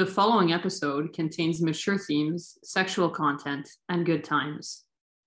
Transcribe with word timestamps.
The 0.00 0.06
following 0.06 0.50
episode 0.50 1.12
contains 1.12 1.60
mature 1.60 1.98
themes, 1.98 2.56
sexual 2.64 3.10
content, 3.10 3.68
and 3.90 4.06
good 4.06 4.24
times, 4.24 4.84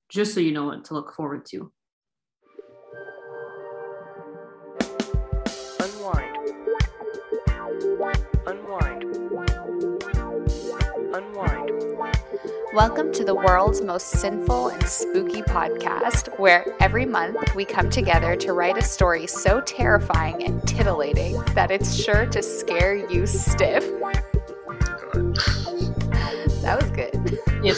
just 0.09 0.33
so 0.33 0.39
you 0.39 0.51
know 0.51 0.65
what 0.65 0.83
to 0.85 0.95
look 0.95 1.13
forward 1.13 1.45
to. 1.51 1.71
Unwind. 5.79 6.37
Unwind. 8.47 9.03
Unwind. 11.13 11.71
Welcome 12.73 13.13
to 13.13 13.23
the 13.23 13.35
world's 13.35 13.83
most 13.83 14.07
sinful 14.07 14.69
and 14.69 14.87
spooky 14.87 15.43
podcast, 15.43 16.39
where 16.39 16.65
every 16.79 17.05
month 17.05 17.53
we 17.53 17.63
come 17.63 17.91
together 17.91 18.35
to 18.37 18.53
write 18.53 18.79
a 18.79 18.83
story 18.83 19.27
so 19.27 19.61
terrifying 19.61 20.43
and 20.43 20.67
titillating 20.67 21.39
that 21.53 21.69
it's 21.69 21.93
sure 21.93 22.25
to 22.25 22.41
scare 22.41 22.95
you 22.95 23.27
stiff. 23.27 23.87
I'm 27.65 27.71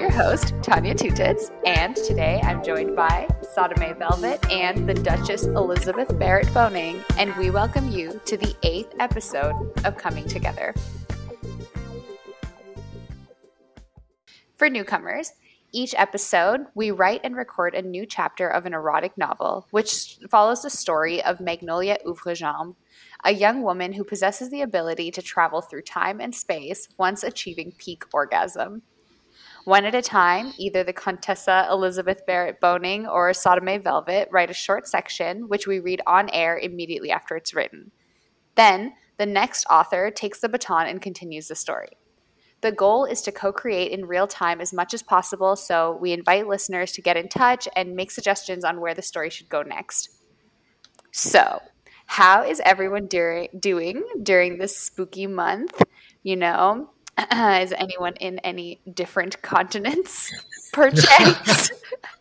your 0.00 0.10
host, 0.10 0.54
Tanya 0.62 0.94
Tutits, 0.94 1.50
and 1.66 1.94
today 1.94 2.40
I'm 2.42 2.64
joined 2.64 2.96
by 2.96 3.28
Sodome 3.54 3.98
Velvet 3.98 4.42
and 4.50 4.88
the 4.88 4.94
Duchess 4.94 5.44
Elizabeth 5.44 6.18
Barrett 6.18 6.48
Boning, 6.54 7.04
and 7.18 7.36
we 7.36 7.50
welcome 7.50 7.90
you 7.90 8.18
to 8.24 8.38
the 8.38 8.56
eighth 8.62 8.94
episode 9.00 9.52
of 9.84 9.98
Coming 9.98 10.26
Together. 10.26 10.74
For 14.56 14.70
newcomers, 14.70 15.34
each 15.72 15.94
episode, 15.98 16.60
we 16.74 16.90
write 16.90 17.20
and 17.22 17.36
record 17.36 17.74
a 17.74 17.82
new 17.82 18.06
chapter 18.06 18.48
of 18.48 18.64
an 18.64 18.72
erotic 18.72 19.18
novel, 19.18 19.66
which 19.72 20.16
follows 20.30 20.62
the 20.62 20.70
story 20.70 21.22
of 21.22 21.38
Magnolia 21.38 21.98
Ouvre-Jambes, 22.06 22.76
a 23.24 23.32
young 23.32 23.62
woman 23.62 23.92
who 23.92 24.04
possesses 24.04 24.50
the 24.50 24.62
ability 24.62 25.10
to 25.12 25.22
travel 25.22 25.60
through 25.60 25.82
time 25.82 26.20
and 26.20 26.34
space 26.34 26.88
once 26.98 27.22
achieving 27.22 27.72
peak 27.78 28.04
orgasm. 28.12 28.82
One 29.64 29.84
at 29.84 29.94
a 29.94 30.02
time, 30.02 30.52
either 30.58 30.82
the 30.82 30.92
Contessa 30.92 31.68
Elizabeth 31.70 32.26
Barrett 32.26 32.60
Boning 32.60 33.06
or 33.06 33.30
Sodome 33.30 33.80
Velvet 33.82 34.28
write 34.32 34.50
a 34.50 34.54
short 34.54 34.88
section, 34.88 35.48
which 35.48 35.68
we 35.68 35.78
read 35.78 36.02
on 36.04 36.28
air 36.30 36.58
immediately 36.58 37.12
after 37.12 37.36
it's 37.36 37.54
written. 37.54 37.92
Then, 38.56 38.94
the 39.18 39.26
next 39.26 39.64
author 39.70 40.10
takes 40.10 40.40
the 40.40 40.48
baton 40.48 40.88
and 40.88 41.00
continues 41.00 41.46
the 41.46 41.54
story. 41.54 41.90
The 42.60 42.72
goal 42.72 43.04
is 43.04 43.22
to 43.22 43.32
co 43.32 43.52
create 43.52 43.92
in 43.92 44.06
real 44.06 44.26
time 44.26 44.60
as 44.60 44.72
much 44.72 44.94
as 44.94 45.02
possible, 45.02 45.54
so 45.54 45.96
we 46.00 46.12
invite 46.12 46.48
listeners 46.48 46.92
to 46.92 47.02
get 47.02 47.16
in 47.16 47.28
touch 47.28 47.68
and 47.76 47.94
make 47.94 48.10
suggestions 48.10 48.64
on 48.64 48.80
where 48.80 48.94
the 48.94 49.02
story 49.02 49.30
should 49.30 49.48
go 49.48 49.62
next. 49.62 50.10
So, 51.12 51.60
how 52.12 52.42
is 52.42 52.60
everyone 52.66 53.06
during, 53.06 53.48
doing 53.58 54.04
during 54.22 54.58
this 54.58 54.76
spooky 54.76 55.26
month? 55.26 55.82
You 56.22 56.36
know, 56.36 56.90
is 57.18 57.72
anyone 57.72 58.16
in 58.20 58.38
any 58.40 58.82
different 58.92 59.40
continents? 59.40 60.30
Perchance? 60.74 61.70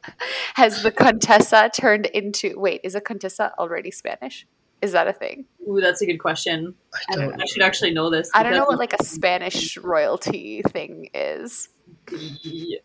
Has 0.56 0.82
the 0.82 0.92
Contessa 0.92 1.70
turned 1.76 2.06
into. 2.06 2.58
Wait, 2.58 2.80
is 2.86 2.96
a 2.96 3.02
Contessa 3.02 3.54
already 3.60 3.92
Spanish? 3.92 4.48
Is 4.82 4.94
that 4.94 5.10
a 5.10 5.14
thing? 5.14 5.46
Ooh, 5.68 5.82
that's 5.82 6.02
a 6.02 6.06
good 6.06 6.20
question. 6.20 6.74
I 7.10 7.16
don't 7.18 7.42
I 7.42 7.46
should 7.46 7.62
actually 7.62 7.94
know 7.94 8.10
this. 8.10 8.32
I 8.34 8.44
don't 8.44 8.54
know 8.54 8.66
what 8.66 8.80
like 8.80 8.94
a 8.94 9.04
Spanish 9.04 9.78
royalty 9.78 10.62
thing 10.70 11.10
is. 11.14 11.68
Yeah. 12.10 12.80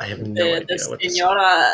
I 0.00 0.06
have 0.06 0.26
no 0.26 0.44
the, 0.44 0.56
idea 0.56 0.76
the 0.76 0.90
what 0.90 1.00
this 1.00 1.16
senora. 1.16 1.72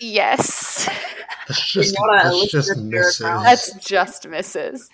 Yes, 0.00 0.88
That's 1.48 1.64
just, 1.72 1.94
Senora 1.94 2.22
that's 2.24 2.50
just 2.50 2.76
misses. 2.78 3.18
That's 3.18 3.74
just 3.76 4.24
Mrs. 4.24 4.88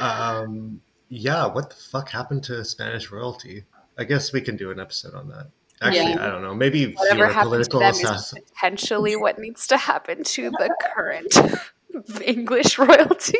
Um, 0.00 0.80
yeah, 1.08 1.46
what 1.46 1.70
the 1.70 1.76
fuck 1.76 2.08
happened 2.08 2.44
to 2.44 2.64
Spanish 2.64 3.10
royalty? 3.10 3.64
I 3.98 4.04
guess 4.04 4.32
we 4.32 4.40
can 4.40 4.56
do 4.56 4.70
an 4.70 4.80
episode 4.80 5.14
on 5.14 5.28
that. 5.28 5.48
Actually, 5.82 6.12
Yeah. 6.12 6.24
I 6.26 6.30
don't 6.30 6.42
know. 6.42 6.54
Maybe 6.54 6.92
Whatever 6.94 7.16
fewer 7.16 7.26
happened 7.26 7.42
to 7.64 7.70
political 7.70 7.80
them 7.80 7.90
is 7.90 7.98
assassin. 8.04 8.42
potentially 8.54 9.16
what 9.16 9.38
needs 9.38 9.66
to 9.66 9.76
happen 9.76 10.22
to 10.24 10.50
the 10.50 10.74
current 10.94 11.34
English 12.24 12.78
royalty. 12.78 13.38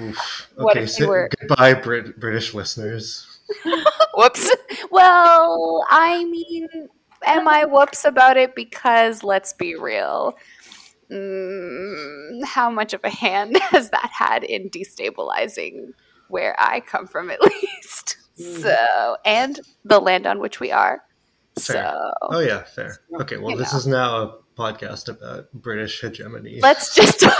Oof. 0.00 0.48
What 0.56 0.76
Okay, 0.76 0.82
if 0.84 0.98
you 0.98 1.04
so 1.04 1.08
were- 1.08 1.30
goodbye, 1.38 1.74
Brit- 1.74 2.18
British 2.18 2.52
listeners. 2.54 3.26
Whoops. 4.14 4.50
Well, 4.90 5.84
I 5.88 6.24
mean, 6.24 6.88
am 7.26 7.48
I 7.48 7.64
whoops 7.64 8.04
about 8.04 8.36
it? 8.36 8.54
Because 8.54 9.22
let's 9.22 9.52
be 9.52 9.74
real. 9.74 10.34
Mm, 11.10 12.44
how 12.44 12.70
much 12.70 12.92
of 12.94 13.00
a 13.04 13.10
hand 13.10 13.56
has 13.70 13.90
that 13.90 14.10
had 14.12 14.42
in 14.44 14.70
destabilizing 14.70 15.92
where 16.28 16.56
I 16.58 16.80
come 16.80 17.06
from, 17.06 17.30
at 17.30 17.40
least? 17.42 18.16
Mm. 18.40 18.62
So, 18.62 19.16
and 19.24 19.60
the 19.84 20.00
land 20.00 20.26
on 20.26 20.40
which 20.40 20.60
we 20.60 20.72
are. 20.72 21.02
Fair. 21.58 21.76
So, 21.90 22.12
Oh 22.22 22.40
yeah, 22.40 22.64
fair. 22.64 22.98
Okay, 23.20 23.36
well, 23.38 23.56
this 23.56 23.72
know. 23.72 23.78
is 23.78 23.86
now 23.86 24.16
a 24.22 24.38
podcast 24.58 25.08
about 25.08 25.50
British 25.52 26.00
hegemony. 26.00 26.60
let's 26.62 26.94
just. 26.94 27.24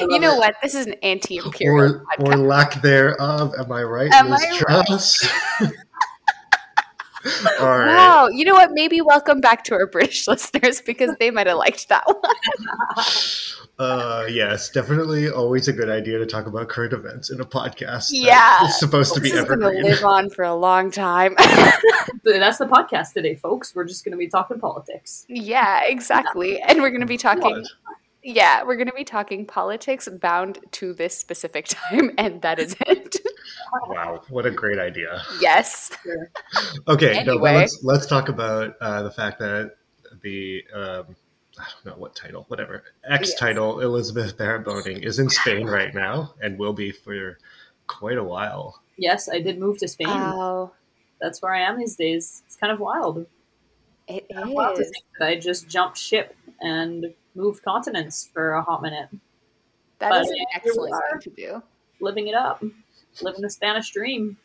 You 0.00 0.18
know 0.20 0.34
it. 0.34 0.38
what? 0.38 0.54
This 0.62 0.74
is 0.76 0.86
an 0.86 0.94
anti-imperial 1.02 2.00
or, 2.20 2.26
or 2.32 2.36
lack 2.36 2.80
thereof. 2.82 3.52
Am 3.58 3.70
I 3.72 3.82
right, 3.82 4.10
Am 4.12 4.32
I 4.32 4.60
right? 4.68 5.72
Truss? 7.22 7.46
All 7.60 7.78
right. 7.78 7.86
Wow. 7.88 8.28
You 8.28 8.44
know 8.44 8.54
what? 8.54 8.70
Maybe 8.72 9.00
welcome 9.00 9.40
back 9.40 9.64
to 9.64 9.74
our 9.74 9.86
British 9.86 10.26
listeners 10.28 10.80
because 10.80 11.14
they 11.18 11.30
might 11.30 11.46
have 11.46 11.56
liked 11.58 11.88
that 11.88 12.04
one. 12.06 12.16
Uh, 13.80 14.26
yes, 14.28 14.70
definitely 14.70 15.30
always 15.30 15.68
a 15.68 15.72
good 15.72 15.88
idea 15.88 16.18
to 16.18 16.26
talk 16.26 16.46
about 16.46 16.68
current 16.68 16.92
events 16.92 17.30
in 17.30 17.40
a 17.40 17.44
podcast. 17.44 18.08
Yeah. 18.10 18.64
is 18.64 18.76
supposed 18.76 19.14
to 19.14 19.20
be 19.20 19.30
This 19.30 19.38
is 19.38 19.44
going 19.44 19.60
to 19.60 19.66
evergreen. 19.66 19.84
live 19.92 20.02
on 20.04 20.30
for 20.30 20.42
a 20.42 20.52
long 20.56 20.90
time. 20.90 21.36
That's 22.24 22.58
the 22.58 22.66
podcast 22.66 23.12
today, 23.12 23.36
folks. 23.36 23.76
We're 23.76 23.84
just 23.84 24.04
going 24.04 24.10
to 24.10 24.18
be 24.18 24.26
talking 24.26 24.58
politics. 24.58 25.26
yeah, 25.28 25.82
exactly. 25.84 26.60
And 26.60 26.82
we're 26.82 26.90
going 26.90 27.02
to 27.02 27.06
be 27.06 27.16
talking. 27.18 27.64
What? 28.24 28.36
Yeah, 28.36 28.62
we're 28.64 28.76
going 28.76 28.88
to 28.88 28.92
be 28.94 29.04
talking 29.04 29.46
politics 29.46 30.08
bound 30.20 30.58
to 30.72 30.92
this 30.92 31.16
specific 31.16 31.66
time, 31.68 32.10
and 32.18 32.42
that 32.42 32.58
is 32.58 32.76
it. 32.86 33.16
Wow, 33.86 34.22
what 34.28 34.46
a 34.46 34.50
great 34.50 34.78
idea. 34.78 35.22
yes. 35.40 35.90
Okay, 36.88 37.22
no, 37.24 37.32
Anyway. 37.32 37.54
let's 37.54 37.84
let's 37.84 38.06
talk 38.06 38.28
about 38.28 38.74
uh, 38.80 39.02
the 39.02 39.10
fact 39.10 39.38
that 39.40 39.76
the 40.22 40.64
um, 40.74 41.14
I 41.58 41.64
don't 41.84 41.86
know 41.86 41.94
what 42.00 42.16
title, 42.16 42.44
whatever 42.48 42.82
X 43.08 43.30
Yes. 43.30 43.38
title 43.38 43.80
Elizabeth 43.80 44.36
Barrett 44.36 44.64
Boning 44.64 45.02
is 45.02 45.18
in 45.18 45.28
Spain 45.28 45.66
right 45.78 45.94
now 45.94 46.34
and 46.42 46.58
will 46.58 46.72
be 46.72 46.90
for 46.90 47.38
quite 47.86 48.16
a 48.18 48.24
while. 48.24 48.80
Yes, 48.96 49.28
I 49.28 49.40
did 49.40 49.58
move 49.58 49.78
to 49.78 49.88
Spain. 49.88 50.08
Oh, 50.08 50.72
That's 51.20 51.40
where 51.42 51.54
I 51.54 51.60
am 51.60 51.78
these 51.78 51.94
days. 51.96 52.42
It's 52.46 52.56
kind 52.56 52.72
of 52.72 52.80
wild. 52.80 53.26
it 54.08 54.26
Kind 54.32 54.44
of 54.48 54.50
wild 54.50 54.76
to 54.78 54.84
think 54.84 55.04
that 55.18 55.28
I 55.28 55.36
just 55.38 55.68
jumped 55.68 55.98
ship 55.98 56.34
and 56.60 57.12
moved 57.38 57.62
continents 57.62 58.28
for 58.34 58.52
a 58.54 58.62
hot 58.62 58.82
minute, 58.82 59.08
That 60.00 60.10
But 60.10 60.22
is 60.22 60.30
an 60.30 60.36
excellent 60.54 60.94
thing 61.10 61.20
to 61.22 61.30
do. 61.42 61.62
living 62.00 62.26
it 62.28 62.34
up, 62.34 62.62
living 63.22 63.40
the 63.42 63.50
Spanish 63.50 63.90
dream. 63.92 64.36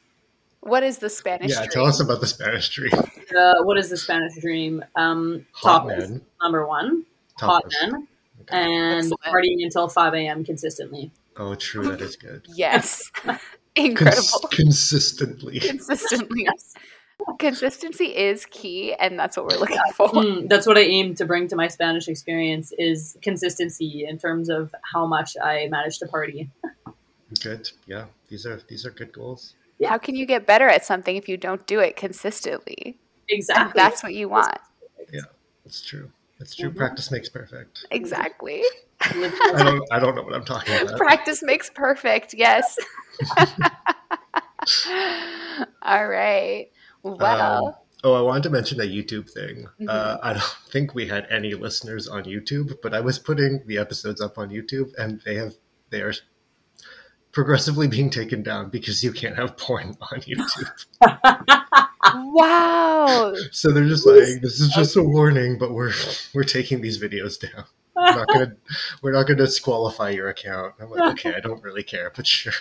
What 0.62 0.84
is 0.84 1.00
the 1.00 1.10
Spanish? 1.10 1.52
yeah, 1.52 1.58
dream? 1.58 1.70
tell 1.72 1.86
us 1.86 2.00
about 2.00 2.22
the 2.22 2.28
Spanish 2.28 2.70
dream. 2.70 2.92
Uh, 3.38 3.64
what 3.64 3.78
is 3.78 3.90
the 3.90 3.98
Spanish 3.98 4.34
dream? 4.40 4.84
Um, 4.96 5.46
Hot 5.54 5.86
tapas, 5.86 5.98
men, 6.10 6.22
number 6.42 6.66
one, 6.68 7.06
hot 7.38 7.64
tapas. 7.66 7.72
men, 7.92 8.08
Okay. 8.42 8.58
and 8.58 8.98
Excellent. 9.12 9.22
partying 9.24 9.64
until 9.64 9.88
five 9.90 10.14
a.m. 10.14 10.44
consistently. 10.44 11.12
Oh, 11.38 11.56
true, 11.56 11.84
that 11.90 12.02
is 12.02 12.16
good. 12.16 12.46
Yes. 12.56 13.10
Cons- 13.14 13.40
Incredible. 13.76 14.48
consistently. 14.52 15.60
Consistently. 15.60 16.48
Consistency 17.40 18.16
is 18.16 18.46
key, 18.46 18.94
and 18.94 19.18
that's 19.18 19.38
what 19.38 19.48
we're 19.48 19.58
looking 19.58 19.78
for. 19.96 20.10
Mm, 20.10 20.50
that's 20.50 20.66
what 20.68 20.78
I 20.78 20.82
aim 20.82 21.16
to 21.16 21.26
bring 21.26 21.48
to 21.50 21.56
my 21.56 21.68
Spanish 21.68 22.08
experience 22.08 22.74
is 22.78 23.18
consistency 23.22 24.06
in 24.08 24.18
terms 24.18 24.50
of 24.50 24.74
how 24.94 25.06
much 25.06 25.36
I 25.42 25.68
manage 25.70 26.00
to 26.00 26.08
party. 26.08 26.50
Good. 27.42 27.70
Yeah, 27.88 28.06
these 28.30 28.46
are 28.46 28.62
these 28.68 28.86
are 28.86 28.92
good 28.92 29.12
goals. 29.12 29.56
How 29.84 29.98
can 29.98 30.16
you 30.16 30.26
get 30.26 30.46
better 30.46 30.68
at 30.70 30.86
something 30.86 31.16
if 31.16 31.28
you 31.28 31.38
don't 31.38 31.66
do 31.68 31.80
it 31.80 31.96
consistently? 31.96 32.98
And 33.30 33.38
Exactly. 33.38 33.74
that's 33.76 34.04
what 34.04 34.14
you 34.14 34.30
want. 34.30 34.58
Yeah. 35.12 35.22
It's 35.66 35.82
true. 35.82 36.12
It's 36.40 36.56
true. 36.56 36.70
Mhm. 36.72 36.78
Practice 36.78 37.12
makes 37.12 37.30
perfect. 37.30 37.86
Exactly. 37.92 38.64
I 39.02 39.64
don't 39.64 39.84
I 39.92 40.00
don't 40.00 40.16
know 40.16 40.24
what 40.24 40.34
I'm 40.34 40.46
talking 40.46 40.76
about. 40.76 40.98
Practice 40.98 41.42
makes 41.44 41.70
perfect. 41.70 42.34
Yes. 42.34 42.78
All 45.82 46.08
right. 46.08 46.70
Well, 47.04 47.68
Um, 47.68 47.74
oh, 48.04 48.14
I 48.14 48.22
wanted 48.22 48.44
to 48.44 48.50
mention 48.50 48.80
a 48.80 48.84
YouTube 48.84 49.30
thing. 49.30 49.66
Mm-hmm. 49.66 49.90
Uh, 49.90 50.18
I 50.24 50.34
don't 50.34 50.56
think 50.70 50.96
we 50.96 51.08
had 51.08 51.28
any 51.30 51.54
listeners 51.54 52.08
on 52.08 52.24
YouTube, 52.24 52.78
but 52.82 52.94
I 52.94 53.02
was 53.02 53.20
putting 53.20 53.62
the 53.66 53.78
episodes 53.78 54.22
up 54.22 54.38
on 54.38 54.50
YouTube, 54.50 54.92
and 54.98 55.22
they 55.26 55.36
have 55.36 55.54
they 55.90 56.02
are 56.02 56.14
progressively 57.32 57.88
being 57.88 58.10
taken 58.10 58.42
down 58.44 58.70
because 58.70 59.04
you 59.04 59.12
can't 59.12 59.36
have 59.36 59.58
porn 59.58 59.96
on 60.12 60.22
YouTube. 60.22 60.70
wow. 62.14 63.34
So 63.52 63.72
they're 63.72 63.88
just 63.88 64.06
like, 64.08 64.42
this 64.42 64.60
is 64.60 64.70
just 64.74 64.96
a 64.96 65.04
warning, 65.04 65.58
but 65.58 65.74
we're 65.74 65.94
we're 66.34 66.44
taking 66.44 66.82
these 66.82 67.02
videos 67.02 67.40
down. 67.40 67.66
we're 67.96 68.16
not 68.16 68.28
gonna 68.28 68.56
we're 69.02 69.12
not 69.12 69.28
gonna 69.28 69.46
disqualify 69.46 70.10
your 70.12 70.30
account. 70.30 70.76
I'm 70.80 70.90
like, 70.90 71.12
okay, 71.14 71.34
I 71.36 71.40
don't 71.40 71.62
really 71.64 71.84
care, 71.84 72.12
but 72.16 72.26
sure. 72.26 72.54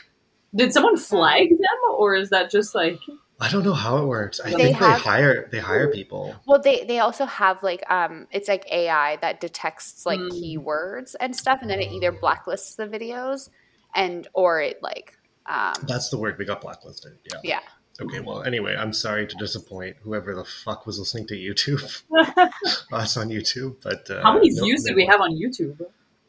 Did 0.54 0.72
someone 0.72 0.98
flag 0.98 1.48
them, 1.48 1.96
or 1.96 2.14
is 2.14 2.28
that 2.30 2.50
just 2.50 2.74
like? 2.74 2.98
I 3.42 3.50
don't 3.50 3.64
know 3.64 3.72
how 3.74 3.98
it 3.98 4.06
works. 4.06 4.40
I 4.44 4.50
They 4.50 4.56
think 4.56 4.76
have- 4.78 4.98
they 4.98 5.02
hire 5.02 5.48
they 5.50 5.58
hire 5.58 5.88
people. 5.90 6.34
Well, 6.46 6.60
they 6.62 6.84
they 6.84 7.00
also 7.00 7.24
have 7.26 7.62
like 7.62 7.82
um, 7.90 8.26
it's 8.30 8.48
like 8.48 8.64
AI 8.70 9.16
that 9.16 9.40
detects 9.40 10.06
like 10.06 10.20
Mm. 10.20 10.30
keywords 10.30 11.14
and 11.20 11.34
stuff, 11.34 11.58
and 11.60 11.68
then 11.70 11.80
it 11.80 11.90
either 11.92 12.12
blacklists 12.12 12.76
the 12.76 12.86
videos, 12.86 13.50
and 13.94 14.28
or 14.32 14.60
it 14.60 14.80
like 14.82 15.18
um, 15.46 15.74
That's 15.88 16.08
the 16.10 16.18
word 16.18 16.38
we 16.38 16.44
got 16.44 16.60
blacklisted. 16.60 17.18
Yeah. 17.32 17.40
yeah. 17.42 17.60
Okay. 18.00 18.20
Well, 18.20 18.42
anyway, 18.44 18.74
I'm 18.76 18.92
sorry 18.92 19.26
to 19.26 19.36
disappoint 19.36 19.96
whoever 20.02 20.34
the 20.34 20.44
fuck 20.44 20.86
was 20.86 20.98
listening 21.00 21.26
to 21.26 21.34
YouTube. 21.34 21.82
us 22.92 23.16
on 23.16 23.28
YouTube, 23.28 23.76
but 23.82 24.08
uh, 24.10 24.22
How 24.22 24.34
many 24.34 24.50
no- 24.50 24.64
views 24.64 24.84
no 24.84 24.90
did 24.90 24.96
we 24.96 25.04
one. 25.04 25.10
have 25.12 25.20
on 25.20 25.32
YouTube? 25.36 25.78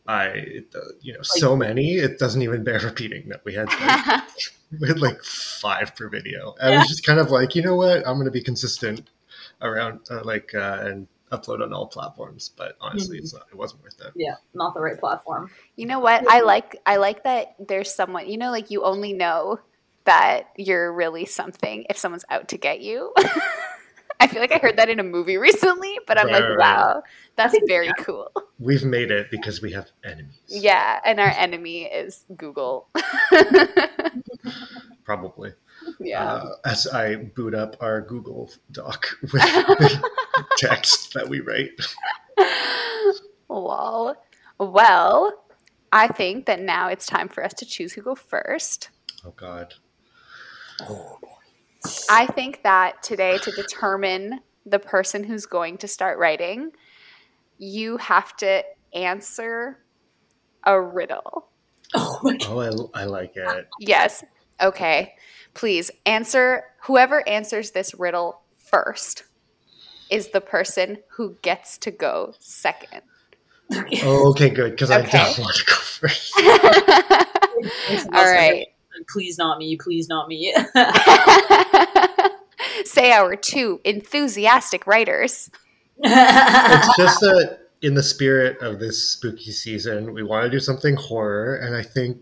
I, 0.08 0.64
you 1.02 1.14
know, 1.14 1.22
so 1.22 1.56
many. 1.56 1.96
It 1.96 2.20
doesn't 2.20 2.42
even 2.42 2.64
bear 2.64 2.80
repeating 2.80 3.30
that 3.30 3.44
we 3.46 3.54
had 3.54 3.70
like, 3.80 4.04
we 4.80 4.88
had 4.88 5.00
like 5.00 5.24
five 5.24 5.96
per 5.96 6.10
video. 6.10 6.56
I 6.62 6.70
Yeah. 6.70 6.78
was 6.78 6.88
just 6.88 7.06
kind 7.06 7.20
of 7.20 7.32
like, 7.32 7.56
you 7.56 7.62
know 7.62 7.76
what? 7.76 8.00
I'm 8.08 8.16
going 8.16 8.26
to 8.26 8.32
be 8.32 8.42
consistent 8.44 9.10
around 9.62 10.02
uh, 10.12 10.24
like 10.24 10.54
uh, 10.56 10.80
and 10.82 11.08
upload 11.32 11.64
on 11.64 11.74
all 11.74 11.88
platforms. 11.88 12.52
But 12.56 12.76
honestly, 12.82 13.18
Mm-hmm. 13.18 13.24
it's 13.24 13.34
not. 13.34 13.48
It 13.52 13.56
wasn't 13.58 13.84
worth 13.84 14.00
it. 14.02 14.14
Yeah, 14.16 14.36
not 14.54 14.74
the 14.76 14.82
right 14.82 15.00
platform. 15.00 15.50
You 15.76 15.88
know 15.88 16.00
what? 16.00 16.24
I 16.28 16.42
like 16.42 16.78
I 16.86 16.98
like 16.98 17.24
that 17.24 17.56
there's 17.60 17.94
someone, 17.94 18.30
you 18.30 18.38
know, 18.38 18.52
like 18.52 18.70
you 18.70 18.84
only 18.84 19.14
know 19.14 19.60
that 20.06 20.50
you're 20.58 20.94
really 20.94 21.26
something 21.26 21.86
if 21.90 21.98
someone's 21.98 22.26
out 22.30 22.50
to 22.50 22.58
get 22.58 22.82
you. 22.82 23.14
I 24.20 24.28
feel 24.28 24.40
like 24.42 24.52
I 24.52 24.60
heard 24.60 24.78
that 24.78 24.90
in 24.90 25.00
a 25.00 25.04
movie 25.04 25.38
recently, 25.38 25.98
but 26.08 26.18
I'm 26.20 26.30
Right, 26.30 26.32
like, 26.32 26.48
right. 26.48 26.58
wow, 26.58 27.04
that's 27.35 27.57
very 27.68 27.91
cool. 28.00 28.30
We've 28.59 28.83
made 28.83 29.12
it 29.12 29.31
because 29.31 29.62
we 29.62 29.71
have 29.71 29.89
enemies. 30.03 30.35
Yeah, 30.47 31.00
and 31.06 31.19
our 31.19 31.30
enemy 31.30 31.83
is 31.83 32.25
Google. 32.35 32.89
Probably. 35.03 35.53
yeah. 36.00 36.24
Uh, 36.24 36.56
as 36.65 36.88
I 36.88 37.15
boot 37.15 37.53
up 37.53 37.75
our 37.81 38.01
Google 38.01 38.51
Doc 38.71 39.07
with 39.21 39.31
the 39.31 40.09
text 40.57 41.13
that 41.13 41.27
we 41.27 41.41
write. 41.41 41.71
Lol. 43.50 44.15
Well, 44.59 45.44
I 45.91 46.07
think 46.07 46.45
that 46.45 46.62
now 46.62 46.88
it's 46.88 47.06
time 47.06 47.27
for 47.27 47.44
us 47.44 47.53
to 47.56 47.65
choose 47.65 47.94
who 47.94 48.01
go 48.01 48.15
first. 48.15 48.89
Oh 49.25 49.33
God. 49.35 49.74
Oh. 50.81 51.18
I 52.09 52.27
think 52.27 52.63
that 52.63 53.03
today, 53.03 53.38
to 53.39 53.51
determine 53.51 54.39
the 54.65 54.80
person 54.80 55.24
who's 55.24 55.45
going 55.45 55.77
to 55.80 55.88
start 55.88 56.18
writing, 56.18 56.71
you 57.58 57.98
have 57.98 58.36
to 58.38 58.64
answer 58.94 59.80
a 60.64 60.80
riddle. 60.80 61.50
Oh 61.94 62.20
my 62.24 62.38
god. 62.38 62.48
Oh, 62.50 62.90
I, 62.94 63.02
I 63.02 63.06
like 63.06 63.34
it. 63.36 63.68
Yes. 63.80 64.24
Okay. 64.62 65.16
Please 65.54 65.92
answer. 66.06 66.64
Whoever 66.84 67.28
answers 67.28 67.72
this 67.72 67.94
riddle 67.94 68.42
first 68.58 69.24
is 70.10 70.30
the 70.30 70.42
person 70.42 70.98
who 71.12 71.38
gets 71.42 71.78
to 71.80 71.92
go 71.92 72.34
second. 72.40 73.02
Oh, 74.04 74.30
okay, 74.32 74.50
good. 74.50 74.72
Because 74.72 74.92
I 74.92 75.02
don't 75.02 75.40
want 75.40 75.56
to 75.56 75.66
go 75.66 75.76
first. 75.76 76.34
All 78.14 78.32
right. 78.32 78.68
Please 79.10 79.38
not 79.38 79.58
me. 79.58 79.78
Please 79.78 80.08
not 80.08 80.28
me. 80.28 80.54
Say 82.86 83.12
our 83.12 83.36
two 83.36 83.82
enthusiastic 83.84 84.88
writers. 84.88 85.50
It's 86.04 86.98
just 86.98 87.20
that 87.22 87.60
in 87.82 87.94
the 87.94 88.04
spirit 88.04 88.58
of 88.62 88.80
this 88.80 89.12
spooky 89.12 89.52
season, 89.52 90.14
we 90.14 90.24
want 90.24 90.44
to 90.46 90.50
do 90.50 90.60
something 90.60 90.96
horror, 90.96 91.56
and 91.58 91.76
I 91.76 91.84
think 91.84 92.20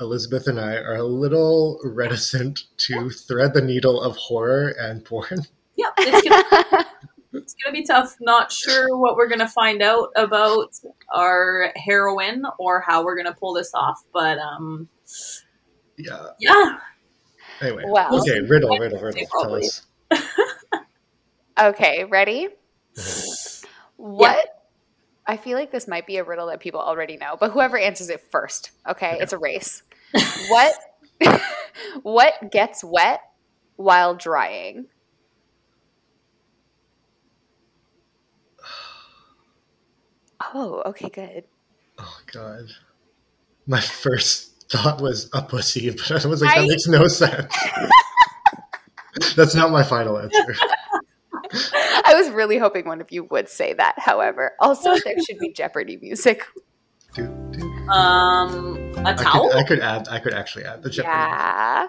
Elizabeth 0.00 0.46
and 0.48 0.60
I 0.60 0.74
are 0.76 0.96
a 0.96 1.04
little 1.04 1.80
reticent 1.84 2.64
to 2.78 3.10
thread 3.10 3.54
the 3.54 3.62
needle 3.62 4.00
of 4.00 4.16
horror 4.16 4.74
and 4.78 5.04
porn. 5.04 5.38
yeah, 5.76 5.90
it's 5.98 6.28
gonna, 6.28 6.86
it's 7.32 7.54
gonna 7.64 7.72
be 7.72 7.84
tough. 7.84 8.16
Not 8.20 8.50
sure 8.52 8.96
what 8.96 9.16
we're 9.16 9.28
gonna 9.28 9.48
find 9.48 9.82
out 9.82 10.10
about 10.16 10.68
our 11.14 11.72
heroine 11.76 12.44
or 12.58 12.80
how 12.80 13.04
we're 13.04 13.16
gonna 13.16 13.34
pull 13.34 13.54
this 13.54 13.72
off, 13.74 14.02
but 14.12 14.38
um, 14.38 14.88
Yeah. 15.96 16.26
yeah. 16.40 16.78
Anyway. 17.60 17.84
Well- 17.86 18.20
okay, 18.20 18.40
riddle, 18.40 18.76
riddle, 18.78 19.00
riddle. 19.00 19.26
Tell 19.40 19.54
us. 19.54 19.82
Okay, 21.60 22.04
ready? 22.04 22.48
What? 23.96 24.48
I 25.26 25.36
feel 25.36 25.56
like 25.56 25.70
this 25.70 25.86
might 25.86 26.08
be 26.08 26.16
a 26.16 26.24
riddle 26.24 26.48
that 26.48 26.58
people 26.58 26.80
already 26.80 27.16
know, 27.16 27.36
but 27.38 27.52
whoever 27.52 27.78
answers 27.78 28.08
it 28.08 28.20
first, 28.32 28.72
okay, 28.88 29.16
it's 29.20 29.32
a 29.32 29.38
race. 29.38 29.82
What 30.48 30.74
what 32.02 32.34
gets 32.50 32.82
wet 32.84 33.20
while 33.76 34.14
drying? 34.14 34.86
Oh, 40.54 40.82
okay, 40.86 41.08
good. 41.08 41.44
Oh 41.98 42.18
God. 42.32 42.64
My 43.66 43.80
first 43.80 44.64
thought 44.70 45.00
was 45.00 45.30
a 45.32 45.42
pussy, 45.42 45.90
but 45.90 46.10
I 46.10 46.26
was 46.26 46.42
like, 46.42 46.54
that 46.54 46.66
makes 46.66 46.86
no 46.88 47.06
sense. 47.08 47.54
That's 49.36 49.54
not 49.54 49.70
my 49.70 49.82
final 49.82 50.18
answer. 50.18 50.56
I 52.12 52.20
was 52.20 52.30
really 52.30 52.58
hoping 52.58 52.86
one 52.86 53.00
of 53.00 53.10
you 53.10 53.24
would 53.24 53.48
say 53.48 53.72
that. 53.74 53.94
However, 53.98 54.52
also 54.60 54.94
there 55.04 55.16
should 55.26 55.38
be 55.38 55.52
Jeopardy 55.52 55.96
music. 56.00 56.44
Do, 57.14 57.26
do. 57.52 57.62
Um, 57.90 58.76
a 58.98 59.08
I 59.10 59.14
towel? 59.14 59.48
could, 59.48 59.56
I 59.56 59.62
could 59.64 59.80
add. 59.80 60.08
I 60.08 60.18
could 60.18 60.34
actually 60.34 60.64
add 60.64 60.82
the 60.82 60.90
Jeopardy. 60.90 61.12
Yeah. 61.14 61.86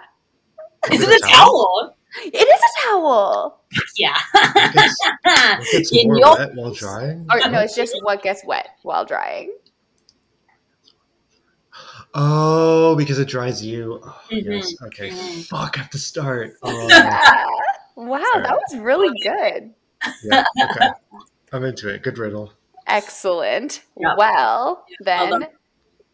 Is 0.91 1.01
Is 1.01 1.07
it 1.09 1.23
a 1.23 1.27
towel? 1.27 1.95
It 2.25 2.35
is 2.35 2.59
a 2.61 2.87
towel. 2.87 3.61
Yeah. 3.97 4.15
It 4.35 4.73
gets, 4.73 4.95
it 5.25 5.71
gets 5.91 6.05
more 6.05 6.17
your- 6.17 6.37
wet 6.37 6.55
while 6.55 6.73
drying. 6.73 7.25
Or 7.31 7.49
no, 7.49 7.59
it's 7.61 7.75
just 7.75 7.95
what 8.03 8.21
gets 8.21 8.43
wet 8.45 8.69
while 8.83 9.05
drying. 9.05 9.51
Oh, 12.13 12.95
because 12.95 13.17
it 13.17 13.27
dries 13.27 13.63
you. 13.65 13.99
Oh, 14.03 14.21
Mhm. 14.29 14.45
Yes. 14.45 14.75
Okay. 14.83 15.09
Mhm. 15.09 15.45
Fuck. 15.47 15.77
I 15.77 15.81
have 15.81 15.89
to 15.91 15.97
start. 15.99 16.53
Oh, 16.63 16.87
Wow, 17.95 18.17
Sorry. 18.33 18.43
that 18.43 18.55
was 18.55 18.79
really 18.79 19.19
good. 19.21 19.71
Yeah. 20.23 20.43
Okay. 20.63 20.89
I'm 21.51 21.63
into 21.63 21.89
it. 21.89 22.01
Good 22.03 22.17
riddle. 22.17 22.51
Excellent. 22.87 23.83
Yeah. 23.97 24.15
Well, 24.17 24.85
Well 25.05 25.47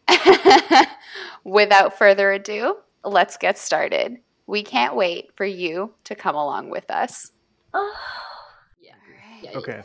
then, 0.08 0.86
without 1.44 1.96
further 1.98 2.32
ado, 2.32 2.76
let's 3.04 3.36
get 3.36 3.58
started. 3.58 4.18
We 4.46 4.62
can't 4.62 4.94
wait 4.96 5.30
for 5.36 5.44
you 5.44 5.92
to 6.04 6.14
come 6.14 6.36
along 6.36 6.70
with 6.70 6.90
us. 6.90 7.32
yeah. 7.74 8.94
Yeah, 9.42 9.58
Okay. 9.58 9.82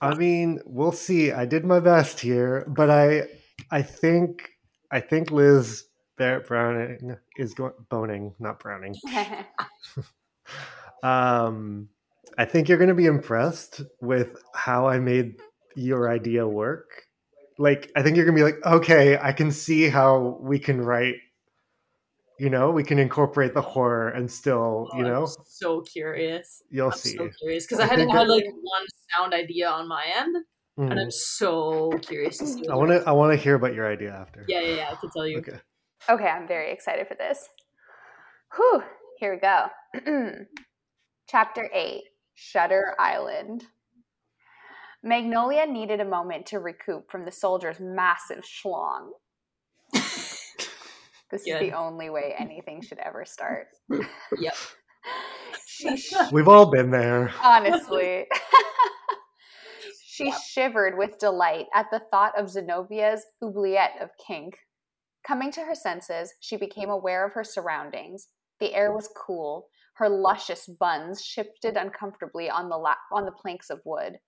I 0.00 0.14
mean, 0.14 0.60
we'll 0.64 0.92
see. 0.92 1.30
I 1.30 1.44
did 1.44 1.64
my 1.64 1.78
best 1.78 2.18
here, 2.20 2.64
but 2.68 2.88
I 2.90 3.28
I 3.70 3.82
think 3.82 4.50
I 4.90 5.00
think 5.00 5.30
Liz 5.30 5.84
Barrett 6.16 6.46
Browning 6.46 7.16
is 7.36 7.52
going 7.54 7.74
boning, 7.90 8.34
not 8.38 8.58
Browning. 8.60 8.94
Um 11.02 11.88
I 12.38 12.44
think 12.44 12.68
you're 12.68 12.78
going 12.78 12.88
to 12.88 12.94
be 12.94 13.06
impressed 13.06 13.82
with 14.00 14.42
how 14.54 14.86
I 14.86 14.98
made 14.98 15.36
your 15.76 16.08
idea 16.10 16.46
work. 16.46 17.04
Like 17.58 17.90
I 17.96 18.02
think 18.02 18.16
you're 18.16 18.26
going 18.26 18.36
to 18.36 18.44
be 18.44 18.52
like, 18.52 18.66
"Okay, 18.66 19.16
I 19.20 19.32
can 19.32 19.50
see 19.52 19.88
how 19.88 20.38
we 20.40 20.58
can 20.58 20.80
write 20.80 21.16
you 22.38 22.50
know, 22.50 22.70
we 22.70 22.82
can 22.82 22.98
incorporate 22.98 23.54
the 23.54 23.62
horror 23.62 24.08
and 24.08 24.30
still, 24.30 24.88
you 24.96 25.04
Oh, 25.04 25.08
know, 25.08 25.22
I'm 25.22 25.44
so 25.46 25.80
curious. 25.82 26.62
you'll 26.70 26.86
I'm 26.90 26.92
see." 26.98 27.16
so 27.16 27.30
curious 27.40 27.64
because 27.64 27.78
I 27.80 27.84
I 27.84 27.86
hadn't 27.86 28.10
had 28.10 28.28
like 28.28 28.44
one 28.44 28.86
sound 29.12 29.34
idea 29.34 29.68
on 29.68 29.86
my 29.86 30.04
end, 30.16 30.36
and 30.78 30.90
Mhm. 30.90 31.02
I'm 31.02 31.10
so 31.10 31.90
curious 32.02 32.38
to 32.38 32.46
see. 32.46 32.68
I 32.68 32.74
want 32.74 32.90
to 32.90 33.08
I 33.08 33.12
want 33.12 33.32
to 33.32 33.36
hear 33.36 33.54
about 33.54 33.74
your 33.74 33.90
idea 33.90 34.10
after. 34.12 34.44
Yeah, 34.48 34.60
yeah, 34.60 34.74
yeah. 34.74 34.86
I 34.90 34.94
can 34.96 35.10
tell 35.10 35.26
you. 35.26 35.38
Okay. 35.38 35.60
Okay, 36.10 36.26
I'm 36.28 36.48
very 36.48 36.72
excited 36.72 37.06
for 37.06 37.14
this. 37.14 37.48
Whew, 38.56 38.82
here 39.18 39.32
we 39.32 39.38
go. 39.38 39.68
Chapter 41.28 41.70
8 41.72 42.02
Shudder 42.34 42.94
Island. 42.98 43.64
Magnolia 45.02 45.66
needed 45.66 46.00
a 46.00 46.04
moment 46.04 46.46
to 46.46 46.58
recoup 46.60 47.10
from 47.10 47.24
the 47.24 47.32
soldier's 47.32 47.78
massive 47.80 48.42
schlong. 48.44 49.10
this 49.92 50.42
is 51.32 51.44
the 51.44 51.72
only 51.72 52.10
way 52.10 52.34
anything 52.38 52.80
should 52.82 52.98
ever 52.98 53.24
start. 53.24 53.68
Yep. 54.38 54.54
She 55.66 55.96
sh- 55.96 56.14
We've 56.32 56.48
all 56.48 56.70
been 56.70 56.90
there. 56.90 57.32
honestly. 57.42 58.24
she 60.06 60.32
shivered 60.32 60.96
with 60.96 61.18
delight 61.18 61.66
at 61.74 61.86
the 61.90 62.00
thought 62.10 62.32
of 62.38 62.48
Zenobia's 62.48 63.24
oubliette 63.42 63.96
of 64.00 64.10
kink. 64.24 64.56
Coming 65.26 65.50
to 65.52 65.60
her 65.62 65.74
senses, 65.74 66.32
she 66.40 66.56
became 66.56 66.88
aware 66.90 67.26
of 67.26 67.32
her 67.32 67.44
surroundings. 67.44 68.28
The 68.60 68.74
air 68.74 68.94
was 68.94 69.08
cool. 69.16 69.66
Her 69.94 70.08
luscious 70.08 70.66
buns 70.66 71.24
shifted 71.24 71.76
uncomfortably 71.76 72.50
on 72.50 72.68
the 72.68 72.76
on 73.12 73.24
the 73.24 73.32
planks 73.32 73.70
of 73.70 73.80
wood. 73.84 74.18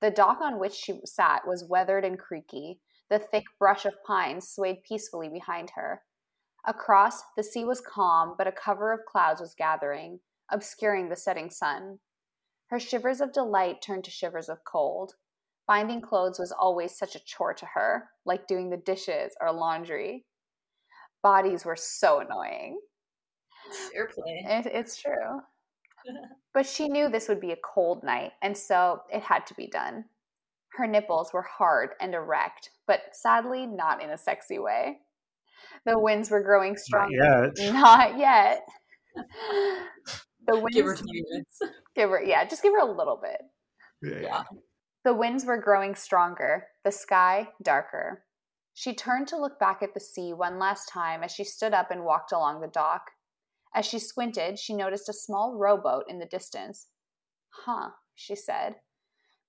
The 0.00 0.10
dock 0.10 0.40
on 0.40 0.58
which 0.58 0.72
she 0.72 1.00
sat 1.04 1.46
was 1.46 1.68
weathered 1.68 2.04
and 2.04 2.18
creaky. 2.18 2.80
The 3.08 3.18
thick 3.18 3.44
brush 3.58 3.84
of 3.84 4.02
pines 4.04 4.48
swayed 4.48 4.82
peacefully 4.82 5.28
behind 5.28 5.70
her. 5.76 6.02
Across, 6.64 7.22
the 7.36 7.42
sea 7.42 7.64
was 7.64 7.80
calm, 7.80 8.34
but 8.38 8.46
a 8.46 8.52
cover 8.52 8.92
of 8.92 9.04
clouds 9.04 9.40
was 9.40 9.54
gathering, 9.54 10.20
obscuring 10.50 11.08
the 11.08 11.16
setting 11.16 11.50
sun. 11.50 11.98
Her 12.68 12.80
shivers 12.80 13.20
of 13.20 13.32
delight 13.32 13.82
turned 13.82 14.04
to 14.04 14.10
shivers 14.10 14.48
of 14.48 14.64
cold. 14.64 15.14
Finding 15.66 16.00
clothes 16.00 16.38
was 16.38 16.52
always 16.52 16.96
such 16.96 17.14
a 17.14 17.24
chore 17.24 17.52
to 17.54 17.66
her, 17.66 18.08
like 18.24 18.46
doing 18.46 18.70
the 18.70 18.76
dishes 18.76 19.34
or 19.40 19.52
laundry. 19.52 20.24
Bodies 21.22 21.64
were 21.64 21.76
so 21.76 22.20
annoying. 22.20 22.80
Fair 23.92 24.06
play. 24.08 24.44
It, 24.48 24.66
it's 24.66 25.00
true. 25.00 25.40
but 26.54 26.66
she 26.66 26.88
knew 26.88 27.08
this 27.08 27.28
would 27.28 27.40
be 27.40 27.52
a 27.52 27.58
cold 27.64 28.02
night, 28.02 28.32
and 28.42 28.56
so 28.56 29.02
it 29.12 29.22
had 29.22 29.46
to 29.46 29.54
be 29.54 29.66
done. 29.66 30.04
Her 30.76 30.86
nipples 30.86 31.32
were 31.32 31.42
hard 31.42 31.90
and 32.00 32.14
erect, 32.14 32.70
but 32.86 33.00
sadly 33.12 33.66
not 33.66 34.02
in 34.02 34.10
a 34.10 34.18
sexy 34.18 34.58
way. 34.58 34.98
The 35.84 35.98
winds 35.98 36.30
were 36.30 36.42
growing 36.42 36.76
stronger. 36.76 37.16
Not 37.18 37.58
yet. 37.58 37.72
Not 37.72 38.18
yet. 38.18 38.60
The 40.46 40.58
winds, 40.58 40.74
Give 40.74 40.86
her 40.86 40.96
20 40.96 41.22
minutes. 41.30 41.60
give 41.94 42.10
her, 42.10 42.22
yeah, 42.22 42.44
just 42.44 42.62
give 42.62 42.72
her 42.72 42.80
a 42.80 42.90
little 42.90 43.20
bit. 43.22 43.40
Yeah. 44.02 44.20
Yeah. 44.22 44.42
The 45.04 45.14
winds 45.14 45.44
were 45.44 45.56
growing 45.60 45.94
stronger, 45.94 46.66
the 46.84 46.92
sky 46.92 47.48
darker. 47.62 48.24
She 48.74 48.94
turned 48.94 49.28
to 49.28 49.36
look 49.38 49.58
back 49.58 49.82
at 49.82 49.94
the 49.94 50.00
sea 50.00 50.32
one 50.32 50.58
last 50.58 50.88
time 50.88 51.22
as 51.22 51.32
she 51.32 51.44
stood 51.44 51.74
up 51.74 51.90
and 51.90 52.04
walked 52.04 52.32
along 52.32 52.60
the 52.60 52.68
dock. 52.68 53.10
As 53.74 53.86
she 53.86 53.98
squinted, 53.98 54.58
she 54.58 54.74
noticed 54.74 55.08
a 55.08 55.14
small 55.14 55.56
rowboat 55.56 56.04
in 56.08 56.18
the 56.18 56.26
distance. 56.26 56.88
Huh, 57.50 57.90
she 58.14 58.34
said. 58.34 58.76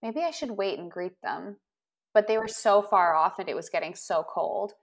Maybe 0.02 0.22
I 0.22 0.32
should 0.32 0.52
wait 0.52 0.80
and 0.80 0.92
greet 0.92 1.22
them. 1.22 1.58
But 2.14 2.28
they 2.28 2.38
were 2.38 2.48
so 2.48 2.82
far 2.82 3.16
off 3.16 3.40
and 3.40 3.50
it 3.50 3.56
was 3.56 3.70
getting 3.70 3.96
so 3.96 4.24
cold. 4.24 4.74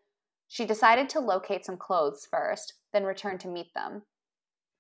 She 0.49 0.67
decided 0.67 1.09
to 1.11 1.21
locate 1.21 1.65
some 1.65 1.77
clothes 1.77 2.27
first, 2.29 2.75
then 2.93 3.05
return 3.05 3.39
to 3.39 3.49
meet 3.49 3.73
them. 3.75 4.03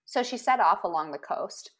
So 0.04 0.22
she 0.22 0.36
set 0.36 0.58
off 0.58 0.82
along 0.82 1.12
the 1.12 1.18
coast. 1.18 1.70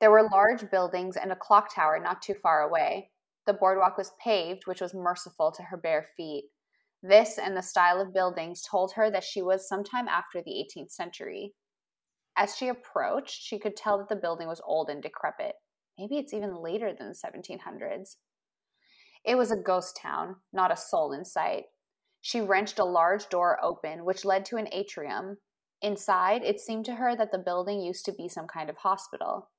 There 0.00 0.10
were 0.10 0.28
large 0.30 0.68
buildings 0.70 1.16
and 1.16 1.30
a 1.30 1.36
clock 1.36 1.72
tower 1.74 1.98
not 1.98 2.20
too 2.20 2.34
far 2.34 2.62
away. 2.62 3.10
The 3.46 3.52
boardwalk 3.52 3.96
was 3.96 4.12
paved, 4.22 4.66
which 4.66 4.80
was 4.80 4.92
merciful 4.92 5.52
to 5.52 5.62
her 5.62 5.76
bare 5.76 6.06
feet. 6.16 6.46
This 7.02 7.38
and 7.38 7.56
the 7.56 7.62
style 7.62 8.00
of 8.00 8.12
buildings 8.12 8.62
told 8.62 8.92
her 8.94 9.10
that 9.10 9.22
she 9.22 9.40
was 9.40 9.68
sometime 9.68 10.08
after 10.08 10.42
the 10.42 10.50
18th 10.50 10.90
century. 10.90 11.54
As 12.36 12.54
she 12.56 12.68
approached, 12.68 13.42
she 13.42 13.58
could 13.58 13.76
tell 13.76 13.98
that 13.98 14.08
the 14.08 14.16
building 14.16 14.46
was 14.46 14.60
old 14.64 14.90
and 14.90 15.02
decrepit. 15.02 15.54
Maybe 15.98 16.18
it's 16.18 16.34
even 16.34 16.62
later 16.62 16.92
than 16.92 17.08
the 17.08 17.14
1700s. 17.14 18.16
It 19.24 19.36
was 19.36 19.50
a 19.50 19.56
ghost 19.56 19.96
town, 19.96 20.36
not 20.52 20.70
a 20.70 20.76
soul 20.76 21.12
in 21.12 21.24
sight. 21.24 21.64
She 22.20 22.40
wrenched 22.40 22.78
a 22.78 22.84
large 22.84 23.28
door 23.28 23.58
open, 23.62 24.04
which 24.04 24.24
led 24.24 24.44
to 24.46 24.56
an 24.56 24.68
atrium. 24.70 25.38
Inside, 25.80 26.42
it 26.42 26.60
seemed 26.60 26.84
to 26.86 26.96
her 26.96 27.16
that 27.16 27.32
the 27.32 27.38
building 27.38 27.80
used 27.80 28.04
to 28.04 28.12
be 28.12 28.28
some 28.28 28.46
kind 28.46 28.68
of 28.68 28.78
hospital. 28.78 29.50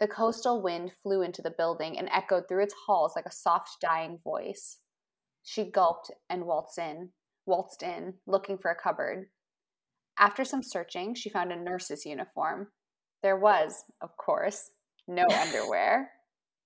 The 0.00 0.08
coastal 0.08 0.60
wind 0.62 0.92
flew 1.02 1.22
into 1.22 1.42
the 1.42 1.54
building 1.56 1.98
and 1.98 2.08
echoed 2.10 2.48
through 2.48 2.62
its 2.64 2.74
halls 2.86 3.14
like 3.16 3.26
a 3.26 3.32
soft, 3.32 3.80
dying 3.80 4.18
voice. 4.22 4.78
She 5.42 5.64
gulped 5.64 6.10
and 6.28 6.44
waltzed 6.44 6.78
in, 6.78 7.10
waltzed 7.46 7.82
in, 7.82 8.14
looking 8.26 8.58
for 8.58 8.70
a 8.70 8.80
cupboard. 8.80 9.30
After 10.18 10.44
some 10.44 10.62
searching, 10.62 11.14
she 11.14 11.30
found 11.30 11.52
a 11.52 11.56
nurse's 11.56 12.04
uniform. 12.04 12.68
There 13.22 13.36
was, 13.36 13.84
of 14.00 14.16
course, 14.16 14.70
no 15.06 15.26
underwear. 15.40 16.10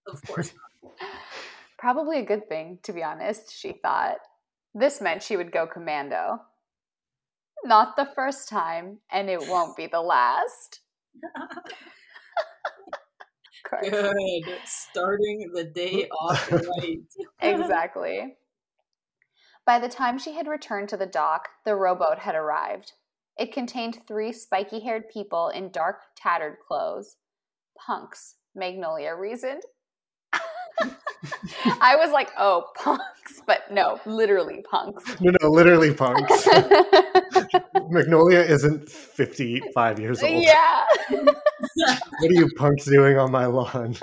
Of 0.06 0.22
course. 0.22 0.52
Probably 1.78 2.18
a 2.20 2.24
good 2.24 2.48
thing, 2.48 2.78
to 2.84 2.92
be 2.92 3.02
honest, 3.02 3.52
she 3.52 3.72
thought. 3.82 4.16
This 4.74 5.00
meant 5.00 5.22
she 5.22 5.36
would 5.36 5.52
go 5.52 5.66
commando. 5.66 6.38
Not 7.64 7.96
the 7.96 8.08
first 8.14 8.48
time, 8.48 8.98
and 9.10 9.28
it 9.28 9.48
won't 9.48 9.76
be 9.76 9.86
the 9.86 10.00
last. 10.00 10.80
Good. 13.80 14.44
Starting 14.64 15.50
the 15.54 15.64
day 15.64 16.08
off 16.20 16.52
right. 16.52 16.98
exactly. 17.40 18.36
By 19.64 19.78
the 19.78 19.88
time 19.88 20.18
she 20.18 20.34
had 20.34 20.46
returned 20.46 20.88
to 20.90 20.96
the 20.96 21.06
dock, 21.06 21.48
the 21.64 21.74
rowboat 21.74 22.18
had 22.20 22.34
arrived. 22.34 22.92
It 23.42 23.50
contained 23.50 23.98
three 24.06 24.32
spiky 24.32 24.78
haired 24.78 25.08
people 25.12 25.48
in 25.48 25.72
dark, 25.72 25.96
tattered 26.16 26.58
clothes. 26.64 27.16
Punks, 27.76 28.36
Magnolia 28.54 29.16
reasoned. 29.16 29.62
I 31.80 31.96
was 31.96 32.12
like, 32.12 32.30
oh, 32.38 32.66
punks, 32.76 33.42
but 33.44 33.62
no, 33.68 33.98
literally 34.06 34.64
punks. 34.70 35.20
No, 35.20 35.32
no, 35.42 35.48
literally 35.48 35.92
punks. 35.92 36.46
Magnolia 37.90 38.42
isn't 38.42 38.88
55 38.88 39.98
years 39.98 40.22
old. 40.22 40.40
yeah. 40.40 40.84
What 42.20 42.30
are 42.30 42.34
you 42.34 42.48
punks 42.56 42.84
doing 42.84 43.18
on 43.18 43.32
my 43.32 43.46
lawn? 43.46 43.96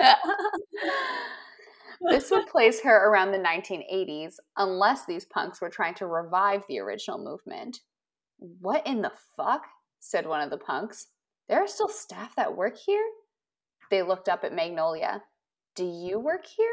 this 2.10 2.30
would 2.30 2.46
place 2.46 2.82
her 2.82 3.08
around 3.08 3.32
the 3.32 3.38
1980s, 3.38 4.34
unless 4.58 5.06
these 5.06 5.24
punks 5.24 5.62
were 5.62 5.70
trying 5.70 5.94
to 5.94 6.06
revive 6.06 6.62
the 6.68 6.78
original 6.78 7.16
movement. 7.18 7.80
What 8.40 8.86
in 8.86 9.02
the 9.02 9.12
fuck? 9.36 9.66
said 9.98 10.26
one 10.26 10.40
of 10.40 10.48
the 10.48 10.56
punks. 10.56 11.08
There 11.48 11.62
are 11.62 11.68
still 11.68 11.88
staff 11.88 12.34
that 12.36 12.56
work 12.56 12.78
here? 12.78 13.04
They 13.90 14.02
looked 14.02 14.30
up 14.30 14.44
at 14.44 14.54
Magnolia. 14.54 15.22
Do 15.76 15.84
you 15.84 16.18
work 16.18 16.46
here? 16.46 16.72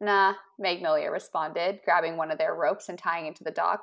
Nah, 0.00 0.34
Magnolia 0.58 1.10
responded, 1.10 1.80
grabbing 1.84 2.16
one 2.16 2.32
of 2.32 2.38
their 2.38 2.54
ropes 2.54 2.88
and 2.88 2.98
tying 2.98 3.26
it 3.26 3.36
to 3.36 3.44
the 3.44 3.50
dock. 3.52 3.82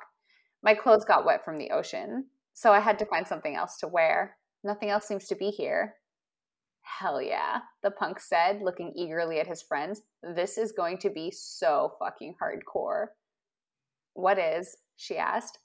My 0.62 0.74
clothes 0.74 1.04
got 1.04 1.24
wet 1.24 1.44
from 1.44 1.56
the 1.56 1.70
ocean, 1.70 2.26
so 2.52 2.72
I 2.72 2.80
had 2.80 2.98
to 2.98 3.06
find 3.06 3.26
something 3.26 3.54
else 3.54 3.78
to 3.78 3.88
wear. 3.88 4.36
Nothing 4.62 4.90
else 4.90 5.06
seems 5.06 5.26
to 5.28 5.36
be 5.36 5.50
here. 5.50 5.94
Hell 6.82 7.22
yeah, 7.22 7.60
the 7.82 7.90
punk 7.90 8.18
said, 8.20 8.60
looking 8.60 8.92
eagerly 8.96 9.38
at 9.40 9.46
his 9.46 9.62
friends. 9.62 10.02
This 10.22 10.58
is 10.58 10.72
going 10.72 10.98
to 10.98 11.10
be 11.10 11.30
so 11.30 11.92
fucking 11.98 12.34
hardcore. 12.42 13.06
What 14.14 14.38
is? 14.38 14.76
she 14.96 15.16
asked. 15.16 15.58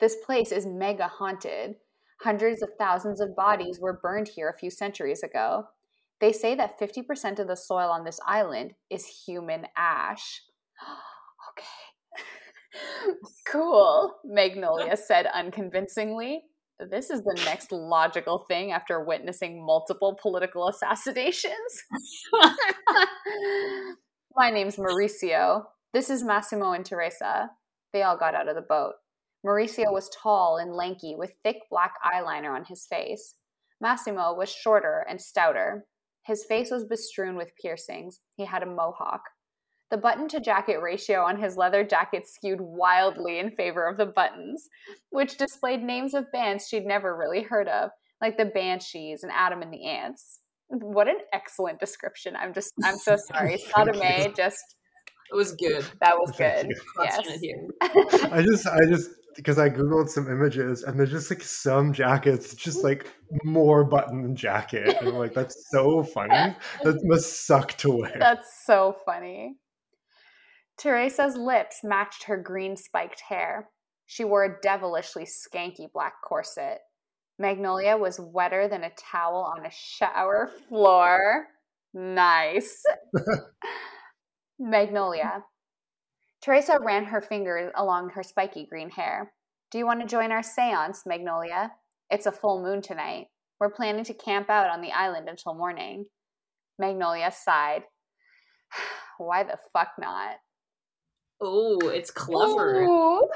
This 0.00 0.16
place 0.24 0.52
is 0.52 0.66
mega 0.66 1.08
haunted. 1.08 1.76
Hundreds 2.20 2.62
of 2.62 2.70
thousands 2.78 3.20
of 3.20 3.36
bodies 3.36 3.78
were 3.80 4.00
burned 4.02 4.28
here 4.28 4.48
a 4.48 4.58
few 4.58 4.70
centuries 4.70 5.22
ago. 5.22 5.64
They 6.20 6.32
say 6.32 6.54
that 6.54 6.78
50% 6.78 7.38
of 7.38 7.48
the 7.48 7.56
soil 7.56 7.90
on 7.90 8.04
this 8.04 8.20
island 8.26 8.74
is 8.90 9.24
human 9.26 9.66
ash. 9.76 10.42
okay. 11.52 11.64
cool, 13.46 14.14
Magnolia 14.24 14.96
said 14.96 15.26
unconvincingly. 15.26 16.42
This 16.90 17.10
is 17.10 17.22
the 17.22 17.40
next 17.44 17.70
logical 17.70 18.38
thing 18.48 18.72
after 18.72 19.04
witnessing 19.04 19.64
multiple 19.64 20.18
political 20.20 20.68
assassinations. 20.68 21.54
My 24.36 24.50
name's 24.50 24.76
Mauricio. 24.76 25.62
This 25.92 26.10
is 26.10 26.24
Massimo 26.24 26.72
and 26.72 26.84
Teresa. 26.84 27.50
They 27.92 28.02
all 28.02 28.16
got 28.16 28.34
out 28.34 28.48
of 28.48 28.56
the 28.56 28.62
boat. 28.62 28.94
Mauricio 29.44 29.92
was 29.92 30.10
tall 30.10 30.56
and 30.56 30.72
lanky 30.74 31.14
with 31.16 31.34
thick 31.42 31.58
black 31.70 31.94
eyeliner 32.04 32.54
on 32.54 32.64
his 32.64 32.86
face. 32.86 33.34
Massimo 33.80 34.34
was 34.34 34.50
shorter 34.50 35.04
and 35.08 35.20
stouter. 35.20 35.84
His 36.24 36.44
face 36.44 36.70
was 36.70 36.84
bestrewn 36.84 37.36
with 37.36 37.52
piercings. 37.60 38.20
He 38.36 38.46
had 38.46 38.62
a 38.62 38.66
mohawk. 38.66 39.20
The 39.90 39.98
button 39.98 40.26
to 40.28 40.40
jacket 40.40 40.78
ratio 40.80 41.20
on 41.20 41.38
his 41.40 41.56
leather 41.58 41.84
jacket 41.84 42.26
skewed 42.26 42.60
wildly 42.60 43.38
in 43.38 43.50
favor 43.50 43.86
of 43.86 43.98
the 43.98 44.06
buttons, 44.06 44.66
which 45.10 45.36
displayed 45.36 45.82
names 45.82 46.14
of 46.14 46.32
bands 46.32 46.66
she'd 46.66 46.86
never 46.86 47.14
really 47.14 47.42
heard 47.42 47.68
of, 47.68 47.90
like 48.22 48.38
the 48.38 48.46
Banshees 48.46 49.22
and 49.22 49.30
Adam 49.32 49.60
and 49.60 49.72
the 49.72 49.84
Ants. 49.86 50.40
What 50.68 51.06
an 51.08 51.18
excellent 51.34 51.78
description. 51.78 52.34
I'm 52.34 52.54
just, 52.54 52.72
I'm 52.82 52.96
so 52.96 53.16
sorry. 53.28 53.58
Sodome 53.58 54.34
just, 54.34 54.76
It 55.30 55.36
was 55.36 55.52
good. 55.52 55.84
that 56.00 56.16
was 56.16 56.34
Thank 56.34 56.68
good. 56.68 57.42
you. 57.42 57.70
Yes. 57.84 58.24
I 58.32 58.42
just, 58.42 58.66
I 58.66 58.78
just, 58.88 59.10
because 59.36 59.58
I 59.58 59.68
googled 59.68 60.08
some 60.08 60.30
images 60.30 60.82
and 60.82 60.98
there's 60.98 61.10
just 61.10 61.30
like 61.30 61.42
some 61.42 61.92
jackets, 61.92 62.54
just 62.54 62.84
like 62.84 63.10
more 63.44 63.84
button 63.84 64.22
than 64.22 64.36
jacket, 64.36 64.96
and 64.98 65.08
I'm 65.08 65.14
like, 65.14 65.34
that's 65.34 65.68
so 65.70 66.02
funny. 66.02 66.54
That 66.82 67.00
must 67.04 67.46
suck 67.46 67.72
to 67.78 67.90
wear. 67.90 68.16
That's 68.18 68.64
so 68.64 68.96
funny. 69.04 69.56
Teresa's 70.76 71.36
lips 71.36 71.80
matched 71.84 72.24
her 72.24 72.36
green 72.36 72.76
spiked 72.76 73.20
hair. 73.28 73.68
She 74.06 74.24
wore 74.24 74.44
a 74.44 74.60
devilishly 74.60 75.24
skanky 75.24 75.90
black 75.92 76.14
corset. 76.22 76.80
Magnolia 77.38 77.96
was 77.96 78.20
wetter 78.20 78.68
than 78.68 78.84
a 78.84 78.90
towel 78.90 79.52
on 79.56 79.66
a 79.66 79.70
shower 79.70 80.50
floor. 80.68 81.46
Nice. 81.92 82.82
Magnolia. 84.58 85.44
Teresa 86.44 86.78
ran 86.78 87.06
her 87.06 87.22
fingers 87.22 87.72
along 87.74 88.10
her 88.10 88.22
spiky 88.22 88.66
green 88.66 88.90
hair. 88.90 89.32
Do 89.70 89.78
you 89.78 89.86
want 89.86 90.02
to 90.02 90.06
join 90.06 90.30
our 90.30 90.42
seance, 90.42 91.04
Magnolia? 91.06 91.72
It's 92.10 92.26
a 92.26 92.32
full 92.32 92.62
moon 92.62 92.82
tonight. 92.82 93.28
We're 93.58 93.70
planning 93.70 94.04
to 94.04 94.12
camp 94.12 94.50
out 94.50 94.68
on 94.68 94.82
the 94.82 94.92
island 94.92 95.26
until 95.26 95.54
morning. 95.54 96.04
Magnolia 96.78 97.32
sighed. 97.32 97.84
Why 99.18 99.44
the 99.44 99.56
fuck 99.72 99.92
not? 99.98 100.36
Oh, 101.40 101.78
it's 101.84 102.10
clever. 102.10 102.82
Ooh. 102.82 103.26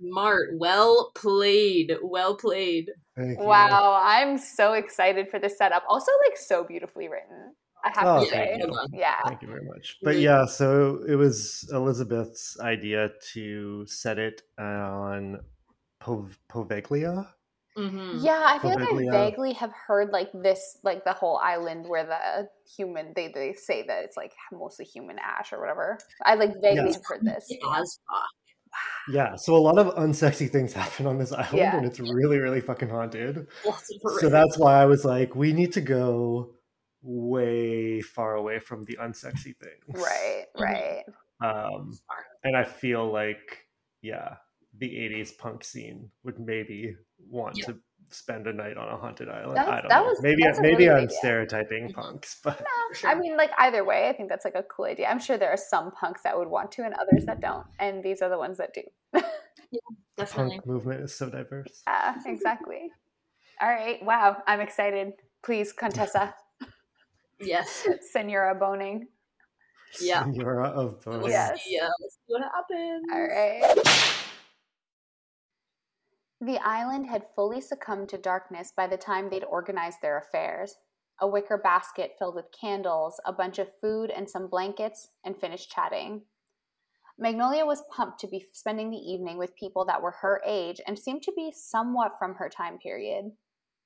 Smart. 0.00 0.48
Well 0.58 1.12
played. 1.14 1.92
Well 2.02 2.36
played. 2.36 2.90
Thank 3.16 3.38
you. 3.38 3.44
Wow, 3.44 4.02
I'm 4.04 4.36
so 4.36 4.72
excited 4.72 5.28
for 5.30 5.38
this 5.38 5.56
setup. 5.58 5.84
Also, 5.88 6.10
like 6.28 6.36
so 6.36 6.64
beautifully 6.64 7.08
written. 7.08 7.54
I 7.84 7.90
have 7.98 8.06
Oh, 8.06 8.24
to 8.24 8.30
thank 8.30 8.62
say, 8.62 8.66
you. 8.66 8.78
Yeah. 8.92 9.16
Thank 9.26 9.42
you 9.42 9.48
very 9.48 9.64
much. 9.64 9.98
But 10.02 10.18
yeah, 10.18 10.44
so 10.46 11.02
it 11.08 11.16
was 11.16 11.68
Elizabeth's 11.72 12.58
idea 12.60 13.10
to 13.32 13.84
set 13.86 14.18
it 14.18 14.42
on 14.58 15.40
Pov- 16.00 16.36
Poveglia. 16.50 17.26
Mm-hmm. 17.76 18.18
Yeah, 18.22 18.42
I 18.44 18.58
feel 18.58 18.70
like 18.78 18.82
I 18.92 19.10
vaguely 19.30 19.54
have 19.54 19.72
heard 19.72 20.10
like 20.10 20.30
this, 20.34 20.78
like 20.84 21.04
the 21.04 21.14
whole 21.14 21.38
island 21.38 21.88
where 21.88 22.04
the 22.04 22.48
human 22.76 23.12
they 23.16 23.28
they 23.28 23.54
say 23.54 23.82
that 23.86 24.04
it's 24.04 24.16
like 24.16 24.32
mostly 24.52 24.84
human 24.84 25.16
ash 25.18 25.54
or 25.54 25.60
whatever. 25.60 25.98
I 26.24 26.34
like 26.34 26.52
vaguely 26.60 26.84
Yes. 26.90 26.96
have 26.96 27.04
heard 27.06 27.24
this. 27.24 27.48
Yeah, 29.10 29.36
so 29.36 29.54
a 29.56 29.58
lot 29.58 29.78
of 29.78 29.94
unsexy 29.96 30.50
things 30.50 30.72
happen 30.82 31.06
on 31.06 31.18
this 31.18 31.32
island, 31.32 31.54
Yeah. 31.58 31.76
and 31.76 31.86
it's 31.86 31.98
really, 31.98 32.38
really 32.38 32.60
fucking 32.60 32.88
haunted. 32.88 33.46
Lots 33.64 33.90
So 34.20 34.28
that's 34.28 34.58
why 34.58 34.80
I 34.80 34.84
was 34.86 35.04
like, 35.04 35.34
we 35.34 35.52
need 35.52 35.72
to 35.72 35.80
go 35.80 36.54
way 37.02 38.00
far 38.00 38.34
away 38.36 38.58
from 38.58 38.84
the 38.84 38.96
unsexy 39.00 39.54
things. 39.56 39.84
Right, 39.88 40.46
Mhm. 40.56 40.60
right. 40.60 41.04
Um, 41.40 41.98
and 42.44 42.56
I 42.56 42.64
feel 42.64 43.10
like, 43.10 43.66
yeah, 44.00 44.36
the 44.78 44.88
80s 44.88 45.36
punk 45.36 45.64
scene 45.64 46.10
would 46.22 46.38
maybe 46.38 46.96
want 47.28 47.58
Yeah. 47.58 47.66
to 47.66 47.80
spend 48.10 48.46
a 48.46 48.52
night 48.52 48.76
on 48.76 48.88
a 48.88 48.96
haunted 48.96 49.28
island. 49.28 49.56
That's- 49.56 49.72
I 49.72 49.80
don't 49.80 49.88
that 49.88 50.00
know. 50.02 50.04
was- 50.04 50.22
maybe 50.22 50.42
that's 50.42 50.58
a 50.58 50.62
maybe 50.62 50.86
really 50.86 50.90
I'm 50.90 51.04
idea. 51.04 51.16
stereotyping 51.16 51.92
punks, 51.94 52.40
but 52.44 52.60
No, 52.60 52.94
sure. 52.94 53.10
I 53.10 53.14
mean, 53.14 53.36
like 53.36 53.50
either 53.58 53.84
way, 53.84 54.08
I 54.08 54.12
think 54.12 54.28
that's 54.28 54.44
like 54.44 54.54
a 54.54 54.62
cool 54.62 54.84
idea. 54.84 55.08
I'm 55.08 55.18
sure 55.18 55.36
there 55.38 55.50
are 55.50 55.56
some 55.56 55.90
punks 55.92 56.22
that 56.22 56.36
would 56.38 56.48
want 56.48 56.70
to 56.72 56.84
and 56.84 56.94
others 56.94 57.24
that 57.26 57.40
don't, 57.40 57.66
and 57.78 58.02
these 58.04 58.20
are 58.22 58.28
the 58.28 58.38
ones 58.38 58.58
that 58.58 58.74
do. 58.74 58.82
Definitely. 60.16 60.56
punk 60.58 60.66
movement 60.66 61.00
is 61.00 61.14
so 61.14 61.30
diverse. 61.30 61.82
Ah, 61.86 62.16
exactly. 62.26 62.90
All 63.60 63.68
right. 63.68 64.02
Wow, 64.04 64.42
I'm 64.46 64.60
excited. 64.60 65.14
Please, 65.42 65.72
Contessa, 65.72 66.34
Yes. 67.42 67.86
Senora 68.12 68.54
Boning. 68.54 69.08
Yeah. 70.00 70.24
Senora 70.24 70.68
of 70.68 71.02
Bones. 71.04 71.24
Let's 71.24 71.32
Yes. 71.32 71.62
see, 71.62 71.78
uh, 71.78 71.88
let's 72.00 72.14
see 72.14 72.32
what 72.32 72.42
happens. 72.42 73.04
All 73.12 73.22
right. 73.22 74.22
The 76.40 76.58
island 76.58 77.06
had 77.06 77.24
fully 77.36 77.60
succumbed 77.60 78.08
to 78.08 78.18
darkness 78.18 78.72
by 78.76 78.86
the 78.86 78.96
time 78.96 79.28
they'd 79.30 79.44
organized 79.44 79.98
their 80.02 80.18
affairs. 80.18 80.76
A 81.20 81.28
wicker 81.28 81.56
basket 81.58 82.16
filled 82.18 82.34
with 82.34 82.50
candles, 82.58 83.20
a 83.24 83.32
bunch 83.32 83.58
of 83.58 83.68
food, 83.80 84.10
and 84.10 84.28
some 84.28 84.48
blankets, 84.48 85.08
and 85.24 85.36
finished 85.36 85.70
chatting. 85.70 86.22
Magnolia 87.18 87.64
was 87.64 87.84
pumped 87.94 88.18
to 88.20 88.26
be 88.26 88.44
spending 88.52 88.90
the 88.90 88.96
evening 88.96 89.38
with 89.38 89.54
people 89.54 89.84
that 89.84 90.02
were 90.02 90.10
her 90.22 90.42
age 90.44 90.80
and 90.86 90.98
seemed 90.98 91.22
to 91.22 91.32
be 91.36 91.52
somewhat 91.54 92.18
from 92.18 92.34
her 92.34 92.48
time 92.48 92.78
period. 92.78 93.30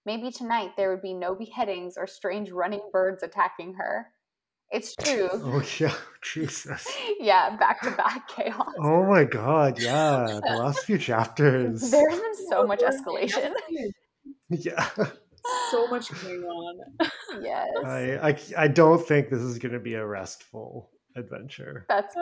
Maybe 0.06 0.30
tonight 0.30 0.70
there 0.76 0.90
would 0.90 1.02
be 1.02 1.12
no 1.12 1.34
beheadings 1.34 1.96
or 1.98 2.06
strange 2.06 2.52
running 2.52 2.80
birds 2.92 3.25
attacking 3.25 3.75
her. 3.75 4.06
It's 4.70 4.94
true. 4.94 5.28
Oh 5.44 5.62
yeah, 5.80 5.94
Jesus. 6.22 6.86
yeah, 7.18 7.56
back 7.56 7.82
to 7.82 7.90
back 7.90 8.28
chaos. 8.28 8.72
Oh 8.80 9.04
my 9.04 9.25
god, 9.25 9.78
yeah. 9.80 10.40
The 10.46 10.56
last 10.56 10.84
few 10.84 10.96
chapters. 10.96 11.90
There's 11.90 12.20
been 12.20 12.48
so 12.48 12.64
much 12.64 12.80
escalation. 12.80 13.52
Yeah. 14.48 14.88
So 15.70 15.86
much 15.88 16.10
going 16.22 16.42
on. 16.42 16.78
Yes. 17.42 17.68
I, 17.84 18.28
I 18.30 18.64
I 18.64 18.68
don't 18.68 19.04
think 19.04 19.28
this 19.28 19.42
is 19.42 19.58
gonna 19.58 19.80
be 19.80 19.94
a 19.94 20.06
restful 20.06 20.90
adventure. 21.16 21.84
That's 21.88 22.14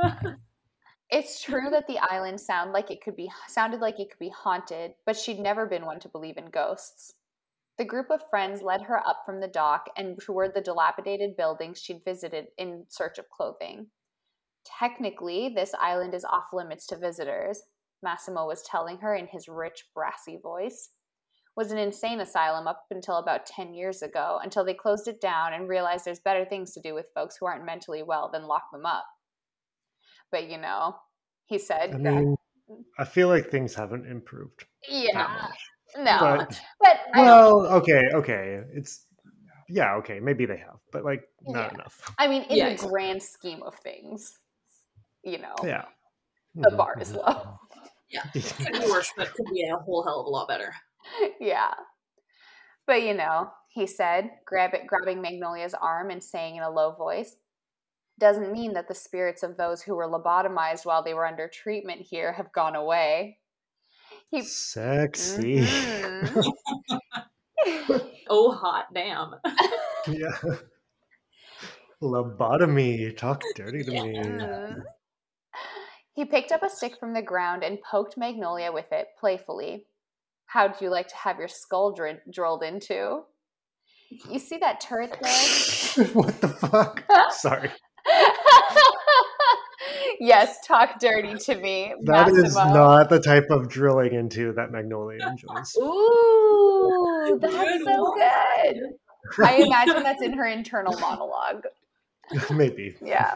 It's 1.11 1.43
true 1.43 1.69
that 1.71 1.87
the 1.87 1.99
island 1.99 2.41
sound 2.41 2.73
like 2.73 2.91
it 2.91 3.03
could 3.03 3.17
be 3.17 3.31
sounded 3.49 3.81
like 3.81 4.01
it 4.01 4.11
could 4.11 4.19
be 4.19 4.31
haunted, 4.31 4.93
but 5.07 5.17
she'd 5.17 5.39
never 5.39 5.67
been 5.67 5.85
one 5.85 6.01
to 6.01 6.09
believe 6.09 6.39
in 6.39 6.47
ghosts. 6.47 7.15
The 7.79 7.85
group 7.85 8.11
of 8.11 8.29
friends 8.31 8.63
led 8.63 8.83
her 8.83 8.99
up 9.07 9.23
from 9.27 9.41
the 9.41 9.49
dock 9.49 9.87
and 9.97 10.19
toward 10.21 10.55
the 10.55 10.61
dilapidated 10.61 11.37
buildings 11.37 11.81
she'd 11.81 12.05
visited 12.05 12.47
in 12.57 12.85
search 12.89 13.19
of 13.19 13.29
clothing. 13.31 13.89
Technically, 14.65 15.53
this 15.55 15.75
island 15.81 16.15
is 16.15 16.25
off 16.25 16.47
limits 16.53 16.87
to 16.87 16.97
visitors, 16.97 17.63
Massimo 18.05 18.47
was 18.47 18.63
telling 18.63 18.99
her 18.99 19.17
in 19.17 19.27
his 19.27 19.49
rich, 19.49 19.87
brassy 19.95 20.39
voice. 20.41 20.91
Was 21.57 21.73
an 21.73 21.79
insane 21.79 22.21
asylum 22.21 22.67
up 22.67 22.85
until 22.91 23.17
about 23.17 23.47
10 23.47 23.75
years 23.75 24.03
ago, 24.03 24.39
until 24.43 24.65
they 24.65 24.75
closed 24.75 25.09
it 25.09 25.21
down 25.21 25.53
and 25.53 25.69
realized 25.69 26.05
there's 26.05 26.21
better 26.21 26.45
things 26.45 26.73
to 26.75 26.81
do 26.81 26.95
with 26.95 27.07
folks 27.15 27.37
who 27.37 27.47
aren't 27.47 27.65
mentally 27.65 28.03
well 28.03 28.29
than 28.33 28.47
lock 28.47 28.65
them 28.73 28.85
up. 28.85 29.07
But 30.31 30.51
you 30.51 30.59
know, 30.59 30.97
he 31.47 31.59
said, 31.59 31.95
I 31.95 31.99
mean, 31.99 32.35
I 32.99 33.05
feel 33.05 33.29
like 33.29 33.51
things 33.51 33.75
haven't 33.75 34.07
improved 34.07 34.65
yeah. 34.89 35.49
No, 35.97 36.19
But 36.21 36.61
but 36.81 37.01
I 37.15 37.25
don't- 37.25 37.27
well, 37.27 37.67
okay, 37.79 38.03
okay. 38.15 38.61
It's 38.73 39.07
yeah, 39.69 39.95
okay, 39.97 40.21
maybe 40.21 40.47
they 40.47 40.59
have, 40.59 40.79
but 40.93 41.05
like 41.05 41.23
not 41.43 41.69
Yeah. 41.71 41.75
enough. 41.75 42.15
I 42.19 42.29
mean, 42.29 42.43
in 42.45 42.57
Yeah, 42.57 42.67
the 42.67 42.73
exactly. 42.73 42.93
grand 42.93 43.23
scheme 43.23 43.63
of 43.63 43.75
things, 43.77 44.39
you 45.23 45.39
know, 45.39 45.55
Yeah. 45.63 45.85
the 46.55 46.71
Mhm, 46.71 46.77
bar 46.77 46.95
is 47.01 47.13
mhm. 47.13 47.17
low. 47.17 47.59
Could 48.33 48.73
be 48.81 48.91
worse, 48.91 49.13
but 49.17 49.33
could 49.35 49.47
be 49.53 49.65
a 49.69 49.77
whole 49.77 50.05
hell 50.05 50.21
of 50.21 50.27
a 50.27 50.31
lot 50.31 50.47
better. 50.49 50.73
yeah. 51.41 51.75
But 52.87 53.03
you 53.03 53.15
know, 53.15 53.51
he 53.69 53.87
said, 53.87 54.31
grab 54.45 54.75
it, 54.75 54.87
grabbing 54.87 55.21
Magnolia's 55.23 55.75
arm 55.75 56.11
and 56.11 56.23
saying 56.23 56.57
in 56.57 56.63
a 56.63 56.71
low 56.71 56.93
voice, 56.93 57.37
doesn't 58.19 58.53
mean 58.53 58.75
that 58.75 58.87
the 58.87 58.95
spirits 58.95 59.43
of 59.43 59.57
those 59.57 59.83
who 59.83 59.97
were 59.97 60.07
lobotomized 60.07 60.85
while 60.87 61.03
they 61.03 61.15
were 61.15 61.27
under 61.27 61.49
treatment 61.49 62.03
here 62.03 62.33
have 62.33 62.53
gone 62.53 62.77
away. 62.77 63.39
He 64.31 64.43
Sexy. 64.43 65.61
Mhm. 65.63 66.53
Oh, 68.29 68.53
hot 68.53 68.87
damn. 68.95 69.35
yeah. 70.09 70.37
Lobotomy. 72.03 73.17
Talk 73.17 73.43
dirty 73.55 73.83
to 73.85 73.91
me. 73.91 74.17
Mhm. 74.17 74.83
He 76.15 76.25
picked 76.25 76.53
up 76.53 76.63
a 76.63 76.71
stick 76.71 76.99
from 76.99 77.13
the 77.13 77.23
ground 77.23 77.63
and 77.65 77.79
poked 77.83 78.17
Magnolia 78.17 78.71
with 78.73 78.91
it 78.93 79.09
playfully. 79.19 79.87
How'd 80.47 80.81
you 80.81 80.89
like 80.91 81.09
to 81.09 81.17
have 81.17 81.39
your 81.39 81.49
skull 81.49 81.93
dr- 81.93 82.21
drilled 82.31 82.63
into? 82.63 83.23
You 84.31 84.39
see 84.39 84.59
that 84.59 84.81
turret 84.81 85.17
there? 85.21 86.05
what 86.13 86.41
the 86.41 86.49
fuck? 86.49 87.05
Sorry. 87.33 87.71
Yes, 90.21 90.59
talk 90.67 90.99
dirty 90.99 91.37
to 91.37 91.55
me. 91.57 91.95
That 92.03 92.29
is 92.29 92.55
Massimo. 92.55 92.75
not 92.75 93.09
the 93.09 93.21
type 93.21 93.51
of 93.51 93.69
drilling 93.69 94.15
into 94.15 94.53
that 94.55 94.71
Magnolia 94.71 95.27
enjoys. 95.29 95.77
Ooh, 95.77 97.39
that's 97.41 97.85
so 97.85 98.15
good. 98.15 99.45
I 99.45 99.55
imagine 99.67 100.03
that's 100.03 100.23
in 100.23 100.33
her 100.35 100.47
internal 100.47 100.99
monologue. 100.99 101.65
Maybe. 102.51 102.97
Yeah. 103.03 103.35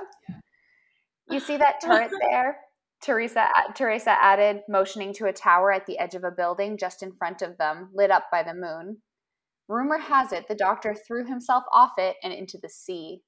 You 1.30 1.40
see 1.40 1.56
that 1.56 1.80
turret 1.80 2.10
there? 2.30 2.58
Teresa 3.00 3.48
Teresa 3.74 4.10
added, 4.10 4.62
motioning 4.68 5.12
to 5.14 5.26
a 5.26 5.32
tower 5.32 5.72
at 5.72 5.86
the 5.86 5.98
edge 5.98 6.14
of 6.14 6.24
a 6.24 6.30
building 6.30 6.76
just 6.76 7.02
in 7.02 7.12
front 7.12 7.42
of 7.42 7.56
them, 7.58 7.90
lit 7.94 8.10
up 8.10 8.24
by 8.32 8.42
the 8.42 8.54
moon. 8.54 8.98
Rumor 9.68 9.98
has 9.98 10.32
it 10.32 10.48
the 10.48 10.54
doctor 10.54 10.94
threw 10.94 11.26
himself 11.26 11.64
off 11.72 11.92
it 11.98 12.16
and 12.22 12.32
into 12.32 12.58
the 12.60 12.68
sea. 12.68 13.22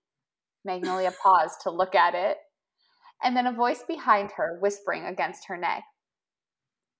Magnolia 0.64 1.12
paused 1.22 1.60
to 1.62 1.70
look 1.70 1.94
at 1.94 2.14
it, 2.14 2.38
and 3.22 3.37
then 3.37 3.46
a 3.46 3.52
voice 3.52 3.85
behind 3.87 4.30
her 4.37 4.59
whispering 4.61 5.04
against 5.04 5.46
her 5.48 5.56
neck. 5.56 5.83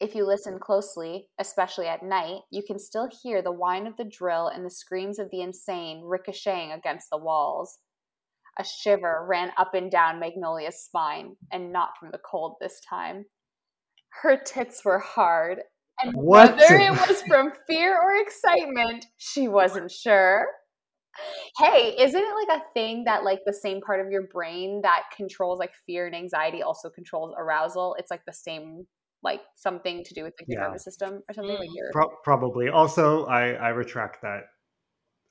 If 0.01 0.15
you 0.15 0.27
listen 0.27 0.59
closely, 0.59 1.29
especially 1.39 1.87
at 1.87 2.03
night, 2.03 2.41
you 2.51 2.63
can 2.67 2.79
still 2.79 3.09
hear 3.23 3.43
the 3.43 3.53
whine 3.53 3.87
of 3.87 3.97
the 3.99 4.05
drill 4.05 4.49
and 4.49 4.65
the 4.65 4.71
screams 4.71 5.19
of 5.19 5.31
the 5.31 5.43
insane 5.43 6.03
ricocheting 6.05 6.73
against 6.73 7.09
the 7.11 7.19
walls. 7.19 7.79
A 8.59 8.65
shiver 8.65 9.27
ran 9.29 9.53
up 9.59 9.75
and 9.75 9.91
down 9.91 10.19
Magnolia's 10.19 10.83
spine, 10.83 11.37
and 11.53 11.73
not 11.73 11.91
from 11.99 12.11
the 12.13 12.19
cold 12.19 12.57
this 12.61 12.81
time. 12.89 13.27
Her 14.23 14.37
tits 14.37 14.85
were 14.85 14.99
hard, 14.99 15.61
and 16.03 16.15
What? 16.15 16.57
whether 16.57 16.77
it 16.77 17.09
was 17.09 17.23
from 17.23 17.53
fear 17.67 17.95
or 17.95 18.23
excitement, 18.23 19.07
she 19.19 19.49
wasn't 19.49 19.91
sure. 19.91 20.47
Hey, 21.59 21.97
isn't 21.99 22.21
it 22.21 22.49
like 22.49 22.61
a 22.61 22.65
thing 22.75 23.05
that 23.05 23.25
like 23.25 23.41
the 23.45 23.53
same 23.53 23.81
part 23.81 24.01
of 24.01 24.11
your 24.11 24.27
brain 24.29 24.81
that 24.83 25.05
controls 25.15 25.59
like 25.59 25.73
fear 25.87 26.07
and 26.07 26.15
anxiety 26.15 26.63
also 26.63 26.91
controls 26.91 27.35
arousal? 27.39 27.97
It's 27.99 28.11
like 28.11 28.25
the 28.27 28.33
same 28.33 28.87
like 29.23 29.41
something 29.57 30.03
to 30.05 30.15
do 30.15 30.23
with 30.23 30.35
like 30.41 30.49
your 30.49 30.61
Yeah. 30.61 30.67
nervous 30.67 30.85
system 30.85 31.23
or 31.29 31.35
something 31.35 31.57
like 31.59 31.69
Mm. 31.69 31.77
your 31.77 31.91
Pro- 31.93 32.17
probably. 32.25 32.69
Also, 32.69 33.27
I 33.27 33.53
I 33.53 33.69
retract 33.71 34.23
that 34.23 34.45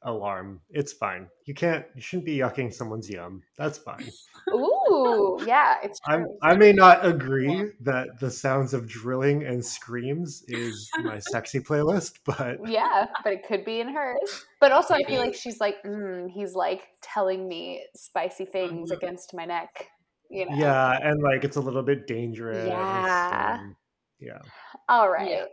alarm. 0.04 0.62
It's 0.70 0.94
fine. 0.94 1.28
You 1.46 1.54
can't. 1.54 1.86
You 1.96 2.02
shouldn't 2.02 2.26
be 2.26 2.38
yucking 2.38 2.74
someone's 2.74 3.10
yum. 3.10 3.42
That's 3.58 3.78
fine. 3.78 4.10
Ooh, 4.50 5.40
yeah, 5.46 5.76
it's 5.84 6.00
I'm, 6.08 6.22
true. 6.24 6.38
I 6.42 6.56
may 6.56 6.72
not 6.72 7.06
agree 7.06 7.72
that 7.82 8.20
the 8.20 8.32
sounds 8.32 8.74
of 8.74 8.88
drilling 8.88 9.44
and 9.44 9.64
screams 9.64 10.44
is 10.48 10.90
my 11.04 11.20
sexy 11.20 11.60
playlist, 11.60 12.20
but 12.26 12.58
Yeah, 12.68 13.08
but 13.24 13.34
it 13.34 13.46
could 13.48 13.66
be 13.66 13.80
in 13.82 13.94
hers. 13.94 14.46
But 14.62 14.72
also, 14.72 14.94
I 14.94 15.04
feel 15.04 15.20
like 15.20 15.36
she's 15.36 15.60
like, 15.60 15.84
mm, 15.84 16.30
he's 16.30 16.54
like 16.56 16.84
telling 17.02 17.48
me 17.48 17.84
spicy 17.96 18.46
things 18.46 18.92
Mhm. 18.92 18.96
against 18.98 19.34
my 19.34 19.46
neck. 19.46 19.88
You 20.30 20.50
know? 20.50 20.56
Yeah, 20.56 20.98
and 21.02 21.22
like 21.24 21.44
it's 21.44 21.58
a 21.58 21.62
little 21.62 21.84
bit 21.84 22.08
dangerous. 22.08 22.68
Yeah. 22.68 23.60
and- 23.60 23.76
yeah. 24.20 24.40
All 24.88 25.10
right. 25.10 25.30
Yeah. 25.30 25.46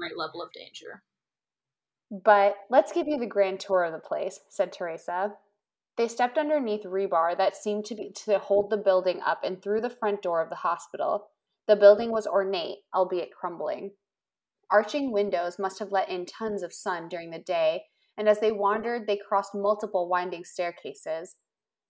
Right 0.00 0.16
level 0.16 0.42
of 0.42 0.52
danger. 0.52 1.02
But 2.10 2.56
let's 2.68 2.92
give 2.92 3.06
you 3.06 3.18
the 3.18 3.26
grand 3.26 3.60
tour 3.60 3.84
of 3.84 3.92
the 3.92 3.98
place, 3.98 4.40
said 4.48 4.72
Teresa. 4.72 5.34
They 5.96 6.08
stepped 6.08 6.38
underneath 6.38 6.84
rebar 6.84 7.36
that 7.36 7.56
seemed 7.56 7.84
to 7.86 7.94
be 7.94 8.10
to 8.24 8.38
hold 8.38 8.70
the 8.70 8.76
building 8.76 9.20
up 9.24 9.44
and 9.44 9.62
through 9.62 9.82
the 9.82 9.90
front 9.90 10.22
door 10.22 10.42
of 10.42 10.48
the 10.48 10.56
hospital. 10.56 11.28
The 11.68 11.76
building 11.76 12.10
was 12.10 12.26
ornate, 12.26 12.78
albeit 12.94 13.32
crumbling. 13.32 13.92
Arching 14.70 15.12
windows 15.12 15.58
must 15.58 15.78
have 15.78 15.92
let 15.92 16.08
in 16.08 16.26
tons 16.26 16.62
of 16.62 16.72
sun 16.72 17.08
during 17.08 17.30
the 17.30 17.38
day, 17.38 17.84
and 18.16 18.28
as 18.28 18.40
they 18.40 18.50
wandered, 18.50 19.06
they 19.06 19.16
crossed 19.16 19.54
multiple 19.54 20.08
winding 20.08 20.44
staircases. 20.44 21.36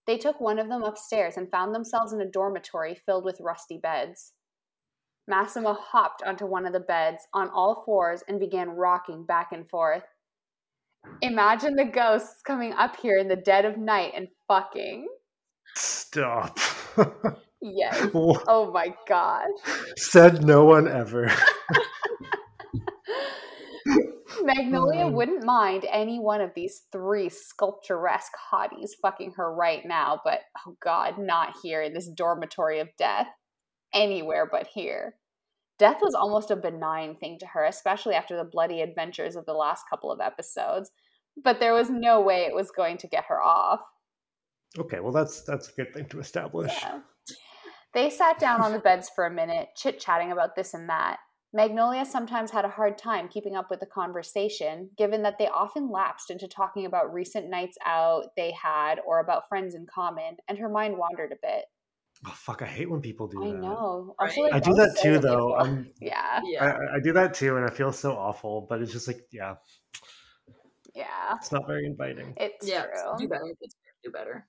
They 0.07 0.19
took 0.19 0.41
one 0.41 0.59
of 0.59 0.69
them 0.69 0.83
upstairs 0.83 1.37
and 1.37 1.51
found 1.51 1.75
themselves 1.75 2.13
in 2.13 2.21
a 2.21 2.31
dormitory 2.31 2.95
filled 2.95 3.25
with 3.25 3.41
rusty 3.41 3.79
beds. 3.79 4.33
Massimo 5.31 5.73
hopped 5.73 6.23
onto 6.25 6.45
one 6.45 6.67
of 6.67 6.75
the 6.75 6.81
beds 6.81 7.27
on 7.33 7.49
all 7.49 7.83
fours 7.87 8.23
and 8.29 8.39
began 8.39 8.69
rocking 8.69 9.25
back 9.25 9.53
and 9.53 9.67
forth. 9.71 10.03
Imagine 11.23 11.77
the 11.77 11.85
ghosts 11.87 12.43
coming 12.43 12.75
up 12.75 12.97
here 12.97 13.17
in 13.17 13.29
the 13.29 13.37
dead 13.37 13.65
of 13.65 13.79
night 13.79 14.13
and 14.15 14.29
fucking. 14.49 15.09
Stop. 15.75 16.59
Yes. 17.63 18.09
Oh 18.15 18.71
my 18.73 18.95
gosh. 19.07 19.47
Said 19.97 20.45
no 20.45 20.65
one 20.65 20.89
ever. 20.89 21.31
Magnolia 24.43 25.07
Um. 25.07 25.13
wouldn't 25.13 25.45
mind 25.45 25.87
any 25.91 26.19
one 26.19 26.41
of 26.41 26.53
these 26.55 26.83
three 26.91 27.29
sculpturesque 27.29 28.33
hotties 28.53 28.91
fucking 29.01 29.35
her 29.37 29.55
right 29.55 29.85
now, 29.85 30.21
but 30.25 30.41
oh 30.67 30.75
god, 30.83 31.19
not 31.19 31.55
here 31.63 31.83
in 31.83 31.93
this 31.93 32.09
dormitory 32.09 32.81
of 32.81 32.89
death. 32.99 33.27
Anywhere 33.93 34.49
but 34.51 34.67
here. 34.67 35.17
Death 35.81 36.01
was 36.03 36.15
almost 36.15 36.51
a 36.51 36.57
benign 36.57 37.17
thing 37.17 37.39
to 37.39 37.47
her, 37.47 37.65
especially 37.65 38.15
after 38.15 38.37
the 38.37 38.45
bloody 38.45 38.83
adventures 38.83 39.35
of 39.35 39.47
the 39.47 39.55
last 39.55 39.89
couple 39.89 40.13
of 40.13 40.21
episodes, 40.21 40.91
but 41.43 41.59
there 41.59 41.73
was 41.73 41.89
no 41.89 42.21
way 42.21 42.43
it 42.43 42.55
was 42.55 42.71
going 42.71 42.99
to 42.99 43.09
get 43.09 43.25
her 43.29 43.41
off. 43.43 43.81
Okay, 44.79 45.01
well 45.01 45.11
that's 45.11 45.41
that's 45.41 45.71
a 45.71 45.73
good 45.73 45.95
thing 45.95 46.05
to 46.11 46.21
establish. 46.21 46.71
Yeah. 46.83 47.01
They 47.95 48.11
sat 48.11 48.39
down 48.39 48.61
on 48.61 48.73
the 48.73 48.79
beds 48.91 49.11
for 49.15 49.25
a 49.25 49.31
minute, 49.31 49.69
chit 49.75 49.99
chatting 49.99 50.33
about 50.33 50.55
this 50.55 50.75
and 50.75 50.87
that. 50.91 51.17
Magnolia 51.55 52.05
sometimes 52.05 52.51
had 52.51 52.67
a 52.67 52.69
hard 52.69 52.99
time 52.99 53.27
keeping 53.27 53.57
up 53.57 53.71
with 53.71 53.81
the 53.81 53.87
conversation, 53.87 54.91
given 54.99 55.23
that 55.23 55.39
they 55.39 55.49
often 55.49 55.91
lapsed 55.91 56.31
into 56.31 56.47
talking 56.47 56.85
about 56.85 57.13
recent 57.13 57.49
nights 57.49 57.79
out 57.87 58.27
they 58.37 58.53
had 58.53 59.01
or 59.07 59.19
about 59.21 59.49
friends 59.49 59.75
in 59.75 59.87
common, 59.87 60.37
and 60.47 60.59
her 60.59 60.69
mind 60.69 60.99
wandered 60.99 61.33
a 61.33 61.41
bit. 61.43 61.65
Oh 62.27 62.35
fuck, 62.37 62.61
I 62.63 62.67
hate 62.67 62.91
when 62.91 63.01
people 63.01 63.27
do 63.29 63.43
I 63.43 63.51
that. 63.51 63.57
I 63.57 63.61
know. 63.61 64.15
Right. 64.21 64.33
feel 64.33 64.45
like 64.45 64.53
I 64.53 64.61
do 64.61 64.75
that 64.75 64.97
say 64.97 65.03
too 65.05 65.19
though. 65.19 65.47
will. 65.47 65.55
I'm, 65.55 65.91
yeah, 66.01 66.21
I, 66.21 66.41
Yeah. 66.45 66.65
I 66.93 66.97
I 66.97 67.01
do 67.01 67.13
that 67.15 67.33
too 67.35 67.57
and 67.57 67.65
I 67.65 67.71
feel 67.71 67.93
so 67.93 68.13
awful, 68.13 68.67
but 68.69 68.83
it's 68.83 68.93
just 68.93 69.09
like 69.09 69.27
yeah, 69.33 69.55
yeah. 70.95 71.35
it's 71.37 71.53
not 71.53 71.67
very 71.67 71.87
inviting. 71.87 72.35
It's 72.37 72.69
yeah. 72.69 72.83
true. 72.83 73.17
Do 73.19 73.29
better. 73.29 73.47
It's- 73.47 73.75
Do 74.05 74.11
better. 74.11 74.47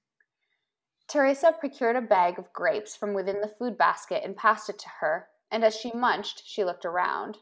Teresa 1.08 1.52
procured 1.60 1.98
a 1.98 2.02
bag 2.02 2.40
of 2.40 2.54
grapes 2.54 2.96
from 2.96 3.14
within 3.14 3.42
the 3.42 3.48
food 3.60 3.78
basket 3.78 4.22
and 4.24 4.36
passed 4.36 4.70
it 4.70 4.80
to 4.80 4.88
her, 5.02 5.28
and 5.52 5.64
as 5.66 5.76
she 5.76 5.92
munched, 5.94 6.44
she 6.46 6.64
looked 6.64 6.86
around. 6.86 7.38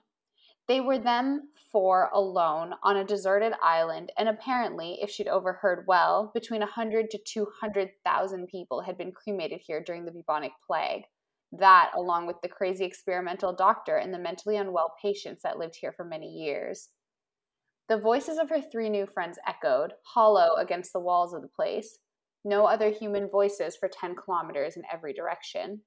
They 0.68 0.82
were 0.82 0.98
them 0.98 1.50
four 1.72 2.10
alone 2.14 2.74
on 2.84 2.98
a 2.98 3.04
deserted 3.04 3.54
island, 3.62 4.12
and 4.18 4.30
apparently, 4.30 5.00
if 5.02 5.10
she'd 5.10 5.28
overheard 5.28 5.86
well, 5.88 6.32
between 6.34 6.62
a 6.62 6.68
hundred 6.68 7.10
to 7.12 7.20
two 7.26 7.48
hundred 7.62 7.90
thousand 8.06 8.48
people 8.48 8.82
had 8.82 8.98
been 8.98 9.12
cremated 9.12 9.62
here 9.66 9.84
during 9.84 10.06
the 10.06 10.12
bubonic 10.12 10.52
plague. 10.66 11.04
That, 11.52 11.92
along 11.96 12.28
with 12.28 12.42
the 12.42 12.50
crazy 12.50 12.86
experimental 12.86 13.54
doctor 13.54 13.98
and 13.98 14.14
the 14.14 14.20
mentally 14.20 14.58
unwell 14.58 14.94
patients 15.02 15.42
that 15.44 15.58
lived 15.58 15.76
here 15.80 15.94
for 15.94 16.06
many 16.06 16.28
years. 16.28 16.90
The 17.88 17.98
voices 17.98 18.38
of 18.38 18.50
her 18.50 18.62
three 18.62 18.90
new 18.90 19.08
friends 19.08 19.40
echoed, 19.48 19.94
hollow 20.04 20.56
against 20.58 20.94
the 20.94 21.00
walls 21.00 21.34
of 21.34 21.42
the 21.42 21.48
place 21.48 21.98
no 22.46 22.66
other 22.66 22.90
human 22.90 23.30
voices 23.30 23.76
for 23.76 23.90
10 23.90 24.16
kilometers 24.16 24.78
in 24.78 24.84
every 24.92 25.14
direction. 25.14 25.82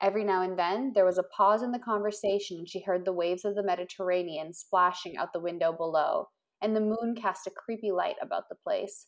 Every 0.00 0.22
now 0.22 0.42
and 0.42 0.58
then, 0.58 0.92
there 0.94 1.04
was 1.04 1.18
a 1.18 1.24
pause 1.24 1.62
in 1.62 1.72
the 1.72 1.78
conversation, 1.78 2.58
and 2.58 2.68
she 2.68 2.80
heard 2.80 3.04
the 3.04 3.12
waves 3.12 3.44
of 3.44 3.56
the 3.56 3.64
Mediterranean 3.64 4.52
splashing 4.52 5.16
out 5.16 5.32
the 5.32 5.40
window 5.40 5.72
below, 5.72 6.28
and 6.62 6.74
the 6.74 6.80
moon 6.80 7.16
cast 7.20 7.46
a 7.46 7.50
creepy 7.50 7.90
light 7.90 8.16
about 8.22 8.48
the 8.48 8.54
place. 8.54 9.06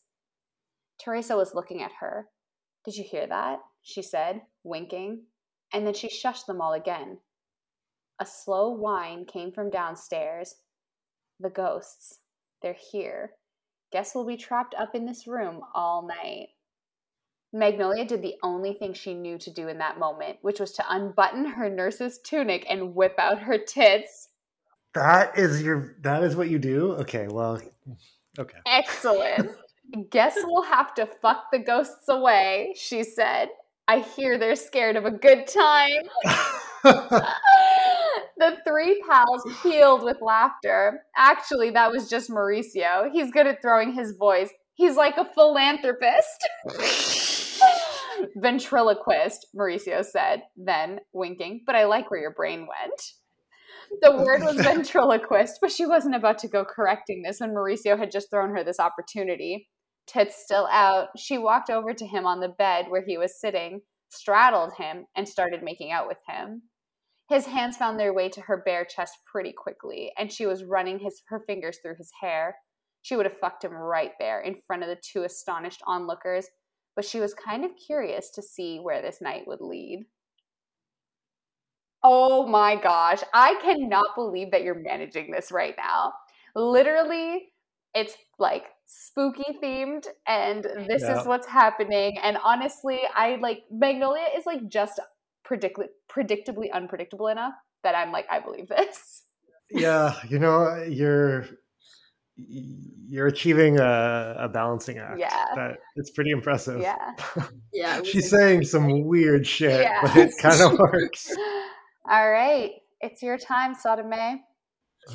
Teresa 0.99 1.35
was 1.35 1.55
looking 1.55 1.81
at 1.81 1.93
her. 1.99 2.27
Did 2.83 2.97
you 2.97 3.03
hear 3.03 3.25
that? 3.27 3.59
she 3.83 4.01
said, 4.01 4.41
winking, 4.63 5.23
and 5.73 5.87
then 5.87 5.93
she 5.93 6.07
shushed 6.07 6.45
them 6.45 6.61
all 6.61 6.73
again. 6.73 7.19
A 8.19 8.25
slow 8.25 8.69
whine 8.69 9.25
came 9.25 9.51
from 9.51 9.69
downstairs. 9.69 10.55
The 11.39 11.49
ghosts. 11.49 12.19
They're 12.61 12.77
here. 12.91 13.31
Guess 13.91 14.13
we'll 14.13 14.27
be 14.27 14.37
trapped 14.37 14.75
up 14.75 14.93
in 14.93 15.05
this 15.05 15.25
room 15.25 15.61
all 15.73 16.07
night. 16.07 16.49
Magnolia 17.53 18.05
did 18.05 18.21
the 18.21 18.35
only 18.43 18.73
thing 18.73 18.93
she 18.93 19.13
knew 19.13 19.37
to 19.39 19.51
do 19.51 19.67
in 19.67 19.77
that 19.79 19.99
moment, 19.99 20.37
which 20.41 20.59
was 20.59 20.71
to 20.73 20.85
unbutton 20.89 21.45
her 21.45 21.69
nurse's 21.69 22.19
tunic 22.19 22.65
and 22.69 22.95
whip 22.95 23.15
out 23.17 23.39
her 23.39 23.57
tits. 23.57 24.29
That 24.93 25.37
is 25.37 25.61
your 25.61 25.95
that 26.01 26.23
is 26.23 26.35
what 26.35 26.49
you 26.49 26.59
do? 26.59 26.93
Okay, 26.93 27.27
well 27.27 27.61
okay. 28.39 28.57
Excellent. 28.65 29.51
Guess 30.09 30.37
we'll 30.43 30.63
have 30.63 30.93
to 30.95 31.05
fuck 31.05 31.45
the 31.51 31.59
ghosts 31.59 32.07
away, 32.07 32.73
she 32.77 33.03
said. 33.03 33.49
I 33.87 33.99
hear 33.99 34.37
they're 34.37 34.55
scared 34.55 34.95
of 34.95 35.05
a 35.05 35.11
good 35.11 35.47
time. 35.47 36.03
the 38.41 38.57
three 38.65 39.03
pals 39.07 39.43
pealed 39.61 40.03
with 40.03 40.21
laughter. 40.21 41.01
Actually, 41.17 41.71
that 41.71 41.91
was 41.91 42.09
just 42.09 42.29
Mauricio. 42.29 43.11
He's 43.11 43.31
good 43.31 43.47
at 43.47 43.61
throwing 43.61 43.93
his 43.93 44.15
voice. 44.15 44.49
He's 44.75 44.95
like 44.95 45.17
a 45.17 45.25
philanthropist. 45.25 46.47
Ventriloquist, 48.35 49.47
Mauricio 49.55 50.03
said, 50.03 50.43
then 50.55 50.99
winking, 51.13 51.63
but 51.65 51.75
I 51.75 51.85
like 51.85 52.09
where 52.09 52.19
your 52.19 52.33
brain 52.33 52.61
went. 52.61 53.01
The 54.01 54.23
word 54.23 54.43
was 54.43 54.55
ventriloquist, 54.65 55.59
but 55.61 55.71
she 55.71 55.85
wasn't 55.85 56.15
about 56.15 56.37
to 56.39 56.47
go 56.47 56.63
correcting 56.63 57.21
this 57.21 57.39
when 57.39 57.53
Mauricio 57.53 57.97
had 57.97 58.11
just 58.11 58.29
thrown 58.29 58.51
her 58.51 58.63
this 58.63 58.79
opportunity. 58.79 59.67
Tits 60.07 60.41
still 60.43 60.67
out, 60.71 61.09
she 61.17 61.37
walked 61.37 61.69
over 61.69 61.93
to 61.93 62.07
him 62.07 62.25
on 62.25 62.39
the 62.39 62.49
bed 62.49 62.85
where 62.89 63.03
he 63.05 63.17
was 63.17 63.39
sitting, 63.39 63.81
straddled 64.09 64.73
him, 64.77 65.05
and 65.15 65.27
started 65.27 65.63
making 65.63 65.91
out 65.91 66.07
with 66.07 66.17
him. 66.27 66.63
His 67.29 67.45
hands 67.45 67.77
found 67.77 67.97
their 67.99 68.13
way 68.13 68.27
to 68.29 68.41
her 68.41 68.61
bare 68.65 68.83
chest 68.83 69.13
pretty 69.25 69.53
quickly, 69.53 70.11
and 70.17 70.31
she 70.31 70.45
was 70.45 70.65
running 70.65 70.99
his 70.99 71.21
her 71.29 71.39
fingers 71.39 71.79
through 71.81 71.95
his 71.97 72.11
hair. 72.21 72.57
She 73.03 73.15
would 73.15 73.25
have 73.25 73.37
fucked 73.37 73.63
him 73.63 73.71
right 73.71 74.11
there 74.19 74.41
in 74.41 74.55
front 74.67 74.83
of 74.83 74.89
the 74.89 75.01
two 75.01 75.23
astonished 75.23 75.81
onlookers, 75.87 76.47
but 76.95 77.05
she 77.05 77.19
was 77.19 77.33
kind 77.33 77.65
of 77.65 77.71
curious 77.75 78.29
to 78.31 78.41
see 78.41 78.79
where 78.79 79.01
this 79.01 79.21
night 79.21 79.47
would 79.47 79.61
lead. 79.61 80.05
Oh 82.03 82.47
my 82.47 82.75
gosh, 82.75 83.21
I 83.33 83.55
cannot 83.61 84.15
believe 84.15 84.51
that 84.51 84.63
you're 84.63 84.79
managing 84.81 85.31
this 85.31 85.51
right 85.51 85.75
now. 85.77 86.13
Literally, 86.55 87.53
it's 87.93 88.15
like 88.39 88.65
spooky 88.85 89.57
themed 89.61 90.07
and 90.27 90.63
this 90.87 91.03
Yeah. 91.03 91.09
is 91.09 91.25
what's 91.25 91.47
happening 91.47 92.17
and 92.23 92.37
honestly, 92.43 93.01
I 93.13 93.35
like 93.35 93.63
Magnolia 93.69 94.25
is 94.35 94.45
like 94.45 94.67
just 94.67 94.99
predictably 95.45 95.87
predictably 96.09 96.71
unpredictable 96.71 97.27
enough 97.27 97.53
that 97.83 97.95
I'm 97.95 98.11
like 98.11 98.25
I 98.31 98.39
believe 98.39 98.67
this. 98.67 99.23
yeah, 99.69 100.19
you 100.27 100.39
know, 100.39 100.83
you're 100.83 101.45
you're 102.37 103.27
achieving 103.27 103.77
a, 103.79 104.35
a 104.39 104.49
balancing 104.49 104.97
act. 104.97 105.19
Yeah. 105.19 105.45
That 105.55 105.77
it's 105.95 106.11
pretty 106.11 106.31
impressive. 106.31 106.81
Yeah. 106.81 106.97
Yeah. 107.73 108.01
She's 108.03 108.29
saying 108.29 108.65
some 108.65 109.05
weird 109.05 109.47
shit, 109.47 109.81
Yeah. 109.81 110.01
but 110.01 110.15
it 110.17 110.31
kind 110.41 110.61
of 110.61 110.77
works. 110.79 111.31
All 112.09 112.29
right. 112.29 112.71
It's 112.99 113.21
your 113.23 113.37
time, 113.37 113.75
Sodome. 113.75 114.39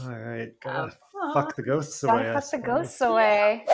All 0.02 0.08
right, 0.18 0.48
Um, 0.48 0.52
gotta 0.88 0.96
aw. 1.22 1.34
fuck 1.34 1.54
the 1.54 1.62
ghosts 1.62 2.02
away. 2.02 2.12
Gotta 2.24 2.30
I 2.30 2.34
put 2.34 2.40
the 2.40 2.46
suppose. 2.48 2.66
ghosts 2.66 3.00
away. 3.02 3.66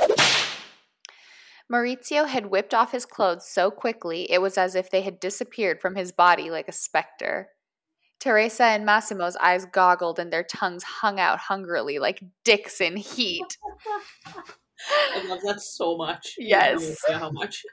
Maurizio 1.72 2.26
had 2.28 2.46
whipped 2.46 2.74
off 2.74 2.92
his 2.92 3.06
clothes 3.06 3.46
so 3.48 3.70
quickly 3.70 4.30
it 4.30 4.42
was 4.42 4.58
as 4.58 4.74
if 4.74 4.90
they 4.90 5.02
had 5.02 5.18
disappeared 5.20 5.80
from 5.80 5.94
his 5.96 6.12
body 6.12 6.50
like 6.50 6.68
a 6.68 6.72
specter. 6.72 7.48
Teresa 8.22 8.64
and 8.64 8.86
Massimo's 8.86 9.34
eyes 9.36 9.64
goggled 9.64 10.20
and 10.20 10.32
their 10.32 10.44
tongues 10.44 10.84
hung 10.84 11.18
out 11.18 11.40
hungrily 11.40 11.98
like 11.98 12.22
dicks 12.44 12.80
in 12.80 12.96
heat. 12.96 13.58
I 15.14 15.26
love 15.26 15.40
that 15.44 15.60
so 15.60 15.96
much. 15.96 16.36
Yes. 16.38 16.98
How 17.08 17.32
much? 17.32 17.64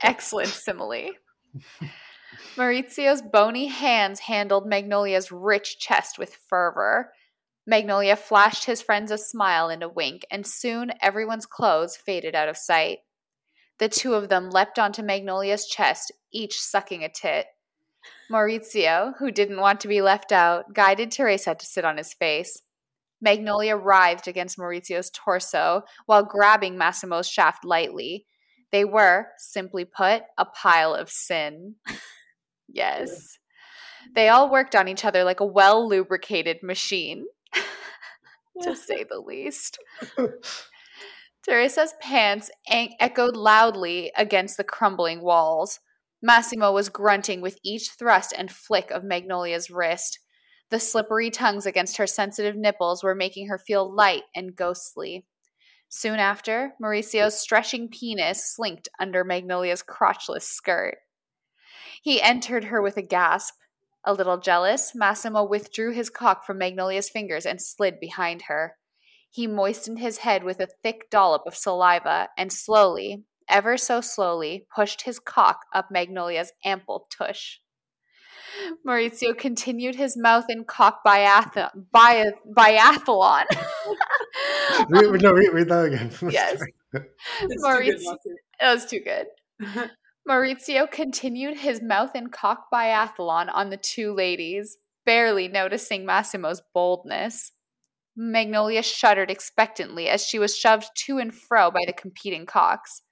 Excellent 0.00 0.48
simile. 0.48 1.10
Maurizio's 2.56 3.22
bony 3.22 3.68
hands 3.68 4.18
handled 4.18 4.66
Magnolia's 4.66 5.30
rich 5.30 5.78
chest 5.78 6.18
with 6.18 6.34
fervor. 6.48 7.12
Magnolia 7.64 8.16
flashed 8.16 8.64
his 8.64 8.82
friends 8.82 9.12
a 9.12 9.18
smile 9.18 9.68
and 9.68 9.84
a 9.84 9.88
wink, 9.88 10.26
and 10.32 10.44
soon 10.44 10.90
everyone's 11.00 11.46
clothes 11.46 11.96
faded 11.96 12.34
out 12.34 12.48
of 12.48 12.56
sight. 12.56 12.98
The 13.78 13.88
two 13.88 14.14
of 14.14 14.28
them 14.28 14.50
leapt 14.50 14.80
onto 14.80 15.02
Magnolia's 15.02 15.66
chest, 15.66 16.10
each 16.32 16.60
sucking 16.60 17.04
a 17.04 17.08
tit. 17.08 17.46
Maurizio, 18.32 19.12
who 19.18 19.30
didn't 19.30 19.60
want 19.60 19.80
to 19.80 19.88
be 19.88 20.00
left 20.00 20.32
out, 20.32 20.72
guided 20.72 21.10
Teresa 21.10 21.54
to 21.54 21.66
sit 21.66 21.84
on 21.84 21.98
his 21.98 22.14
face. 22.14 22.62
Magnolia 23.20 23.76
writhed 23.76 24.26
against 24.26 24.58
Maurizio's 24.58 25.10
torso 25.10 25.82
while 26.06 26.24
grabbing 26.24 26.76
Massimo's 26.76 27.28
shaft 27.28 27.64
lightly. 27.64 28.26
They 28.72 28.84
were, 28.84 29.26
simply 29.36 29.84
put, 29.84 30.22
a 30.38 30.46
pile 30.46 30.94
of 30.94 31.10
sin. 31.10 31.76
yes. 32.68 33.38
They 34.14 34.28
all 34.28 34.50
worked 34.50 34.74
on 34.74 34.88
each 34.88 35.04
other 35.04 35.24
like 35.24 35.40
a 35.40 35.46
well 35.46 35.86
lubricated 35.86 36.62
machine, 36.62 37.26
to 38.62 38.74
say 38.74 39.04
the 39.04 39.20
least. 39.20 39.78
Teresa's 41.44 41.94
pants 42.00 42.50
echoed 42.68 43.36
loudly 43.36 44.12
against 44.16 44.56
the 44.56 44.64
crumbling 44.64 45.20
walls. 45.20 45.80
Massimo 46.22 46.72
was 46.72 46.88
grunting 46.88 47.40
with 47.40 47.58
each 47.64 47.90
thrust 47.90 48.32
and 48.36 48.50
flick 48.50 48.90
of 48.92 49.02
Magnolia's 49.02 49.70
wrist. 49.70 50.20
The 50.70 50.78
slippery 50.78 51.30
tongues 51.30 51.66
against 51.66 51.96
her 51.96 52.06
sensitive 52.06 52.56
nipples 52.56 53.02
were 53.02 53.14
making 53.14 53.48
her 53.48 53.58
feel 53.58 53.92
light 53.92 54.22
and 54.34 54.54
ghostly. 54.54 55.26
Soon 55.88 56.20
after, 56.20 56.72
Mauricio's 56.80 57.38
stretching 57.38 57.88
penis 57.88 58.54
slinked 58.54 58.88
under 58.98 59.24
Magnolia's 59.24 59.82
crotchless 59.82 60.44
skirt. 60.44 60.96
He 62.00 62.22
entered 62.22 62.64
her 62.64 62.80
with 62.80 62.96
a 62.96 63.02
gasp. 63.02 63.54
A 64.04 64.14
little 64.14 64.38
jealous, 64.38 64.94
Massimo 64.94 65.44
withdrew 65.44 65.92
his 65.92 66.08
cock 66.08 66.46
from 66.46 66.58
Magnolia's 66.58 67.10
fingers 67.10 67.44
and 67.44 67.60
slid 67.60 68.00
behind 68.00 68.42
her. 68.42 68.76
He 69.30 69.46
moistened 69.46 69.98
his 69.98 70.18
head 70.18 70.44
with 70.44 70.60
a 70.60 70.68
thick 70.82 71.10
dollop 71.10 71.42
of 71.46 71.56
saliva 71.56 72.28
and 72.36 72.52
slowly, 72.52 73.24
ever 73.48 73.76
so 73.76 74.00
slowly, 74.00 74.66
pushed 74.74 75.02
his 75.02 75.18
cock 75.18 75.60
up 75.74 75.88
Magnolia's 75.90 76.52
ample 76.64 77.06
tush. 77.10 77.58
Mauricio 78.86 79.36
continued 79.36 79.94
his 79.94 80.16
mouth 80.16 80.44
in 80.48 80.64
cock 80.64 81.00
biath- 81.06 81.70
bi- 81.92 82.32
biathlon. 82.56 83.44
read, 84.88 85.22
no, 85.22 85.32
read, 85.32 85.52
read 85.52 85.68
that 85.68 85.84
again. 85.84 86.10
yes. 86.30 86.62
Mauricio, 87.64 88.16
that 88.60 88.74
was 88.74 88.86
too 88.86 89.00
good. 89.00 89.26
Maurizio 90.28 90.88
continued 90.88 91.58
his 91.58 91.82
mouth 91.82 92.12
and 92.14 92.30
cock 92.30 92.66
biathlon 92.72 93.48
on 93.52 93.70
the 93.70 93.76
two 93.76 94.14
ladies, 94.14 94.78
barely 95.04 95.48
noticing 95.48 96.04
Massimo's 96.04 96.62
boldness. 96.72 97.52
Magnolia 98.16 98.82
shuddered 98.82 99.30
expectantly 99.30 100.08
as 100.08 100.24
she 100.24 100.38
was 100.38 100.56
shoved 100.56 100.90
to 101.06 101.18
and 101.18 101.34
fro 101.34 101.70
by 101.70 101.82
the 101.86 101.92
competing 101.92 102.46
cocks. 102.46 103.02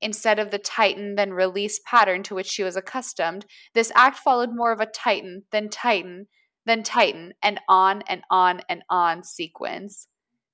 Instead 0.00 0.38
of 0.38 0.50
the 0.50 0.58
tighten 0.58 1.16
then 1.16 1.32
release 1.32 1.80
pattern 1.84 2.22
to 2.22 2.34
which 2.34 2.46
she 2.46 2.62
was 2.62 2.76
accustomed, 2.76 3.46
this 3.74 3.92
act 3.94 4.18
followed 4.18 4.50
more 4.52 4.72
of 4.72 4.80
a 4.80 4.86
tighten 4.86 5.42
then 5.50 5.68
tighten 5.68 6.26
then 6.68 6.82
tighten 6.82 7.32
and 7.42 7.58
on 7.68 8.02
and 8.08 8.22
on 8.30 8.60
and 8.68 8.82
on 8.90 9.24
sequence. 9.24 10.06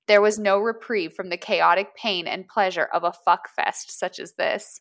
There 0.07 0.21
was 0.21 0.39
no 0.39 0.59
reprieve 0.59 1.13
from 1.13 1.29
the 1.29 1.37
chaotic 1.37 1.95
pain 1.95 2.25
and 2.25 2.47
pleasure 2.47 2.87
of 2.93 3.03
a 3.03 3.13
fuck 3.25 3.49
fest 3.55 3.97
such 3.99 4.19
as 4.19 4.33
this. 4.37 4.79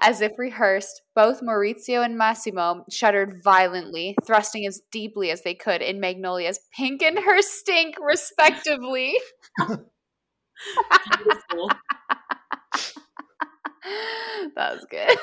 As 0.00 0.20
if 0.20 0.32
rehearsed, 0.38 1.02
both 1.14 1.42
Maurizio 1.42 2.04
and 2.04 2.16
Massimo 2.16 2.84
shuddered 2.90 3.40
violently, 3.42 4.16
thrusting 4.24 4.64
as 4.64 4.80
deeply 4.92 5.30
as 5.30 5.42
they 5.42 5.54
could 5.54 5.82
in 5.82 5.98
Magnolia's 6.00 6.60
pink 6.76 7.02
and 7.02 7.18
her 7.18 7.42
stink, 7.42 7.96
respectively. 8.00 9.14
that 14.56 14.74
was 14.74 14.86
good. 14.90 15.18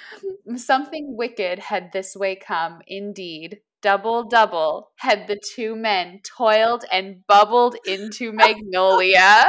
Something 0.56 1.16
wicked 1.16 1.58
had 1.58 1.92
this 1.92 2.14
way 2.16 2.36
come, 2.36 2.80
indeed. 2.86 3.58
Double, 3.82 4.24
double 4.24 4.90
had 4.96 5.28
the 5.28 5.38
two 5.54 5.76
men 5.76 6.20
toiled 6.36 6.84
and 6.92 7.26
bubbled 7.26 7.76
into 7.86 8.32
Magnolia. 8.34 9.44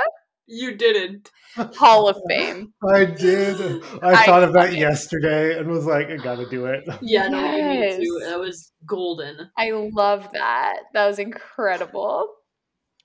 You 0.45 0.75
didn't. 0.75 1.29
Hall 1.55 2.07
of 2.07 2.17
Fame. 2.29 2.73
I 2.87 3.05
did. 3.05 3.83
I, 4.01 4.11
I 4.11 4.25
thought 4.25 4.43
of 4.43 4.53
that 4.53 4.73
it. 4.73 4.79
yesterday 4.79 5.57
and 5.57 5.67
was 5.67 5.85
like, 5.85 6.07
I 6.07 6.17
gotta 6.17 6.47
do 6.49 6.67
it. 6.67 6.87
Yeah, 7.01 7.27
no, 7.27 7.39
yes. 7.39 7.97
me 7.97 8.05
too. 8.05 8.21
That 8.23 8.39
was 8.39 8.71
golden. 8.85 9.49
I 9.57 9.71
love 9.71 10.29
that. 10.33 10.81
That 10.93 11.07
was 11.07 11.19
incredible. 11.19 12.29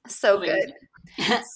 So 0.07 0.40
good. 0.40 0.74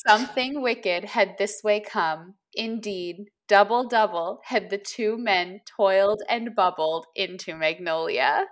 Something 0.06 0.62
wicked 0.62 1.04
had 1.04 1.36
this 1.38 1.60
way 1.62 1.80
come. 1.80 2.34
Indeed, 2.54 3.26
double 3.48 3.88
double 3.88 4.40
had 4.44 4.70
the 4.70 4.78
two 4.78 5.16
men 5.16 5.60
toiled 5.66 6.22
and 6.28 6.54
bubbled 6.54 7.06
into 7.14 7.54
Magnolia. 7.54 8.46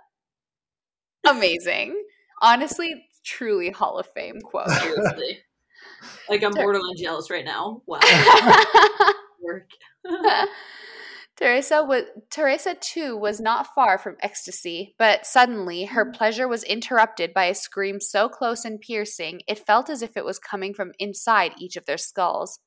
Amazing. 1.27 2.01
Honestly, 2.41 3.05
truly 3.25 3.71
Hall 3.71 3.97
of 3.97 4.07
Fame 4.13 4.39
quote. 4.41 4.69
Seriously. 4.69 5.39
Like 6.29 6.43
I'm 6.43 6.53
borderline 6.53 6.97
jealous 6.97 7.29
right 7.29 7.45
now. 7.45 7.81
Wow. 7.85 7.99
Work. 9.41 9.69
Teresa 11.37 11.83
was 11.83 12.03
Teresa 12.29 12.75
too 12.79 13.17
was 13.17 13.41
not 13.41 13.67
far 13.75 13.97
from 13.97 14.15
ecstasy, 14.21 14.95
but 14.97 15.25
suddenly 15.25 15.85
her 15.85 16.05
mm. 16.05 16.13
pleasure 16.13 16.47
was 16.47 16.63
interrupted 16.63 17.33
by 17.33 17.45
a 17.45 17.55
scream 17.55 17.99
so 17.99 18.29
close 18.29 18.63
and 18.63 18.79
piercing 18.79 19.41
it 19.47 19.65
felt 19.65 19.89
as 19.89 20.01
if 20.01 20.15
it 20.15 20.23
was 20.23 20.39
coming 20.39 20.73
from 20.73 20.93
inside 20.97 21.51
each 21.57 21.75
of 21.75 21.85
their 21.85 21.97
skulls. 21.97 22.59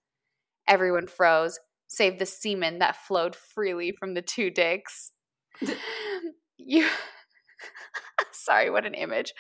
Everyone 0.67 1.07
froze, 1.07 1.59
save 1.89 2.19
the 2.19 2.27
semen 2.27 2.79
that 2.79 2.97
flowed 2.97 3.35
freely 3.35 3.93
from 3.93 4.15
the 4.15 4.23
two 4.23 4.51
dicks. 4.51 5.13
you 6.59 6.87
Sorry, 8.33 8.71
what 8.71 8.87
an 8.87 8.95
image. 8.95 9.33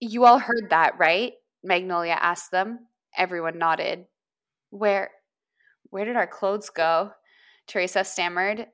You 0.00 0.24
all 0.24 0.38
heard 0.38 0.68
that, 0.70 0.98
right? 0.98 1.32
Magnolia 1.62 2.18
asked 2.20 2.50
them. 2.50 2.80
Everyone 3.16 3.58
nodded. 3.58 4.06
Where 4.70 5.10
where 5.90 6.04
did 6.04 6.16
our 6.16 6.26
clothes 6.26 6.70
go? 6.70 7.12
Teresa 7.66 8.04
stammered. 8.04 8.68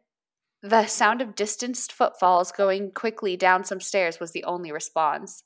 The 0.63 0.87
sound 0.87 1.21
of 1.21 1.35
distanced 1.35 1.93
footfalls 1.93 2.53
going 2.53 2.93
quickly 2.93 3.37
down 3.37 3.65
some 3.65 3.81
stairs 3.81 4.21
was 4.21 4.33
the 4.33 4.45
only 4.45 4.73
response. 4.73 5.43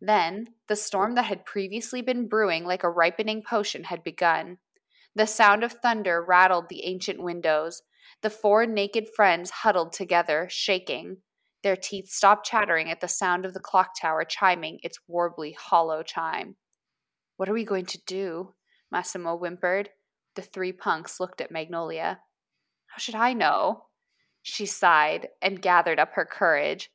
Then, 0.00 0.48
the 0.68 0.76
storm 0.76 1.14
that 1.14 1.24
had 1.24 1.46
previously 1.46 2.02
been 2.02 2.28
brewing 2.28 2.64
like 2.64 2.84
a 2.84 2.90
ripening 2.90 3.42
potion 3.42 3.84
had 3.84 4.04
begun. 4.04 4.58
The 5.16 5.26
sound 5.26 5.64
of 5.64 5.72
thunder 5.72 6.22
rattled 6.22 6.68
the 6.68 6.84
ancient 6.84 7.22
windows. 7.22 7.82
The 8.20 8.28
four 8.28 8.66
naked 8.66 9.08
friends 9.16 9.50
huddled 9.50 9.94
together, 9.94 10.46
shaking. 10.50 11.22
Their 11.62 11.74
teeth 11.74 12.10
stopped 12.10 12.44
chattering 12.44 12.90
at 12.90 13.00
the 13.00 13.08
sound 13.08 13.46
of 13.46 13.54
the 13.54 13.60
clock 13.60 13.98
tower 13.98 14.26
chiming 14.26 14.78
its 14.82 14.98
warbly, 15.08 15.54
hollow 15.56 16.02
chime. 16.02 16.56
What 17.38 17.48
are 17.48 17.54
we 17.54 17.64
going 17.64 17.86
to 17.86 18.04
do? 18.06 18.52
Massimo 18.92 19.38
whimpered. 19.38 19.88
The 20.34 20.42
three 20.42 20.72
punks 20.72 21.18
looked 21.18 21.40
at 21.40 21.50
Magnolia. 21.50 22.20
How 22.88 22.98
should 22.98 23.14
I 23.14 23.32
know? 23.32 23.86
She 24.42 24.66
sighed 24.66 25.28
and 25.40 25.62
gathered 25.62 25.98
up 25.98 26.12
her 26.12 26.26
courage. 26.26 26.90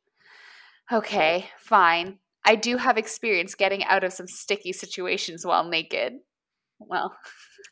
Okay, 0.92 1.50
fine. 1.58 2.20
I 2.46 2.56
do 2.56 2.78
have 2.78 3.00
experience 3.00 3.56
getting 3.56 3.84
out 3.84 4.04
of 4.04 4.14
some 4.14 4.28
sticky 4.28 4.74
situations 4.74 5.44
while 5.44 5.68
naked. 5.68 6.20
Well, 6.88 7.16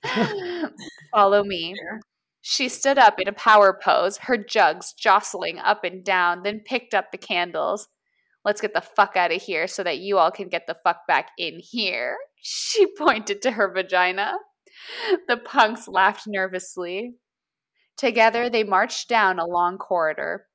follow 1.12 1.44
me. 1.44 1.76
She 2.42 2.70
stood 2.70 2.98
up 2.98 3.20
in 3.20 3.28
a 3.28 3.34
power 3.34 3.78
pose, 3.84 4.18
her 4.18 4.38
jugs 4.38 4.94
jostling 4.94 5.60
up 5.60 5.84
and 5.84 6.04
down, 6.04 6.44
then 6.44 6.62
picked 6.66 6.94
up 6.94 7.12
the 7.12 7.18
candles. 7.18 7.88
Let's 8.46 8.62
get 8.62 8.74
the 8.74 8.82
fuck 8.82 9.18
out 9.18 9.34
of 9.34 9.42
here 9.42 9.68
so 9.68 9.84
that 9.84 10.00
you 10.00 10.18
all 10.18 10.32
can 10.32 10.48
get 10.48 10.66
the 10.66 10.78
fuck 10.84 11.06
back 11.08 11.32
in 11.38 11.60
here. 11.60 12.18
She 12.42 12.88
pointed 12.98 13.42
to 13.42 13.52
her 13.52 13.70
vagina. 13.70 14.36
The 15.28 15.36
punks 15.36 15.90
laughed 15.90 16.24
nervously. 16.26 17.16
Together, 17.98 18.50
they 18.50 18.64
marched 18.64 19.10
down 19.10 19.40
a 19.40 19.46
long 19.46 19.78
corridor. 19.78 20.46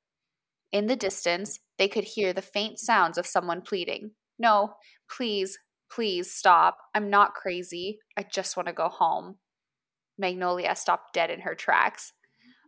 In 0.71 0.87
the 0.87 0.95
distance, 0.95 1.59
they 1.77 1.87
could 1.87 2.03
hear 2.03 2.33
the 2.33 2.41
faint 2.41 2.79
sounds 2.79 3.19
of 3.19 3.27
someone 3.27 3.61
pleading. 3.61 4.13
No, 4.39 4.73
please, 5.07 5.59
please 5.95 6.29
stop. 6.31 6.77
I'm 6.93 7.09
not 7.09 7.33
crazy. 7.33 7.99
I 8.17 8.23
just 8.23 8.57
want 8.57 8.67
to 8.67 8.73
go 8.73 8.89
home. 8.89 9.37
Magnolia 10.17 10.75
stopped 10.75 11.13
dead 11.13 11.29
in 11.29 11.41
her 11.41 11.55
tracks. 11.55 12.11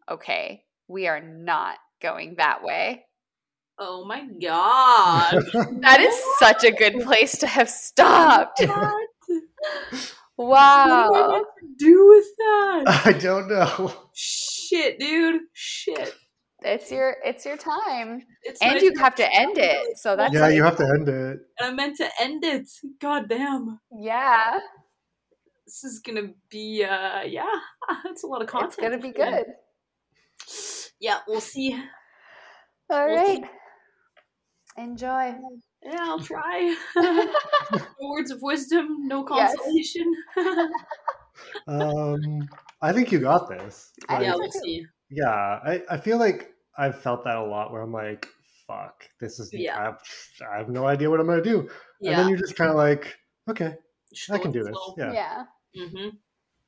Okay, 0.09 0.63
we 0.87 1.07
are 1.07 1.21
not 1.21 1.75
going 2.01 2.35
that 2.37 2.63
way. 2.63 3.05
Oh 3.77 4.05
my 4.05 4.25
god. 4.41 5.43
that 5.81 5.99
is 5.99 6.15
such 6.39 6.63
a 6.63 6.71
good 6.71 7.01
place 7.01 7.37
to 7.39 7.47
have 7.47 7.69
stopped. 7.69 8.61
wow. 10.37 11.09
What 11.09 11.13
do 11.13 11.33
I 11.33 11.35
have 11.35 11.43
to 11.43 11.75
do 11.79 12.07
with 12.09 12.25
that? 12.37 12.83
I 13.05 13.11
don't 13.13 13.47
know. 13.47 13.91
Shit, 14.13 14.99
dude. 14.99 15.41
Shit. 15.53 16.13
It's 16.63 16.91
your 16.91 17.15
it's 17.23 17.45
your 17.45 17.57
time. 17.57 18.23
It's 18.43 18.61
and 18.61 18.81
you 18.81 18.93
have 18.97 19.15
to 19.15 19.31
end 19.33 19.57
it. 19.57 19.97
So 19.97 20.15
that's 20.15 20.33
Yeah, 20.33 20.41
like, 20.41 20.55
you 20.55 20.63
have 20.63 20.77
to 20.77 20.83
end 20.85 21.07
it. 21.07 21.39
And 21.59 21.69
I 21.69 21.71
meant 21.71 21.97
to 21.97 22.09
end 22.19 22.43
it. 22.43 22.69
God 22.99 23.29
damn. 23.29 23.79
Yeah. 23.91 24.59
This 25.65 25.83
is 25.83 25.99
gonna 25.99 26.29
be 26.49 26.83
uh 26.83 27.21
yeah, 27.23 27.45
it's 28.05 28.23
a 28.23 28.27
lot 28.27 28.41
of 28.41 28.47
content. 28.47 28.73
It's 28.73 28.81
gonna 28.81 28.97
be 28.97 29.11
good. 29.11 29.45
Yeah, 30.99 31.19
we'll 31.27 31.41
see. 31.41 31.73
All 32.89 33.05
we'll 33.05 33.17
right. 33.17 33.37
See. 33.37 34.81
Enjoy. 34.81 35.35
Yeah, 35.83 35.97
I'll 35.99 36.19
try. 36.19 36.75
no 36.95 37.85
words 38.01 38.31
of 38.31 38.41
wisdom, 38.41 39.07
no 39.07 39.25
Yes. 39.29 39.53
consolation. 39.55 40.13
Um, 41.67 42.47
I 42.81 42.91
think 42.93 43.11
you 43.11 43.19
got 43.19 43.49
this. 43.49 43.91
I 44.09 44.15
Like, 44.15 44.23
yeah, 44.23 44.33
we'll 44.35 44.51
see. 44.51 44.85
Yeah, 45.09 45.29
I, 45.29 45.81
I 45.89 45.97
feel 45.97 46.17
like 46.17 46.51
I've 46.77 47.01
felt 47.01 47.23
that 47.23 47.35
a 47.37 47.43
lot 47.43 47.71
where 47.71 47.81
I'm 47.81 47.91
like, 47.93 48.27
fuck, 48.67 49.03
this 49.21 49.39
is, 49.39 49.49
Yeah. 49.53 49.79
I, 49.79 49.83
have, 49.83 49.99
I 50.53 50.57
have 50.57 50.69
no 50.69 50.85
idea 50.85 51.09
what 51.09 51.19
I'm 51.19 51.25
going 51.25 51.41
to 51.43 51.49
do. 51.49 51.69
Yeah. 52.01 52.11
And 52.11 52.19
then 52.19 52.29
you're 52.29 52.37
just 52.37 52.55
kind 52.55 52.69
of 52.69 52.75
like, 52.75 53.15
okay, 53.49 53.75
I 54.31 54.37
can 54.37 54.51
do 54.51 54.63
this. 54.63 54.75
Yeah. 54.97 55.13
Yeah. 55.13 55.43
hmm 55.89 56.07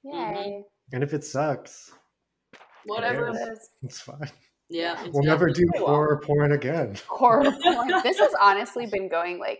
Yay. 0.03 0.63
And 0.93 1.03
if 1.03 1.13
it 1.13 1.23
sucks, 1.23 1.91
Whatever. 2.85 3.31
cares? 3.33 3.37
It 3.37 3.51
is 3.51 3.69
it's 3.83 4.01
fine. 4.01 4.31
Yeah, 4.69 4.95
it's 5.03 5.13
We'll 5.13 5.23
never 5.23 5.47
do 5.47 5.65
definitely- 5.65 5.87
horror 5.87 6.21
porn 6.23 6.51
again. 6.53 6.95
Horror 7.07 7.51
porn. 7.63 7.91
This 8.03 8.17
has 8.19 8.33
honestly 8.41 8.85
been 8.85 9.09
going 9.09 9.39
like 9.39 9.59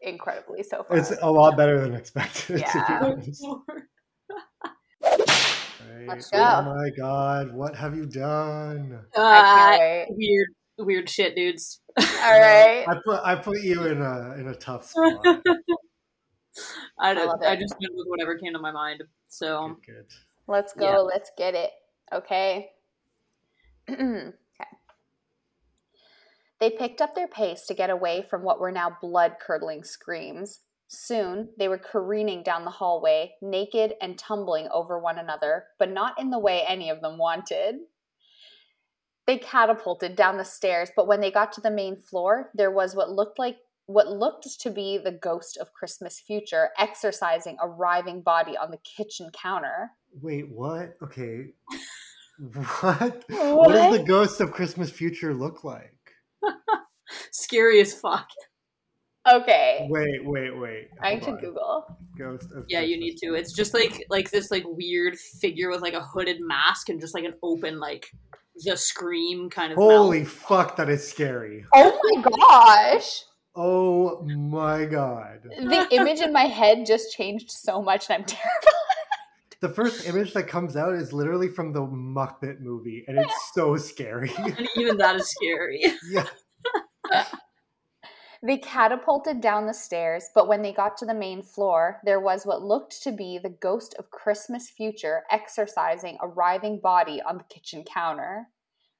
incredibly 0.00 0.62
so 0.62 0.84
far. 0.84 0.96
It's 0.96 1.12
a 1.20 1.30
lot 1.30 1.56
better 1.56 1.80
than 1.80 1.94
expected. 1.94 2.46
to 2.72 3.16
be 3.22 3.32
Yeah. 3.40 3.54
Honest. 5.86 6.32
Right. 6.32 6.40
Let's 6.40 6.66
Oh 6.66 6.74
my 6.74 6.90
god, 6.90 7.54
what 7.54 7.74
have 7.76 7.96
you 7.96 8.06
done? 8.06 9.00
Uh, 9.14 10.04
weird, 10.10 10.48
weird 10.78 11.08
shit, 11.08 11.34
dudes. 11.34 11.80
All 11.98 12.04
right. 12.40 12.84
I 12.86 12.94
put 13.04 13.20
I 13.24 13.34
put 13.36 13.60
you 13.62 13.84
in 13.84 14.00
a 14.02 14.34
in 14.38 14.48
a 14.48 14.54
tough 14.54 14.86
spot. 14.90 15.20
I, 16.98 17.12
I 17.12 17.52
I, 17.52 17.56
just 17.56 17.74
went 17.80 17.92
with 17.94 18.06
whatever 18.08 18.38
came 18.38 18.54
to 18.54 18.58
my 18.58 18.72
mind. 18.72 19.04
So 19.28 19.76
Good, 19.86 19.94
good. 19.94 20.06
Let's 20.48 20.72
go. 20.72 20.84
Yeah. 20.84 20.98
Let's 20.98 21.30
get 21.36 21.54
it. 21.54 21.70
Okay. 22.12 22.70
okay. 23.90 24.32
They 26.58 26.70
picked 26.70 27.00
up 27.00 27.14
their 27.14 27.28
pace 27.28 27.66
to 27.66 27.74
get 27.74 27.90
away 27.90 28.24
from 28.28 28.42
what 28.42 28.58
were 28.58 28.72
now 28.72 28.96
blood 29.00 29.36
curdling 29.44 29.84
screams. 29.84 30.60
Soon, 30.88 31.48
they 31.58 31.68
were 31.68 31.78
careening 31.78 32.42
down 32.42 32.64
the 32.64 32.70
hallway, 32.70 33.34
naked 33.42 33.94
and 34.00 34.18
tumbling 34.18 34.68
over 34.72 34.98
one 34.98 35.18
another, 35.18 35.64
but 35.78 35.90
not 35.90 36.20
in 36.20 36.30
the 36.30 36.38
way 36.38 36.64
any 36.66 36.90
of 36.90 37.00
them 37.00 37.18
wanted. 37.18 37.76
They 39.26 39.38
catapulted 39.38 40.14
down 40.14 40.36
the 40.36 40.44
stairs, 40.44 40.90
but 40.94 41.08
when 41.08 41.20
they 41.20 41.32
got 41.32 41.52
to 41.52 41.60
the 41.60 41.70
main 41.70 41.96
floor, 41.96 42.50
there 42.54 42.70
was 42.70 42.94
what 42.94 43.10
looked 43.10 43.38
like 43.38 43.56
what 43.86 44.08
looked 44.08 44.60
to 44.60 44.70
be 44.70 44.98
the 44.98 45.12
ghost 45.12 45.56
of 45.58 45.72
Christmas 45.72 46.18
future 46.18 46.70
exercising 46.76 47.56
a 47.62 47.68
writhing 47.68 48.20
body 48.20 48.56
on 48.56 48.72
the 48.72 48.78
kitchen 48.78 49.30
counter. 49.30 49.92
Wait, 50.20 50.48
what? 50.48 50.96
Okay. 51.02 51.46
What? 52.38 53.24
What 53.30 53.72
does 53.72 53.96
the 53.96 54.04
ghost 54.06 54.42
of 54.42 54.52
Christmas 54.52 54.90
future 54.90 55.32
look 55.32 55.64
like? 55.64 55.96
scary 57.30 57.80
as 57.80 57.94
fuck. 57.94 58.28
Okay. 59.28 59.86
Wait, 59.90 60.24
wait, 60.24 60.56
wait. 60.56 60.88
I 61.02 61.16
Hold 61.16 61.20
need 61.20 61.26
to. 61.26 61.46
Google. 61.46 61.98
Ghost 62.16 62.52
of 62.56 62.64
Yeah, 62.68 62.80
you 62.80 62.98
need 62.98 63.16
to. 63.18 63.34
It's 63.34 63.52
just 63.52 63.74
like 63.74 64.04
like 64.08 64.30
this 64.30 64.50
like 64.50 64.64
weird 64.66 65.18
figure 65.18 65.68
with 65.70 65.80
like 65.80 65.94
a 65.94 66.00
hooded 66.02 66.38
mask 66.40 66.88
and 66.88 67.00
just 67.00 67.14
like 67.14 67.24
an 67.24 67.34
open 67.42 67.80
like 67.80 68.06
the 68.64 68.76
scream 68.76 69.50
kind 69.50 69.72
of 69.72 69.78
Holy 69.78 70.20
mouth. 70.20 70.28
fuck, 70.28 70.76
that 70.76 70.88
is 70.88 71.06
scary. 71.06 71.64
Oh 71.74 71.98
my 72.02 72.22
gosh. 72.22 73.22
Oh 73.54 74.22
my 74.22 74.84
god. 74.84 75.40
The 75.44 75.88
image 75.90 76.20
in 76.20 76.32
my 76.32 76.44
head 76.44 76.86
just 76.86 77.12
changed 77.12 77.50
so 77.50 77.82
much 77.82 78.08
and 78.08 78.20
I'm 78.20 78.24
terrified. 78.26 78.72
The 79.60 79.70
first 79.70 80.06
image 80.06 80.34
that 80.34 80.48
comes 80.48 80.76
out 80.76 80.94
is 80.94 81.12
literally 81.14 81.48
from 81.48 81.72
the 81.72 81.80
Muppet 81.80 82.60
movie, 82.60 83.04
and 83.08 83.18
it's 83.18 83.50
so 83.54 83.78
scary. 83.78 84.30
And 84.36 84.68
even 84.76 84.98
that 84.98 85.16
is 85.16 85.30
scary. 85.30 85.82
yeah. 86.10 86.26
They 88.42 88.58
catapulted 88.58 89.40
down 89.40 89.66
the 89.66 89.74
stairs, 89.74 90.30
but 90.34 90.48
when 90.48 90.62
they 90.62 90.72
got 90.72 90.96
to 90.98 91.06
the 91.06 91.14
main 91.14 91.42
floor, 91.42 92.00
there 92.04 92.20
was 92.20 92.44
what 92.44 92.62
looked 92.62 93.02
to 93.02 93.12
be 93.12 93.38
the 93.38 93.48
ghost 93.48 93.94
of 93.98 94.10
Christmas 94.10 94.70
future 94.70 95.22
exercising 95.30 96.18
a 96.20 96.28
writhing 96.28 96.80
body 96.82 97.20
on 97.22 97.38
the 97.38 97.44
kitchen 97.44 97.84
counter. 97.84 98.48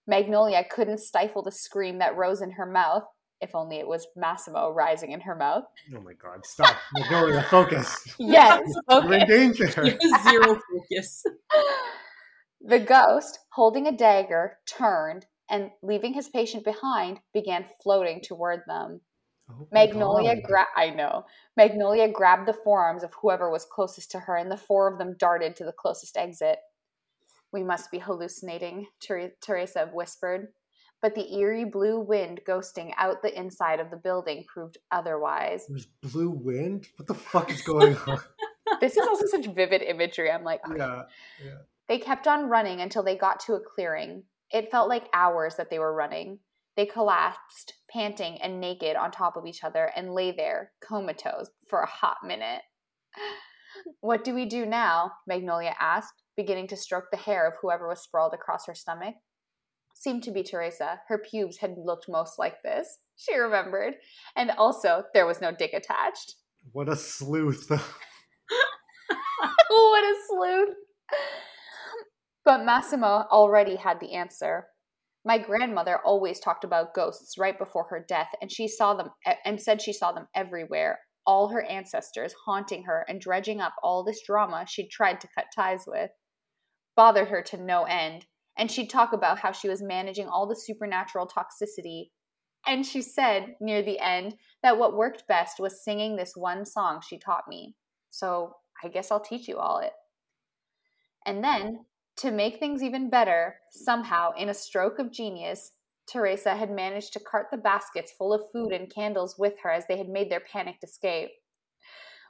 Magnolia 0.07 0.65
couldn't 0.71 1.01
stifle 1.01 1.43
the 1.43 1.53
scream 1.53 1.99
that 1.99 2.17
rose 2.17 2.41
in 2.41 2.53
her 2.53 2.67
mouth, 2.67 3.05
if 3.41 3.55
only 3.55 3.77
it 3.77 3.87
was 3.87 4.07
Massimo 4.17 4.71
rising 4.71 5.13
in 5.13 5.21
her 5.21 5.35
mouth. 5.35 5.65
Oh 5.95 6.01
my 6.01 6.15
god, 6.15 6.47
stop. 6.47 6.77
Magnolia, 6.95 7.43
focus. 7.51 8.15
Yes, 8.19 8.63
You're 8.91 9.15
in 9.15 9.27
danger. 9.27 9.67
Zero 10.23 10.61
focus. 10.71 11.25
The 12.61 12.81
ghost, 12.81 13.41
holding 13.51 13.87
a 13.87 13.97
dagger, 13.97 14.59
turned 14.67 15.27
and, 15.51 15.71
leaving 15.83 16.15
his 16.15 16.29
patient 16.29 16.65
behind, 16.65 17.21
began 17.33 17.67
floating 17.83 18.21
toward 18.23 18.63
them. 18.67 19.01
Oh 19.51 19.69
Magnolia 19.73 20.37
God. 20.37 20.45
gra- 20.45 20.67
I 20.77 20.91
know. 20.91 21.25
Magnolia 21.57 22.09
grabbed 22.09 22.49
the 22.49 22.53
forearms 22.53 23.03
of 23.05 23.15
whoever 23.15 23.51
was 23.51 23.65
closest 23.65 24.11
to 24.13 24.21
her, 24.21 24.37
and 24.37 24.51
the 24.51 24.57
four 24.57 24.91
of 24.93 24.99
them 24.99 25.17
darted 25.19 25.57
to 25.57 25.65
the 25.65 25.73
closest 25.73 26.17
exit. 26.17 26.59
We 27.53 27.63
must 27.63 27.91
be 27.91 27.99
hallucinating, 27.99 28.87
Ter- 29.01 29.33
Teresa 29.41 29.89
whispered. 29.93 30.49
But 31.03 31.15
the 31.15 31.33
eerie 31.39 31.65
blue 31.67 32.01
wind 32.01 32.41
ghosting 32.49 32.93
out 32.97 33.23
the 33.23 33.39
inside 33.39 33.81
of 33.81 33.91
the 33.91 33.97
building 33.99 34.45
proved 34.49 34.79
otherwise. 34.91 35.67
There's 35.69 35.87
blue 36.03 36.31
wind? 36.31 36.89
What 36.97 37.07
the 37.07 37.15
fuck 37.15 37.51
is 37.51 37.61
going 37.63 37.97
on? 38.07 38.19
This 38.81 38.97
is 38.97 39.07
also 39.07 39.27
such 39.27 39.47
vivid 39.47 39.83
imagery. 39.83 40.31
I'm 40.31 40.43
like, 40.43 40.61
okay. 40.69 40.79
yeah. 40.79 41.03
They 41.89 41.99
kept 41.99 42.27
on 42.27 42.49
running 42.49 42.81
until 42.81 43.03
they 43.03 43.15
got 43.15 43.41
to 43.41 43.55
a 43.55 43.61
clearing. 43.61 44.25
It 44.51 44.71
felt 44.71 44.89
like 44.89 45.09
hours 45.13 45.57
that 45.57 45.71
they 45.71 45.79
were 45.79 45.95
running. 45.95 46.41
They 46.77 46.87
collapsed, 46.87 47.75
panting 47.91 48.41
and 48.43 48.61
naked 48.61 48.97
on 48.97 49.11
top 49.11 49.37
of 49.37 49.47
each 49.47 49.65
other, 49.65 49.91
and 49.97 50.15
lay 50.15 50.31
there, 50.33 50.73
comatose, 50.81 51.51
for 51.69 51.81
a 51.81 51.87
hot 51.87 52.19
minute. 52.25 52.63
What 54.01 54.25
do 54.25 54.35
we 54.35 54.47
do 54.47 54.65
now? 54.65 55.13
Magnolia 55.27 55.75
asked, 55.79 56.23
beginning 56.35 56.67
to 56.69 56.79
stroke 56.79 57.11
the 57.11 57.19
hair 57.19 57.47
of 57.47 57.57
whoever 57.61 57.87
was 57.87 58.01
sprawled 58.01 58.33
across 58.33 58.67
her 58.67 58.75
stomach. 58.75 59.17
Seemed 59.95 60.23
to 60.23 60.31
be 60.31 60.43
Teresa. 60.43 61.01
Her 61.09 61.19
pubes 61.19 61.59
had 61.59 61.75
looked 61.77 62.09
most 62.09 62.39
like 62.39 62.63
this, 62.63 63.01
she 63.17 63.35
remembered. 63.35 63.97
And 64.35 64.51
also, 64.53 65.05
there 65.13 65.27
was 65.27 65.43
no 65.43 65.53
dick 65.53 65.73
attached. 65.75 66.37
What 66.73 66.89
a 66.89 66.97
sleuth. 66.97 67.69
what 69.69 70.05
a 70.05 70.15
sleuth. 70.29 70.75
But 72.45 72.65
Massimo 72.65 73.27
already 73.31 73.77
had 73.77 74.01
the 74.01 74.13
answer. 74.13 74.69
My 75.27 75.39
grandmother 75.39 75.99
always 76.05 76.39
talked 76.39 76.63
about 76.63 76.95
ghosts 76.95 77.37
right 77.37 77.59
before 77.59 77.89
her 77.91 78.05
death, 78.09 78.31
and 78.41 78.51
she 78.51 78.69
saw 78.69 78.95
them 78.95 79.11
and 79.45 79.61
said 79.61 79.83
she 79.83 79.93
saw 79.93 80.13
them 80.13 80.29
everywhere. 80.37 81.01
All 81.27 81.49
her 81.49 81.65
ancestors 81.65 82.33
haunting 82.45 82.85
her 82.85 83.05
and 83.09 83.21
dredging 83.21 83.61
up 83.61 83.75
all 83.83 84.05
this 84.05 84.23
drama 84.25 84.65
she'd 84.69 84.89
tried 84.89 85.21
to 85.21 85.29
cut 85.37 85.47
ties 85.53 85.83
with. 85.85 86.13
Bothered 86.95 87.27
her 87.27 87.43
to 87.43 87.57
no 87.57 87.83
end, 87.83 88.27
and 88.57 88.71
she'd 88.71 88.89
talk 88.89 89.13
about 89.13 89.41
how 89.41 89.51
she 89.51 89.69
was 89.69 89.83
managing 89.83 90.29
all 90.29 90.47
the 90.47 90.55
supernatural 90.55 91.27
toxicity. 91.27 92.11
And 92.65 92.87
she 92.87 93.03
said 93.03 93.57
near 93.61 93.83
the 93.83 93.99
end 93.99 94.37
that 94.63 94.79
what 94.79 94.97
worked 94.97 95.25
best 95.27 95.59
was 95.59 95.83
singing 95.83 96.15
this 96.15 96.35
one 96.37 96.65
song 96.65 97.01
she 97.05 97.19
taught 97.19 97.49
me. 97.49 97.75
So 98.11 98.53
I 98.85 98.87
guess 98.87 99.11
I'll 99.11 99.19
teach 99.19 99.49
you 99.49 99.59
all 99.59 99.79
it. 99.79 99.93
And 101.27 101.43
then, 101.43 101.81
to 102.19 102.31
make 102.31 102.59
things 102.59 102.83
even 102.83 103.11
better, 103.11 103.57
somehow, 103.71 104.33
in 104.33 104.49
a 104.49 104.55
stroke 104.55 104.99
of 104.99 105.13
genius, 105.13 105.73
Teresa 106.11 106.55
had 106.57 106.71
managed 106.71 107.13
to 107.13 107.21
cart 107.21 107.47
the 107.51 107.59
baskets 107.59 108.13
full 108.13 108.33
of 108.33 108.51
food 108.53 108.73
and 108.73 108.93
candles 108.93 109.37
with 109.39 109.55
her 109.63 109.71
as 109.71 109.87
they 109.87 109.99
had 109.99 110.09
made 110.09 110.31
their 110.31 110.41
panicked 110.41 110.85
escape. 110.85 111.31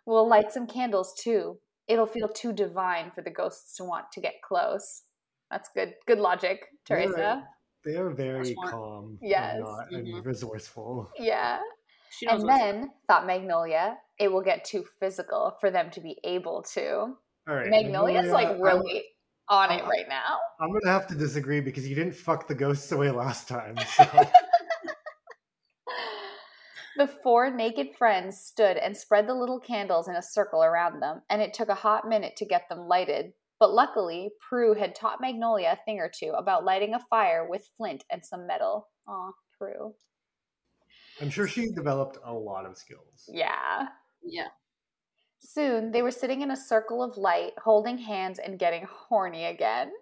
We'll 0.07 0.29
light 0.29 0.53
some 0.53 0.66
candles 0.66 1.14
too. 1.18 1.59
It'll 1.88 2.07
feel 2.07 2.29
too 2.29 2.53
divine 2.53 3.12
for 3.14 3.22
the 3.22 3.31
ghosts 3.31 3.77
to 3.77 3.85
want 3.85 4.07
to 4.12 4.20
get 4.20 4.42
close. 4.42 5.03
That's 5.51 5.68
good. 5.75 5.94
Good 6.07 6.18
logic, 6.18 6.66
Teresa. 6.85 7.44
They 7.85 7.96
are 7.96 8.11
very 8.11 8.53
Smart. 8.53 8.70
calm. 8.72 9.18
Yes. 9.22 9.55
And, 9.57 9.64
not, 9.64 9.93
and 9.93 10.07
mm-hmm. 10.07 10.26
resourceful. 10.26 11.11
Yeah. 11.18 11.61
And 12.28 12.43
what's 12.43 12.59
then, 12.59 12.91
thought 13.07 13.26
Magnolia, 13.26 13.99
it 14.18 14.32
will 14.32 14.43
get 14.43 14.64
too 14.64 14.84
physical 14.99 15.57
for 15.61 15.70
them 15.70 15.91
to 15.91 16.01
be 16.01 16.18
able 16.24 16.64
to. 16.74 17.14
All 17.49 17.55
right. 17.55 17.68
Magnolia's 17.68 18.32
like 18.32 18.49
I'm- 18.49 18.61
really 18.61 19.05
on 19.49 19.70
it 19.70 19.82
uh, 19.82 19.88
right 19.88 20.09
now. 20.09 20.38
I'm 20.61 20.72
gonna 20.72 20.92
have 20.92 21.07
to 21.09 21.14
disagree 21.14 21.61
because 21.61 21.88
you 21.88 21.94
didn't 21.94 22.14
fuck 22.14 22.49
the 22.49 22.55
ghosts 22.55 22.90
away 22.92 23.11
last 23.11 23.49
time. 23.49 23.76
So. 23.97 24.28
The 26.97 27.07
four 27.07 27.51
naked 27.51 27.94
friends 27.94 28.40
stood 28.40 28.78
and 28.78 28.97
spread 28.97 29.28
the 29.28 29.34
little 29.34 29.61
candles 29.61 30.09
in 30.09 30.16
a 30.16 30.22
circle 30.22 30.64
around 30.64 31.01
them, 31.01 31.20
and 31.28 31.42
it 31.42 31.53
took 31.53 31.68
a 31.68 31.74
hot 31.74 32.09
minute 32.09 32.36
to 32.36 32.47
get 32.47 32.70
them 32.70 32.88
lighted. 32.88 33.34
But 33.61 33.74
luckily, 33.74 34.30
Prue 34.40 34.74
had 34.74 34.94
taught 34.94 35.20
Magnolia 35.20 35.76
a 35.78 35.84
thing 35.84 35.99
or 35.99 36.11
two 36.12 36.30
about 36.30 36.64
lighting 36.64 36.94
a 36.94 36.99
fire 37.11 37.47
with 37.47 37.68
flint 37.76 38.05
and 38.11 38.24
some 38.24 38.47
metal. 38.47 38.88
Aw, 39.09 39.32
Prue. 39.59 39.94
I'm 41.20 41.28
sure 41.28 41.47
she 41.47 41.70
developed 41.72 42.18
a 42.24 42.32
lot 42.32 42.64
of 42.64 42.78
skills. 42.78 43.28
Yeah. 43.28 43.88
Yeah. 44.22 44.49
Soon, 45.47 45.92
they 45.92 46.03
were 46.03 46.11
sitting 46.11 46.42
in 46.42 46.51
a 46.51 46.57
circle 46.57 47.03
of 47.03 47.16
light, 47.16 47.53
holding 47.62 47.99
hands 47.99 48.38
and 48.38 48.59
getting 48.59 48.86
horny 48.90 49.47
again. 49.47 49.92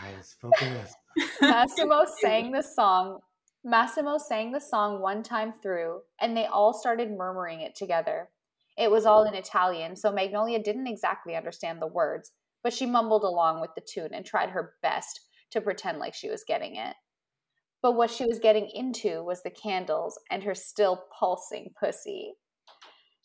Guys, 0.00 0.34
focus. 0.40 0.94
Massimo 1.40 2.04
sang 2.20 2.50
the 2.50 2.62
song 2.62 3.20
Massimo 3.66 4.18
sang 4.18 4.52
the 4.52 4.60
song 4.60 5.00
one 5.00 5.22
time 5.22 5.50
through, 5.50 6.02
and 6.20 6.36
they 6.36 6.44
all 6.44 6.74
started 6.74 7.10
murmuring 7.10 7.62
it 7.62 7.74
together. 7.74 8.28
It 8.76 8.90
was 8.90 9.06
all 9.06 9.24
in 9.24 9.32
Italian, 9.32 9.96
so 9.96 10.12
Magnolia 10.12 10.62
didn't 10.62 10.86
exactly 10.86 11.34
understand 11.34 11.80
the 11.80 11.86
words, 11.86 12.32
but 12.62 12.74
she 12.74 12.84
mumbled 12.84 13.24
along 13.24 13.62
with 13.62 13.70
the 13.74 13.80
tune 13.80 14.12
and 14.12 14.26
tried 14.26 14.50
her 14.50 14.74
best 14.82 15.20
to 15.52 15.62
pretend 15.62 15.98
like 15.98 16.12
she 16.12 16.28
was 16.28 16.44
getting 16.46 16.76
it. 16.76 16.94
But 17.80 17.92
what 17.92 18.10
she 18.10 18.26
was 18.26 18.38
getting 18.38 18.68
into 18.68 19.24
was 19.24 19.42
the 19.42 19.50
candles 19.50 20.18
and 20.30 20.42
her 20.42 20.54
still 20.54 21.04
pulsing 21.18 21.72
pussy. 21.80 22.34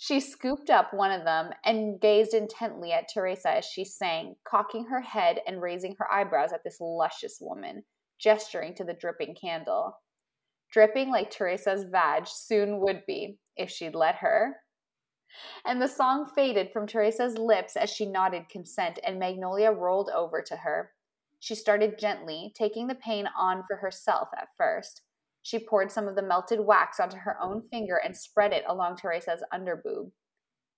She 0.02 0.22
scooped 0.22 0.70
up 0.70 0.94
one 0.94 1.12
of 1.12 1.26
them 1.26 1.52
and 1.66 2.00
gazed 2.00 2.34
intently 2.34 2.94
at 2.94 3.10
Teresa 3.14 3.58
as 3.58 3.66
she 3.66 3.84
sang, 3.84 4.38
cocking 4.46 4.86
her 4.86 5.02
head 5.02 5.42
and 5.46 5.62
raising 5.62 5.94
her 6.00 6.10
eyebrows 6.10 6.54
at 6.54 6.64
this 6.64 6.80
luscious 6.80 7.40
woman, 7.42 7.84
gesturing 8.18 8.74
to 8.76 8.86
the 8.86 8.94
dripping 8.94 9.36
candle. 9.36 9.98
Dripping 10.72 11.12
like 11.12 11.30
Teresa's 11.30 11.84
vag 11.84 12.28
soon 12.28 12.80
would 12.80 13.06
be, 13.06 13.40
if 13.58 13.70
she'd 13.70 13.94
let 13.94 14.16
her. 14.16 14.62
And 15.66 15.82
the 15.82 15.88
song 15.90 16.32
faded 16.34 16.72
from 16.72 16.88
Teresa's 16.88 17.38
lips 17.38 17.76
as 17.76 17.90
she 17.90 18.06
nodded 18.06 18.48
consent, 18.50 19.00
and 19.06 19.20
Magnolia 19.20 19.74
rolled 19.74 20.10
over 20.16 20.42
to 20.44 20.56
her. 20.56 20.94
She 21.42 21.56
started 21.56 22.00
gently, 22.00 22.54
taking 22.56 22.88
the 22.88 22.96
pain 22.96 23.28
on 23.38 23.64
for 23.68 23.76
herself 23.76 24.30
at 24.38 24.48
first. 24.58 25.02
She 25.42 25.66
poured 25.66 25.92
some 25.92 26.08
of 26.08 26.16
the 26.16 26.22
melted 26.22 26.60
wax 26.60 27.00
onto 27.00 27.18
her 27.18 27.38
own 27.42 27.62
finger 27.62 27.96
and 27.96 28.16
spread 28.16 28.54
it 28.54 28.64
along 28.68 28.98
Teresa's 28.98 29.44
underboob. 29.54 30.12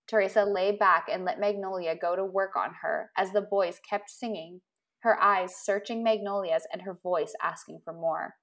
Teresa 0.08 0.44
lay 0.44 0.72
back 0.76 1.08
and 1.12 1.26
let 1.26 1.40
Magnolia 1.40 1.96
go 1.96 2.16
to 2.16 2.26
work 2.26 2.56
on 2.56 2.76
her 2.82 3.12
as 3.18 3.32
the 3.32 3.42
boys 3.42 3.80
kept 3.90 4.10
singing, 4.10 4.62
her 5.00 5.22
eyes 5.22 5.54
searching 5.64 6.04
Magnolia's 6.04 6.68
and 6.72 6.82
her 6.84 6.98
voice 7.02 7.34
asking 7.42 7.80
for 7.84 7.94
more. 7.94 8.36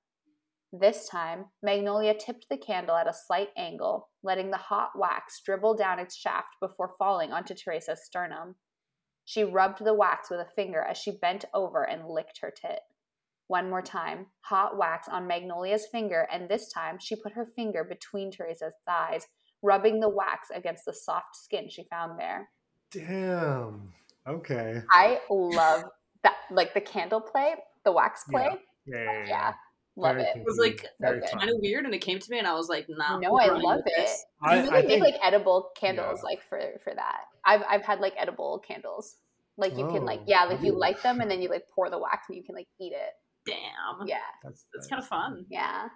This 0.73 1.09
time, 1.09 1.47
Magnolia 1.63 2.15
tipped 2.15 2.47
the 2.51 2.59
candle 2.59 2.97
at 2.97 3.09
a 3.09 3.15
slight 3.15 3.51
angle, 3.57 4.11
letting 4.23 4.51
the 4.51 4.59
hot 4.59 4.91
wax 4.97 5.41
dribble 5.45 5.77
down 5.77 5.99
its 5.99 6.17
shaft 6.17 6.57
before 6.61 6.95
falling 6.99 7.33
onto 7.33 7.55
Teresa's 7.55 8.05
sternum. 8.05 8.57
She 9.25 9.45
rubbed 9.45 9.85
the 9.85 9.95
wax 9.95 10.31
with 10.31 10.41
a 10.41 10.51
finger 10.57 10.83
as 10.83 10.99
she 10.99 11.19
bent 11.19 11.45
over 11.55 11.89
and 11.89 12.09
licked 12.09 12.41
her 12.43 12.51
tit. 12.51 12.81
One 13.49 13.69
more 13.71 13.83
time, 13.83 14.27
hot 14.43 14.77
wax 14.77 15.09
on 15.09 15.27
Magnolia's 15.27 15.87
finger, 15.91 16.29
and 16.31 16.49
this 16.49 16.71
time 16.71 16.99
she 17.01 17.17
put 17.17 17.33
her 17.33 17.47
finger 17.57 17.83
between 17.83 18.31
Teresa's 18.31 18.75
thighs, 18.87 19.27
rubbing 19.63 20.01
the 20.01 20.09
wax 20.09 20.49
against 20.55 20.85
the 20.85 20.93
soft 20.93 21.35
skin 21.35 21.69
she 21.71 21.85
found 21.91 22.19
there. 22.21 22.51
Damn. 22.91 23.93
Okay. 24.27 24.83
I 24.91 25.21
love 25.31 25.85
that, 26.23 26.35
like 26.51 26.75
the 26.75 26.81
candle 26.81 27.21
play, 27.23 27.55
the 27.85 27.93
wax 27.93 28.25
play. 28.31 28.49
Yeah. 28.87 28.97
Yeah. 28.97 29.13
yeah, 29.13 29.27
Yeah, 29.29 29.53
love 29.97 30.17
Very 30.17 30.29
it. 30.29 30.37
It 30.37 30.45
was 30.45 30.59
like 30.59 30.85
Very 31.01 31.21
kind 31.33 31.49
of 31.49 31.57
weird, 31.61 31.87
and 31.87 31.95
it 31.95 31.99
came 32.01 32.19
to 32.19 32.31
me, 32.31 32.39
and 32.39 32.47
I 32.47 32.53
was 32.55 32.69
like, 32.69 32.87
"Nah." 32.89 33.19
no, 33.19 33.39
I 33.39 33.47
love 33.49 33.79
with 33.79 33.87
it. 33.87 33.93
this. 33.97 34.25
I- 34.43 34.57
you 34.57 34.63
really 34.65 34.77
I 34.77 34.81
make 34.83 34.89
think- 34.91 35.05
like 35.05 35.15
edible 35.23 35.71
candles, 35.75 36.21
Yeah. 36.23 36.25
like 36.29 36.43
for 36.43 36.61
for 36.85 36.95
that. 36.95 37.23
I've 37.47 37.63
I've 37.69 37.83
had 37.83 38.01
like 38.01 38.15
edible 38.19 38.59
candles. 38.59 39.17
Like 39.57 39.77
you 39.77 39.87
can 39.89 40.05
like 40.05 40.21
Oh, 40.21 40.25
yeah, 40.27 40.45
like 40.45 40.61
you 40.63 40.73
light 40.73 41.03
them 41.03 41.21
and 41.21 41.31
then 41.31 41.41
you 41.43 41.49
like 41.49 41.65
pour 41.75 41.89
the 41.91 41.99
wax 41.99 42.27
and 42.29 42.37
you 42.37 42.45
can 42.45 42.55
like 42.55 42.69
eat 42.79 42.93
it. 42.93 43.15
Damn. 43.49 44.07
Yeah, 44.07 44.19
That's, 44.43 44.65
It's 44.75 44.87
kind 44.87 45.03
of 45.03 45.09
fun. 45.09 45.47
yeah. 45.49 45.89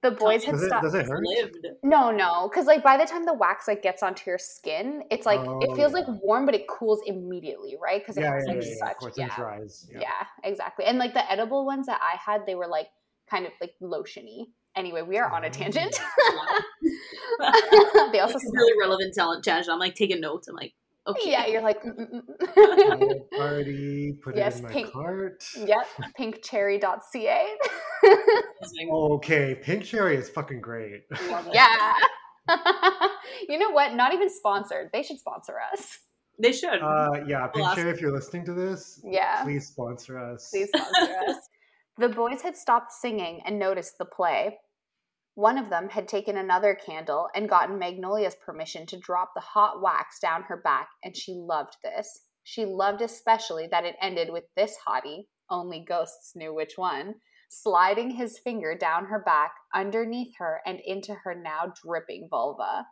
The 0.00 0.12
boys 0.12 0.44
had 0.44 0.56
stopped. 0.60 0.84
does 0.84 0.94
it 0.94 1.06
hurt? 1.06 1.20
Lived. 1.24 1.56
No, 1.82 2.12
no, 2.12 2.48
because 2.48 2.66
like 2.66 2.84
by 2.84 2.96
the 2.96 3.04
time 3.04 3.24
the 3.26 3.34
wax 3.34 3.66
like 3.66 3.82
gets 3.82 4.00
onto 4.02 4.30
your 4.30 4.38
skin, 4.38 5.02
it's 5.10 5.26
like 5.26 5.40
it 5.40 5.46
Oh, 5.70 5.74
feels 5.74 5.92
yeah. 5.92 5.98
like 6.00 6.06
warm, 6.22 6.46
but 6.46 6.54
it 6.54 6.68
cools 6.68 7.00
immediately, 7.04 7.76
right? 7.82 8.00
Because 8.00 8.16
it 8.16 8.20
Yeah, 8.20 8.34
has 8.34 8.44
yeah, 8.46 8.52
like 8.54 8.62
yeah, 8.62 8.68
yeah, 8.68 8.74
such 8.78 8.92
Of 8.92 8.96
course, 8.98 9.14
yeah, 9.18 9.26
it 9.26 9.32
dries. 9.34 9.88
Yeah. 9.92 10.00
yeah, 10.02 10.26
exactly. 10.44 10.84
And 10.84 10.98
like 10.98 11.14
the 11.14 11.28
edible 11.30 11.66
ones 11.66 11.86
that 11.86 12.00
I 12.00 12.16
had, 12.16 12.46
they 12.46 12.54
were 12.54 12.68
like 12.68 12.86
kind 13.28 13.44
of 13.44 13.52
like 13.60 13.74
lotiony. 13.82 14.46
Anyway, 14.76 15.02
we 15.02 15.18
are 15.18 15.28
on 15.32 15.42
a 15.42 15.48
oh. 15.48 15.50
tangent. 15.50 15.98
they 18.12 18.20
also 18.20 18.34
This 18.34 18.44
is 18.44 18.50
smell 18.50 18.64
really 18.64 18.80
relevant 18.80 19.14
talent 19.14 19.42
tangent. 19.44 19.72
I'm 19.72 19.80
like 19.80 19.96
taking 19.96 20.20
notes. 20.20 20.46
I'm 20.46 20.54
like, 20.54 20.74
okay. 21.08 21.30
Yeah, 21.30 21.46
you're 21.46 21.62
like, 21.62 21.82
mm, 21.82 21.94
mm, 21.96 22.22
I 22.40 22.96
mm. 22.96 23.00
will 23.00 23.28
Party, 23.38 24.12
put 24.22 24.36
Yes, 24.36 24.56
it 24.56 24.58
in 24.58 24.64
my 24.64 24.70
pink. 24.72 24.92
cart. 24.92 25.44
yep, 25.56 25.86
pinkcherry.ca. 26.18 27.46
Amazing. 28.04 28.90
Okay, 28.90 29.54
pink 29.62 29.84
cherry 29.84 30.16
is 30.16 30.28
fucking 30.28 30.60
great. 30.60 31.02
yeah. 31.52 31.94
you 33.48 33.58
know 33.58 33.70
what? 33.70 33.94
Not 33.94 34.14
even 34.14 34.30
sponsored. 34.30 34.90
They 34.92 35.02
should 35.02 35.18
sponsor 35.18 35.56
us. 35.72 35.98
They 36.40 36.52
should. 36.52 36.80
Uh, 36.82 37.24
yeah, 37.26 37.46
pink 37.48 37.66
ask- 37.66 37.76
cherry. 37.76 37.90
If 37.90 38.00
you're 38.00 38.12
listening 38.14 38.44
to 38.46 38.52
this, 38.54 39.00
Yeah. 39.04 39.42
please 39.42 39.66
sponsor 39.66 40.18
us. 40.18 40.48
Please 40.50 40.68
sponsor 40.74 41.14
us. 41.28 41.36
The 42.00 42.08
boys 42.08 42.42
had 42.42 42.56
stopped 42.56 42.92
singing 42.92 43.40
and 43.44 43.58
noticed 43.58 43.98
the 43.98 44.04
play. 44.04 44.56
One 45.38 45.56
of 45.56 45.70
them 45.70 45.88
had 45.90 46.08
taken 46.08 46.36
another 46.36 46.74
candle 46.74 47.28
and 47.32 47.48
gotten 47.48 47.78
Magnolia's 47.78 48.34
permission 48.34 48.86
to 48.86 48.98
drop 48.98 49.34
the 49.34 49.40
hot 49.40 49.80
wax 49.80 50.18
down 50.18 50.42
her 50.42 50.56
back, 50.56 50.88
and 51.04 51.16
she 51.16 51.32
loved 51.32 51.76
this. 51.84 52.24
She 52.42 52.64
loved 52.64 53.02
especially 53.02 53.68
that 53.68 53.84
it 53.84 53.94
ended 54.02 54.30
with 54.30 54.46
this 54.56 54.76
hottie, 54.84 55.28
only 55.48 55.78
ghosts 55.78 56.34
knew 56.34 56.52
which 56.52 56.76
one, 56.76 57.20
sliding 57.48 58.10
his 58.10 58.40
finger 58.40 58.74
down 58.76 59.04
her 59.04 59.20
back, 59.20 59.52
underneath 59.72 60.34
her, 60.38 60.60
and 60.66 60.80
into 60.84 61.14
her 61.14 61.36
now 61.36 61.72
dripping 61.84 62.26
vulva. 62.28 62.88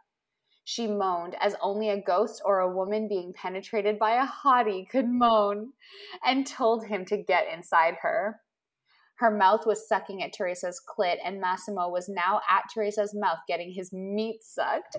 She 0.62 0.86
moaned 0.86 1.34
as 1.40 1.57
only 1.61 1.88
a 1.88 2.01
ghost 2.01 2.40
or 2.44 2.61
a 2.61 2.72
woman 2.72 3.09
being 3.09 3.32
penetrated 3.32 3.99
by 3.99 4.22
a 4.22 4.24
hottie 4.24 4.88
could 4.88 5.09
moan, 5.09 5.72
and 6.24 6.47
told 6.47 6.86
him 6.86 7.07
to 7.07 7.16
get 7.16 7.53
inside 7.53 7.97
her. 8.03 8.40
Her 9.19 9.31
mouth 9.31 9.67
was 9.67 9.89
sucking 9.89 10.23
at 10.23 10.33
Teresa's 10.33 10.81
clit, 10.87 11.17
and 11.25 11.41
Massimo 11.41 11.89
was 11.89 12.09
now 12.09 12.41
at 12.51 12.64
Teresa's 12.75 13.14
mouth 13.14 13.39
getting 13.49 13.73
his 13.73 13.93
meat 13.93 14.43
sucked. 14.43 14.97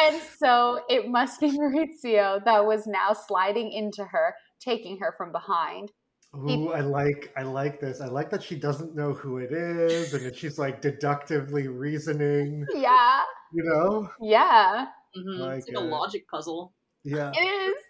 And 0.00 0.20
so 0.38 0.80
it 0.88 1.08
must 1.08 1.40
be 1.40 1.50
Maurizio 1.58 2.44
that 2.44 2.64
was 2.66 2.86
now 2.86 3.12
sliding 3.14 3.72
into 3.72 4.04
her, 4.04 4.34
taking 4.60 4.98
her 5.00 5.14
from 5.16 5.32
behind. 5.32 5.90
Ooh, 6.36 6.70
I 6.72 6.80
like 6.80 7.32
I 7.36 7.42
like 7.44 7.80
this. 7.80 8.00
I 8.02 8.06
like 8.08 8.28
that 8.30 8.42
she 8.42 8.56
doesn't 8.56 8.94
know 8.94 9.14
who 9.14 9.38
it 9.38 9.52
is, 9.52 10.12
and 10.12 10.26
that 10.26 10.36
she's 10.36 10.58
like 10.58 10.82
deductively 10.82 11.66
reasoning. 11.66 12.66
Yeah, 12.74 13.22
You 13.54 13.64
know? 13.64 14.10
yeah, 14.20 14.86
Mhm. 15.16 15.38
like 15.38 15.58
it's 15.60 15.68
like 15.68 15.78
a 15.82 15.86
it. 15.86 15.90
logic 15.90 16.28
puzzle. 16.28 16.74
Yeah. 17.04 17.30
it 17.34 17.40
is. 17.40 17.82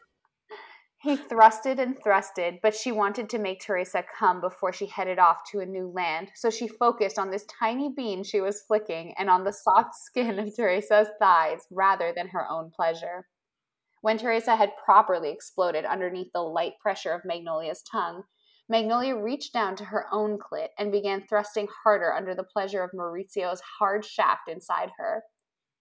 He 1.07 1.16
thrusted 1.16 1.78
and 1.78 1.96
thrusted, 1.96 2.59
but 2.62 2.74
she 2.74 2.90
wanted 2.90 3.30
to 3.30 3.38
make 3.38 3.61
Teresa 3.61 4.02
come 4.18 4.40
before 4.40 4.72
she 4.72 4.86
headed 4.86 5.20
off 5.20 5.48
to 5.52 5.61
a 5.61 5.64
new 5.64 5.86
land, 5.86 6.32
so 6.34 6.50
she 6.50 6.66
focused 6.66 7.16
on 7.16 7.30
this 7.30 7.44
tiny 7.44 7.92
bean 7.96 8.24
she 8.24 8.40
was 8.40 8.62
flicking 8.62 9.14
and 9.16 9.30
on 9.30 9.44
the 9.44 9.52
soft 9.52 9.94
skin 10.04 10.40
of 10.40 10.52
Teresa's 10.52 11.07
thighs 11.20 11.61
rather 11.70 12.12
than 12.12 12.26
her 12.26 12.50
own 12.50 12.72
pleasure. 12.74 13.28
When 14.00 14.18
Teresa 14.18 14.57
had 14.57 14.76
properly 14.84 15.30
exploded 15.30 15.84
underneath 15.84 16.32
the 16.34 16.42
light 16.42 16.72
pressure 16.80 17.12
of 17.12 17.24
Magnolia's 17.24 17.82
tongue, 17.82 18.24
Magnolia 18.68 19.14
reached 19.14 19.52
down 19.52 19.76
to 19.76 19.84
her 19.84 20.07
own 20.11 20.40
clit 20.40 20.70
and 20.76 20.90
began 20.90 21.24
thrusting 21.28 21.68
harder 21.84 22.12
under 22.12 22.34
the 22.34 22.42
pleasure 22.42 22.82
of 22.82 22.90
Maurizio's 22.90 23.62
hard 23.78 24.04
shaft 24.04 24.48
inside 24.48 24.90
her. 24.98 25.22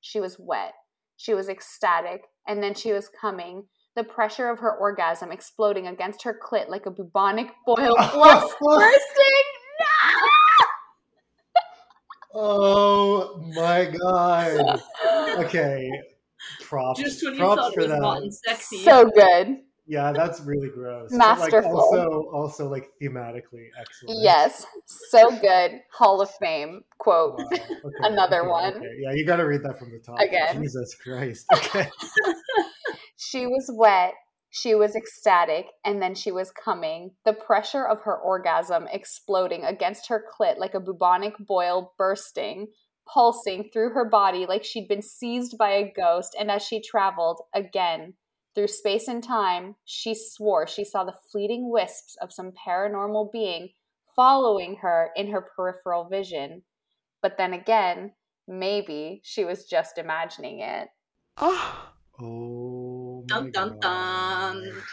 She 0.01 0.19
was 0.19 0.37
wet, 0.37 0.75
she 1.17 1.33
was 1.33 1.49
ecstatic, 1.49 2.25
and 2.47 2.61
then 2.61 2.75
she 2.75 2.93
was 2.93 3.09
coming, 3.09 3.63
the 3.95 4.03
pressure 4.03 4.49
of 4.49 4.59
her 4.59 4.75
orgasm 4.75 5.31
exploding 5.31 5.87
against 5.87 6.23
her 6.23 6.37
clit 6.43 6.69
like 6.69 6.85
a 6.85 6.91
bubonic 6.91 7.47
boil 7.65 7.95
blood 7.95 8.49
bursting. 8.59 8.99
Oh 12.37 13.41
my 13.55 13.85
god. 13.85 14.81
Okay. 15.45 15.89
Props. 16.61 16.99
Just 16.99 17.23
when 17.23 17.33
you 17.33 17.39
props 17.39 17.61
thought 17.61 17.73
for 17.73 17.79
it 17.81 17.83
was 17.83 17.91
that. 17.91 18.01
hot 18.01 18.21
and 18.21 18.33
sexy. 18.33 18.83
So 18.83 19.05
good. 19.05 19.57
Yeah, 19.87 20.11
that's 20.13 20.39
really 20.41 20.69
gross. 20.69 21.09
But, 21.11 21.17
like, 21.17 21.51
Masterful. 21.51 21.77
also, 21.79 22.29
also 22.33 22.69
like 22.69 22.89
thematically 23.01 23.67
excellent. 23.79 24.19
Yes, 24.21 24.65
so 24.85 25.29
good. 25.39 25.81
Hall 25.91 26.21
of 26.21 26.29
Fame 26.31 26.83
quote. 26.97 27.37
Wow. 27.37 27.45
Okay, 27.51 27.95
Another 28.01 28.41
okay, 28.41 28.49
one. 28.49 28.73
okay. 28.77 28.95
Yeah, 28.97 29.11
you 29.13 29.25
got 29.25 29.37
to 29.37 29.43
read 29.45 29.61
that 29.63 29.77
from 29.77 29.91
the 29.91 29.99
top. 29.99 30.19
Again. 30.19 30.61
Jesus 30.61 30.95
Christ. 30.95 31.45
Okay. 31.53 31.89
She 33.27 33.47
was 33.47 33.71
wet, 33.73 34.13
she 34.51 34.75
was 34.75 34.95
ecstatic, 34.95 35.65
and 35.83 36.01
then 36.01 36.13
she 36.13 36.31
was 36.31 36.51
coming. 36.51 37.11
The 37.25 37.33
pressure 37.33 37.85
of 37.85 38.01
her 38.01 38.15
orgasm 38.15 38.87
exploding 38.91 39.63
against 39.63 40.07
her 40.09 40.23
clit 40.31 40.59
like 40.59 40.75
a 40.75 40.79
bubonic 40.79 41.33
boil 41.39 41.93
bursting, 41.97 42.67
pulsing 43.07 43.69
through 43.73 43.89
her 43.89 44.05
body 44.05 44.45
like 44.45 44.63
she'd 44.63 44.87
been 44.87 45.01
seized 45.01 45.57
by 45.57 45.71
a 45.71 45.91
ghost. 45.91 46.35
And 46.39 46.51
as 46.51 46.61
she 46.61 46.81
traveled 46.81 47.41
again 47.53 48.13
through 48.53 48.67
space 48.67 49.07
and 49.07 49.23
time, 49.23 49.75
she 49.85 50.13
swore 50.13 50.67
she 50.67 50.85
saw 50.85 51.03
the 51.03 51.17
fleeting 51.31 51.71
wisps 51.71 52.15
of 52.21 52.31
some 52.31 52.51
paranormal 52.51 53.31
being 53.31 53.69
following 54.15 54.77
her 54.77 55.09
in 55.15 55.31
her 55.31 55.41
peripheral 55.41 56.07
vision. 56.07 56.61
But 57.21 57.37
then 57.37 57.53
again, 57.53 58.13
maybe 58.47 59.21
she 59.23 59.43
was 59.43 59.65
just 59.65 59.97
imagining 59.97 60.59
it. 60.59 60.89
Oh. 62.17 62.75
my 62.75 62.84
Dun 63.25 63.51
dun 63.51 63.79
God. 63.79 63.81
dun. 63.81 64.83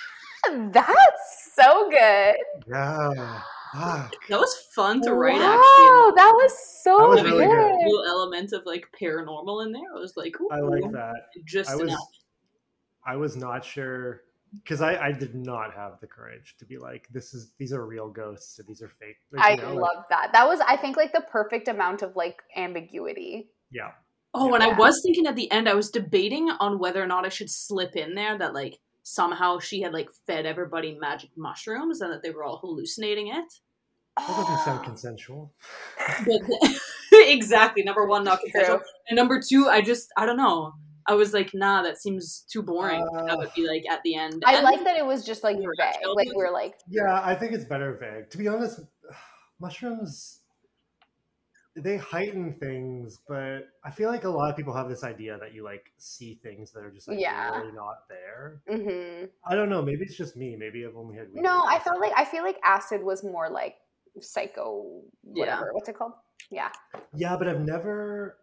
That's 0.73 1.53
so 1.55 1.89
good. 1.91 2.35
Yeah. 2.69 3.41
Fuck. 3.75 4.15
That 4.29 4.39
was 4.39 4.55
fun 4.75 5.01
to 5.03 5.15
write. 5.15 5.35
wow, 5.41 5.55
Actually, 5.55 6.17
that 6.17 6.33
was 6.35 6.83
so 6.83 6.99
That 6.99 7.09
was 7.09 7.23
really 7.23 7.47
good. 7.47 7.73
cool 7.87 8.05
element 8.07 8.53
of 8.53 8.63
like 8.67 8.87
paranormal 9.01 9.65
in 9.65 9.73
there. 9.73 9.81
I 9.97 9.99
was 9.99 10.15
like, 10.17 10.35
I 10.51 10.61
like 10.61 10.91
that. 10.93 11.15
Just 11.47 11.71
I 11.71 11.75
was 11.77 11.83
enough. 11.85 12.01
I 13.07 13.17
was 13.17 13.35
not 13.37 13.65
sure 13.65 14.23
because 14.63 14.83
I, 14.83 14.97
I 15.07 15.13
did 15.13 15.35
not 15.35 15.73
have 15.75 15.99
the 16.01 16.07
courage 16.07 16.57
to 16.59 16.67
be 16.67 16.77
like, 16.77 17.09
this 17.13 17.33
is 17.33 17.53
these 17.59 17.73
are 17.73 17.87
real 17.87 18.11
ghosts 18.11 18.59
and 18.59 18.69
these 18.69 18.83
are 18.83 18.91
fake. 18.91 19.17
Like, 19.33 19.43
I 19.45 19.51
you 19.55 19.63
know, 19.63 19.75
like- 19.75 19.95
love 19.97 20.05
that. 20.11 20.33
That 20.35 20.47
was, 20.47 20.61
I 20.61 20.77
think, 20.77 20.99
like 20.99 21.13
the 21.15 21.23
perfect 21.33 21.69
amount 21.69 22.03
of 22.03 22.15
like 22.15 22.43
ambiguity. 22.57 23.49
yeah. 23.71 23.93
Oh, 24.35 24.55
and 24.55 24.63
I 24.63 24.73
was 24.79 25.03
thinking 25.03 25.27
at 25.27 25.37
the 25.37 25.51
end, 25.51 25.69
I 25.69 25.75
was 25.75 25.91
debating 25.91 26.49
on 26.61 26.79
whether 26.79 27.03
or 27.03 27.07
not 27.07 27.27
I 27.27 27.29
should 27.29 27.51
slip 27.51 27.97
in 27.97 28.15
there 28.15 28.39
that 28.39 28.55
like 28.55 28.79
somehow 29.03 29.59
she 29.59 29.83
had 29.83 29.93
like 29.93 30.09
fed 30.27 30.47
everybody 30.47 30.97
magic 30.99 31.31
mushrooms 31.37 32.01
and 32.01 32.13
that 32.13 32.23
they 32.23 32.31
were 32.31 32.45
all 32.45 32.59
hallucinating 32.59 33.29
it. 33.29 33.53
That 34.17 34.27
doesn't 34.29 34.59
sound 34.65 34.85
consensual. 34.85 35.53
But 36.27 36.41
exactly, 37.13 37.83
number 37.83 38.07
one, 38.07 38.25
not 38.25 38.41
consensual, 38.41 38.79
True. 38.79 38.87
and 39.09 39.17
number 39.17 39.41
two, 39.47 39.69
I 39.69 39.81
just 39.83 40.09
I 40.17 40.25
don't 40.27 40.37
know. 40.37 40.73
I 41.07 41.15
was 41.15 41.35
like, 41.35 41.51
nah, 41.53 41.83
that 41.83 41.99
seems 41.99 42.45
too 42.49 42.63
boring. 42.63 43.05
that 43.27 43.33
Uh, 43.35 43.37
would 43.39 43.51
be 43.57 43.67
like 43.67 43.83
at 43.91 44.01
the 44.05 44.15
end. 44.15 44.45
I 44.47 44.55
And- 44.55 44.65
like 44.65 44.85
that 44.85 44.97
it 44.97 45.05
was 45.05 45.25
just 45.27 45.43
like 45.43 45.57
vague. 45.57 46.07
Like 46.15 46.29
we 46.35 46.43
are 46.45 46.53
like, 46.53 46.75
Yeah, 46.89 47.21
I 47.25 47.35
think 47.35 47.53
it's 47.53 47.65
better 47.65 47.95
vague. 48.01 48.31
To 48.31 48.39
be 48.39 48.47
honest, 48.47 48.81
mushrooms 49.61 50.42
they 51.75 51.97
heighten 51.97 52.53
things, 52.55 53.21
but 53.27 53.69
I 53.85 53.91
feel 53.91 54.11
like 54.11 54.25
a 54.25 54.29
lot 54.29 54.51
of 54.51 54.57
people 54.57 54.75
have 54.75 54.89
this 54.89 55.05
idea 55.05 55.39
that 55.39 55.55
you 55.55 55.65
like 55.65 55.93
see 55.97 56.35
things 56.43 56.71
that 56.73 56.85
are 56.85 56.91
just 56.91 57.09
like 57.09 57.19
Yeah. 57.19 57.59
really 57.59 57.73
not 57.73 58.09
there. 58.09 58.63
hmm 58.69 59.25
I 59.47 59.55
don't 59.55 59.71
know. 59.71 59.81
Maybe 59.83 60.03
it's 60.05 60.17
just 60.17 60.37
me. 60.37 60.55
Maybe 60.57 60.85
I've 60.85 60.97
only 60.97 61.17
had. 61.17 61.33
weak 61.33 61.43
no. 61.43 61.61
I 61.63 61.65
memories. 61.65 61.83
felt 61.85 62.01
like 62.01 62.13
I 62.17 62.25
feel 62.25 62.43
like 62.43 62.59
acid 62.63 63.03
was 63.03 63.25
more 63.25 63.49
like 63.49 63.77
psycho. 64.21 65.01
Yeah. 65.25 65.41
Whatever. 65.41 65.71
What's 65.73 65.89
it 65.89 65.97
called? 65.97 66.13
Yeah. 66.51 66.69
Yeah, 67.15 67.37
but 67.37 67.49
I've 67.49 67.61
never. 67.61 68.37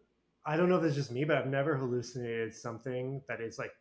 I 0.45 0.57
don't 0.57 0.69
know 0.69 0.77
if 0.77 0.83
it's 0.83 0.95
just 0.95 1.11
me, 1.11 1.23
but 1.23 1.37
I've 1.37 1.47
never 1.47 1.75
hallucinated 1.75 2.55
something 2.55 3.21
that 3.27 3.41
is 3.41 3.59
like 3.59 3.71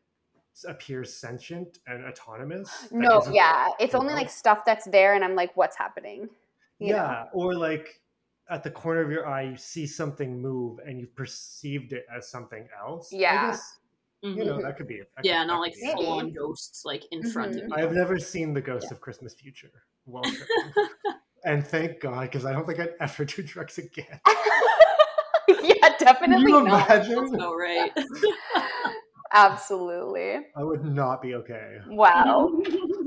appears 0.67 1.15
sentient 1.15 1.79
and 1.87 2.05
autonomous. 2.05 2.89
No. 2.91 3.23
Yeah. 3.33 3.69
It's 3.81 3.95
only 3.95 4.09
know? 4.09 4.15
like 4.17 4.29
stuff 4.31 4.65
that's 4.67 4.87
there, 4.87 5.15
and 5.15 5.25
I'm 5.25 5.35
like, 5.35 5.57
what's 5.57 5.77
happening? 5.77 6.29
You 6.81 6.93
know? 6.93 6.97
Yeah, 6.97 7.25
or 7.33 7.55
like 7.55 8.01
at 8.51 8.63
the 8.63 8.71
corner 8.71 9.01
of 9.03 9.11
your 9.11 9.27
eye, 9.27 9.43
you 9.43 9.57
see 9.57 9.87
something 9.87 10.41
move 10.41 10.79
and 10.87 10.99
you 10.99 11.07
perceived 11.07 11.93
it 11.93 12.07
as 12.15 12.29
something 12.31 12.67
else. 12.83 13.13
I 13.13 13.17
Yeah. 13.19 13.51
guess, 13.51 13.79
Mhm. 14.25 14.37
you 14.37 14.45
know 14.45 14.61
that 14.63 14.77
could 14.77 14.89
be. 14.89 15.01
that 15.17 15.25
yeah, 15.25 15.41
could- 15.43 15.47
not 15.49 15.61
like 15.61 15.75
could 15.75 15.93
full 15.93 16.07
on 16.19 16.33
ghosts 16.33 16.85
like 16.85 17.05
in 17.13 17.23
front 17.31 17.57
of 17.57 17.63
Mhm. 17.63 17.77
me. 17.77 17.83
I've 17.83 17.93
never 17.93 18.19
seen 18.19 18.55
the 18.55 18.61
Ghost 18.63 18.91
of 18.91 19.01
Christmas 19.01 19.35
Future. 19.35 19.71
Well, 20.07 20.23
done. 21.05 21.21
and 21.45 21.67
thank 21.67 22.01
God, 22.01 22.23
because 22.23 22.45
I 22.47 22.53
don't 22.53 22.67
think 22.67 22.81
I'd 22.81 22.95
ever 23.01 23.25
do 23.25 23.43
drugs 23.43 23.79
again. 23.79 24.21
yeah. 25.63 25.97
Definitely 25.99 26.47
Can 26.47 26.63
you 26.63 26.69
not. 26.69 26.87
imagine? 26.91 27.31
That's 27.33 27.45
right. 27.45 27.93
Absolutely. 29.33 30.47
I 30.57 30.65
would 30.65 30.85
not 30.85 31.21
be 31.21 31.35
okay. 31.35 31.79
Wow. 31.89 32.51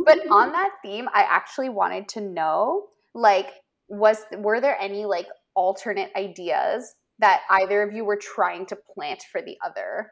but 0.06 0.20
on 0.30 0.52
that 0.52 0.72
theme, 0.84 1.10
I 1.14 1.24
actually 1.24 1.70
wanted 1.70 2.08
to 2.10 2.22
know, 2.22 2.90
like, 3.16 3.54
was 3.92 4.24
were 4.38 4.62
there 4.62 4.78
any 4.80 5.06
like 5.06 5.28
alternate 5.54 6.12
ideas 6.16 6.96
that 7.20 7.42
either 7.50 7.84
of 7.84 7.94
you 7.94 8.06
were 8.06 8.16
trying 8.18 8.66
to 8.68 8.78
plant 8.96 9.24
for 9.32 9.42
the 9.42 9.58
other? 9.64 10.12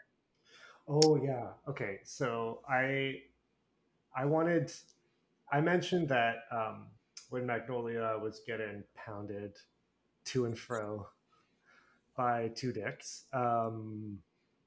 Oh 0.87 1.17
yeah. 1.23 1.47
Okay. 1.67 1.99
So 2.03 2.59
I 2.69 3.21
I 4.15 4.25
wanted 4.25 4.71
I 5.51 5.61
mentioned 5.61 6.09
that 6.09 6.43
um 6.51 6.87
when 7.29 7.45
Magnolia 7.45 8.17
was 8.21 8.41
getting 8.45 8.83
pounded 8.95 9.55
to 10.25 10.45
and 10.45 10.57
fro 10.57 11.07
by 12.17 12.49
two 12.49 12.73
dicks. 12.73 13.23
Um 13.31 14.19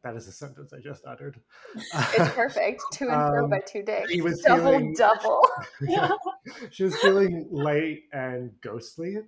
that 0.02 0.16
is 0.16 0.26
a 0.26 0.32
sentence 0.32 0.72
I 0.72 0.80
just 0.80 1.04
uttered. 1.06 1.40
It's 1.76 2.34
perfect. 2.34 2.82
Two 2.92 3.08
and 3.08 3.14
fro 3.30 3.44
Um, 3.44 3.50
by 3.50 3.60
two 3.60 3.82
days. 3.82 4.08
he 4.10 4.20
was 4.22 4.40
double 4.42 4.64
feeling- 4.72 4.94
double. 4.94 5.40
Yeah. 5.80 6.10
she 6.70 6.84
was 6.84 6.96
feeling 6.98 7.48
light 7.50 8.00
and 8.12 8.50
ghostly 8.60 9.18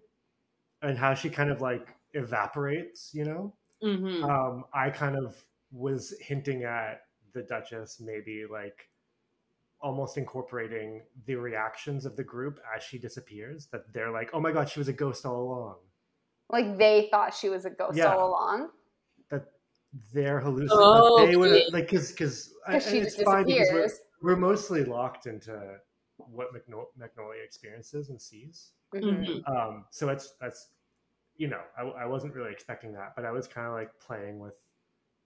and 0.82 0.98
how 0.98 1.14
she 1.14 1.30
kind 1.30 1.50
of 1.50 1.60
like 1.60 1.88
evaporates, 2.14 3.10
you 3.14 3.24
know? 3.24 3.54
hmm 3.82 4.24
um, 4.24 4.64
I 4.72 4.90
kind 4.90 5.16
of 5.16 5.36
was 5.72 6.14
hinting 6.20 6.64
at 6.64 7.02
the 7.34 7.42
Duchess 7.42 8.00
maybe 8.00 8.44
like 8.50 8.88
almost 9.80 10.16
incorporating 10.16 11.02
the 11.26 11.34
reactions 11.34 12.06
of 12.06 12.16
the 12.16 12.24
group 12.24 12.58
as 12.74 12.82
she 12.82 12.98
disappears. 12.98 13.66
That 13.72 13.92
they're 13.92 14.10
like, 14.12 14.30
"Oh 14.32 14.40
my 14.40 14.52
god, 14.52 14.68
she 14.70 14.78
was 14.78 14.88
a 14.88 14.92
ghost 14.92 15.26
all 15.26 15.42
along." 15.42 15.76
Like 16.48 16.78
they 16.78 17.08
thought 17.10 17.34
she 17.34 17.48
was 17.48 17.64
a 17.64 17.70
ghost 17.70 17.98
Yeah. 17.98 18.14
all 18.14 18.28
along. 18.30 18.70
That 19.94 20.02
they're 20.12 20.40
hallucinating. 20.40 20.76
Oh, 20.78 21.26
they 21.26 21.36
would 21.36 21.72
like 21.72 21.88
because 21.88 22.10
because 22.10 22.52
Because 22.66 22.90
she 22.90 22.98
it's 22.98 23.14
just 23.14 23.24
fine 23.24 23.44
because 23.44 23.68
we're, 23.72 23.82
disappears. 23.84 24.00
we're 24.22 24.36
mostly 24.36 24.84
locked 24.84 25.26
into 25.26 25.76
what 26.16 26.52
Magno- 26.52 26.90
Magnolia 26.96 27.42
experiences 27.42 28.08
and 28.08 28.20
sees. 28.20 28.72
Mhm. 28.94 29.26
Mhm. 29.44 29.48
Um, 29.48 29.84
so 29.90 30.06
that's 30.06 30.34
that's 30.40 30.70
you 31.36 31.48
know 31.48 31.60
I, 31.76 31.82
I 31.82 32.06
wasn't 32.06 32.34
really 32.34 32.52
expecting 32.52 32.92
that, 32.94 33.14
but 33.16 33.24
I 33.24 33.30
was 33.32 33.46
kind 33.46 33.66
of 33.66 33.72
like 33.74 33.90
playing 34.00 34.38
with 34.38 34.56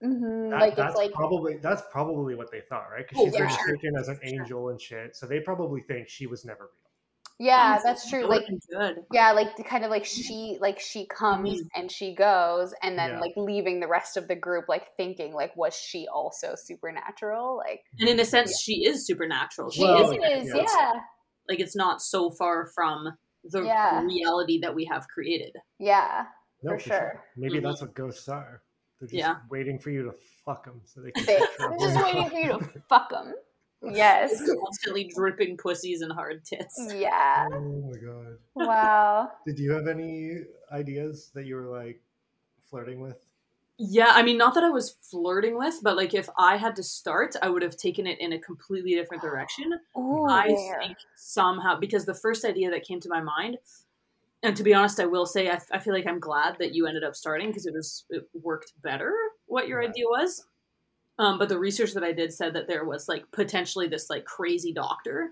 Mhm. 0.03 0.49
That- 0.51 0.59
Like 0.61 0.75
that's 0.75 0.91
it's 0.91 0.97
like 0.97 1.11
probably 1.13 1.57
that's 1.57 1.81
probably 1.91 2.35
what 2.35 2.51
they 2.51 2.61
thought, 2.61 2.89
right? 2.91 3.05
Because 3.07 3.21
Oh, 3.21 3.25
she's 3.25 3.35
for 3.35 3.45
been 3.45 3.55
sure. 3.55 3.75
taken 3.75 3.95
as 3.97 4.07
an 4.07 4.19
angel 4.23 4.69
and 4.69 4.79
shit, 4.81 5.15
so 5.15 5.25
they 5.25 5.39
probably 5.39 5.81
think 5.81 6.07
she 6.07 6.25
was 6.27 6.45
never 6.45 6.63
real. 6.65 6.88
Yeah, 7.39 7.71
Honestly, 7.71 7.89
that's 7.89 8.09
true. 8.09 8.21
that 8.21 8.29
Like 8.29 8.45
good. 8.69 9.05
yeah, 9.11 9.31
like 9.31 9.55
kind 9.65 9.83
of 9.83 9.89
like 9.89 10.05
she 10.05 10.57
like 10.59 10.79
she 10.79 11.05
comes 11.07 11.49
Mhm. 11.61 11.67
and 11.75 11.91
she 11.91 12.13
goes, 12.13 12.73
and 12.83 12.97
then 12.99 13.11
Yeah. 13.11 13.19
like 13.19 13.33
leaving 13.37 13.79
the 13.79 13.87
rest 13.87 14.17
of 14.17 14.27
the 14.27 14.35
group 14.35 14.65
like 14.67 14.95
thinking 14.97 15.33
like 15.33 15.55
was 15.55 15.73
she 15.75 16.07
also 16.13 16.53
supernatural? 16.55 17.57
Like 17.57 17.81
And 17.99 18.09
in 18.09 18.19
a 18.19 18.25
sense, 18.25 18.59
she 18.61 18.85
is 18.85 19.05
supernatural. 19.07 19.71
she 19.71 19.83
Well, 19.83 20.11
is, 20.11 20.47
yeah. 20.53 20.63
yeah, 20.67 20.91
Like 21.47 21.59
it's 21.59 21.75
not 21.75 22.01
so 22.01 22.29
far 22.31 22.67
from 22.75 23.17
the 23.45 23.63
Yeah. 23.63 24.03
reality 24.03 24.59
that 24.61 24.75
we 24.75 24.85
have 24.85 25.07
created. 25.07 25.55
yeah. 25.79 26.25
No, 26.61 26.73
For 26.73 26.79
sure. 26.79 27.23
Maybe 27.37 27.59
Mhm. 27.59 27.63
that's 27.63 27.81
what 27.81 27.93
ghosts 27.93 28.27
are. 28.27 28.61
They're 28.99 29.07
just 29.07 29.13
Yeah. 29.13 29.37
waiting 29.49 29.79
for 29.79 29.91
you 29.91 30.03
to 30.03 30.11
fuck 30.43 30.65
them 30.65 30.81
so 30.83 30.99
they 31.01 31.11
can. 31.15 31.25
They, 31.25 31.37
take 31.39 31.61
I'm 31.61 31.79
just 31.79 31.95
waiting 32.03 32.29
for 32.29 32.35
you 32.37 32.49
to 32.59 32.81
fuck 32.89 33.09
them. 33.09 33.33
Yes. 33.81 34.41
Constantly 34.63 35.05
dripping 35.15 35.57
pussies 35.57 36.01
and 36.01 36.11
hard 36.11 36.43
tits. 36.43 36.93
Yeah. 36.93 37.47
Oh 37.51 37.91
my 37.91 37.97
god! 37.97 38.37
Wow. 38.55 39.31
Did 39.45 39.59
you 39.59 39.71
have 39.71 39.87
any 39.87 40.41
ideas 40.71 41.31
that 41.33 41.45
you 41.45 41.55
were 41.55 41.67
like 41.67 42.01
flirting 42.69 42.99
with? 42.99 43.25
Yeah, 43.81 44.11
I 44.13 44.23
mean, 44.23 44.37
not 44.37 44.53
that 44.55 44.65
I 44.65 44.69
was 44.69 44.97
flirting 45.01 45.57
with, 45.57 45.79
but 45.81 45.95
like 45.95 46.13
if 46.13 46.27
I 46.37 46.57
had 46.57 46.75
to 46.75 46.83
start, 46.83 47.35
I 47.41 47.49
would 47.49 47.61
have 47.61 47.77
taken 47.77 48.05
it 48.05 48.19
in 48.19 48.33
a 48.33 48.39
completely 48.39 48.93
different 48.93 49.23
direction. 49.23 49.79
Ooh, 49.97 50.25
I 50.25 50.47
there. 50.49 50.79
think 50.81 50.97
somehow 51.15 51.79
because 51.79 52.05
the 52.05 52.13
first 52.13 52.43
idea 52.43 52.69
that 52.71 52.83
came 52.83 52.99
to 52.99 53.07
my 53.09 53.21
mind, 53.21 53.57
and 54.43 54.55
to 54.57 54.63
be 54.63 54.73
honest, 54.73 54.99
I 54.99 55.05
will 55.05 55.25
say 55.25 55.49
I, 55.49 55.61
I 55.71 55.79
feel 55.79 55.93
like 55.93 56.07
I'm 56.07 56.19
glad 56.19 56.57
that 56.59 56.75
you 56.75 56.87
ended 56.87 57.05
up 57.05 57.15
starting 57.15 57.47
because 57.47 57.65
it 57.65 57.73
was 57.73 58.03
it 58.09 58.27
worked 58.33 58.73
better 58.81 59.15
what 59.45 59.69
your 59.69 59.79
Right. 59.79 59.89
idea 59.89 60.05
was. 60.07 60.45
Um, 61.19 61.37
but 61.37 61.49
the 61.49 61.59
research 61.59 61.93
that 61.93 62.03
I 62.03 62.11
did 62.13 62.33
said 62.33 62.53
that 62.53 62.67
there 62.67 62.85
was 62.85 63.07
like 63.09 63.25
potentially 63.31 63.87
this 63.87 64.09
like 64.09 64.25
crazy 64.25 64.71
doctor 64.73 65.31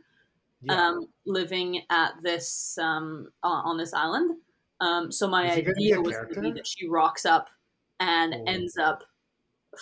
Yeah. 0.61 0.89
um, 0.89 1.07
living 1.25 1.81
at 1.89 2.13
this 2.21 2.77
um, 2.77 3.29
on 3.41 3.77
this 3.77 3.93
island. 3.93 4.37
Um, 4.81 5.11
so 5.11 5.27
my 5.27 5.47
Is 5.49 5.55
he 5.55 5.61
gonna 5.63 5.75
be 5.75 5.83
idea 5.93 6.01
was 6.01 6.13
going 6.15 6.23
to 6.27 6.29
be 6.29 6.35
character? 6.41 6.53
that 6.55 6.67
she 6.67 6.87
rocks 6.87 7.25
up 7.25 7.49
and 7.99 8.33
Oh. 8.35 8.43
ends 8.45 8.77
up 8.77 9.03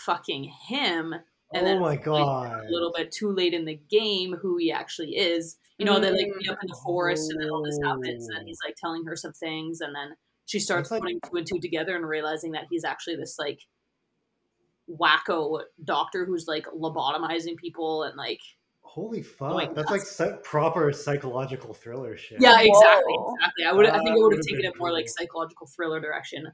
fucking 0.06 0.44
him 0.68 1.14
and 1.54 1.62
oh 1.62 1.66
then 1.66 1.80
my 1.80 1.88
like, 1.90 2.04
god! 2.04 2.66
a 2.66 2.72
little 2.72 2.92
bit 2.96 3.12
too 3.12 3.32
late 3.32 3.54
in 3.54 3.66
the 3.66 3.80
game 3.90 4.34
who 4.42 4.58
he 4.58 4.72
actually 4.72 5.16
is. 5.18 5.58
You 5.78 5.86
know, 5.86 6.00
they 6.00 6.12
like 6.12 6.28
meet 6.38 6.50
up 6.50 6.60
in 6.62 6.68
the 6.70 6.80
forest 6.84 7.30
and 7.32 7.42
then 7.42 7.50
all 7.50 7.62
this 7.64 7.78
happens 7.84 8.30
and 8.30 8.48
he's 8.48 8.60
like 8.66 8.76
telling 8.78 9.04
her 9.06 9.16
some 9.16 9.34
things 9.34 9.82
and 9.82 9.94
then 9.94 10.16
she 10.46 10.60
starts 10.60 10.92
like- 10.92 11.02
putting 11.02 11.20
two 11.22 11.36
and 11.38 11.48
two 11.48 11.60
together 11.60 11.96
and 11.96 12.08
realizing 12.08 12.52
that 12.54 12.66
he's 12.70 12.86
actually 12.86 13.16
this 13.18 13.38
like 13.40 13.60
wacko 14.90 15.62
doctor 15.84 16.26
who's 16.26 16.48
like 16.48 16.66
lobotomizing 16.68 17.58
people 17.58 18.04
and 18.04 18.16
like 18.16 18.40
Holy 18.82 19.24
fuck! 19.24 19.52
Like, 19.54 19.76
that's 19.76 19.92
like 20.20 20.44
proper 20.44 20.92
psychological 20.94 21.74
thriller 21.74 22.16
shit. 22.16 22.40
yeah 22.40 22.62
exactly 22.62 23.14
Whoa. 23.14 23.36
exactly 23.36 23.66
i 23.66 23.74
would 23.74 23.86
i 23.88 23.98
think 24.00 24.18
it 24.18 24.22
would 24.22 24.34
have 24.34 24.46
taken 24.46 24.62
been 24.62 24.72
it 24.72 24.78
more 24.78 24.92
like 24.92 25.06
psychological 25.10 25.68
thriller 25.68 26.00
direction 26.00 26.48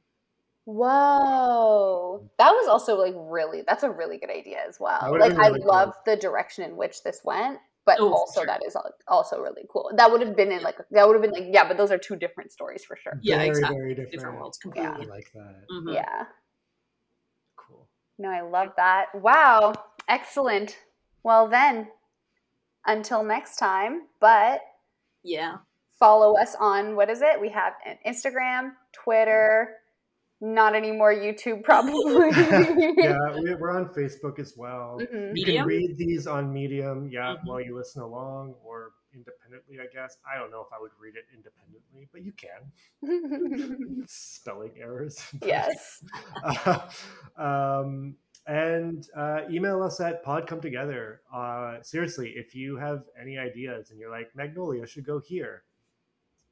Whoa. 0.66 2.30
That 2.38 2.52
was 2.52 2.68
also 2.68 2.96
like 2.98 3.14
really 3.18 3.64
that's 3.66 3.84
a 3.84 3.90
really 3.90 4.18
good 4.18 4.30
idea 4.30 4.60
as 4.68 4.80
well. 4.80 5.18
Like 5.20 5.32
been 5.32 5.42
I 5.42 5.50
cool. 5.50 5.66
love 5.66 5.94
the 6.06 6.16
direction 6.16 6.64
in 6.64 6.78
which 6.78 7.04
this 7.04 7.22
went, 7.24 7.60
but 7.86 8.00
Oh, 8.00 8.14
also 8.14 8.42
sure. 8.42 8.46
that 8.48 8.62
is 8.66 8.78
also 9.08 9.40
really 9.40 9.64
cool. 9.72 9.92
That 9.96 10.12
would 10.12 10.22
have 10.22 10.36
been 10.36 10.52
in 10.52 10.62
like 10.62 10.78
that 10.92 11.08
would 11.08 11.14
have 11.16 11.22
been 11.22 11.32
like 11.32 11.52
yeah, 11.54 11.68
but 11.68 11.78
those 11.78 11.92
are 11.92 11.98
two 11.98 12.16
different 12.16 12.52
stories 12.52 12.86
for 12.86 12.96
sure. 12.96 13.20
Yeah, 13.24 13.38
very, 13.38 13.50
exactly. 13.50 13.78
very 13.78 13.96
different. 13.96 14.12
different 14.12 14.38
worlds 14.38 14.60
I 14.62 14.62
completely 14.62 15.08
like 15.08 15.32
that. 15.34 15.66
Mhm. 15.72 15.94
Yeah. 15.96 16.26
Cool. 18.22 18.30
No, 18.30 18.30
I 18.30 18.42
love 18.42 18.70
that. 18.78 19.08
Wow. 19.16 19.74
Excellent. 20.08 20.78
Well 21.24 21.48
then, 21.48 21.88
until 22.86 23.24
next 23.24 23.58
time, 23.58 24.04
but 24.20 24.62
yeah 25.24 25.58
follow 26.02 26.36
us 26.36 26.56
on 26.60 26.96
what 26.96 27.12
is 27.12 27.22
it? 27.22 27.40
We 27.40 27.50
have 27.50 27.74
an 27.86 27.96
Instagram, 28.08 28.72
Twitter, 28.92 29.76
not 30.42 30.76
anymore 30.76 31.14
YouTube, 31.14 31.64
probably. 31.64 32.32
yeah, 32.98 33.16
we, 33.40 33.54
we're 33.54 33.78
on 33.78 33.86
Facebook 33.94 34.40
as 34.40 34.56
well. 34.58 35.00
Mhm. 35.00 35.34
You 35.36 35.46
can 35.46 35.66
read 35.68 35.96
these 35.98 36.26
on 36.26 36.52
Medium, 36.52 37.08
yeah, 37.12 37.36
Mhm. 37.36 37.46
while 37.46 37.62
you 37.62 37.78
listen 37.78 38.02
along, 38.02 38.56
or 38.66 38.94
independently, 39.14 39.80
I 39.80 39.88
guess. 39.94 40.18
I 40.30 40.38
don't 40.38 40.52
know 40.52 40.62
if 40.62 40.68
I 40.76 40.80
would 40.82 40.92
read 41.00 41.16
it 41.16 41.26
independently, 41.34 42.08
but 42.12 42.24
you 42.24 42.34
can. 42.34 44.06
Spelling 44.08 44.72
errors. 44.80 45.24
yes. 45.46 46.04
Uh, 46.44 46.80
um, 47.38 48.16
and 48.48 49.08
uh, 49.16 49.42
email 49.50 49.84
us 49.84 50.00
at 50.00 50.26
podcometogether. 50.26 51.18
Uh, 51.34 51.76
seriously, 51.82 52.34
if 52.36 52.56
you 52.56 52.78
have 52.78 53.04
any 53.20 53.38
ideas 53.38 53.92
and 53.92 54.00
you're 54.00 54.12
like, 54.12 54.36
Magnolia 54.36 54.86
should 54.88 55.06
go 55.06 55.20
here, 55.20 55.64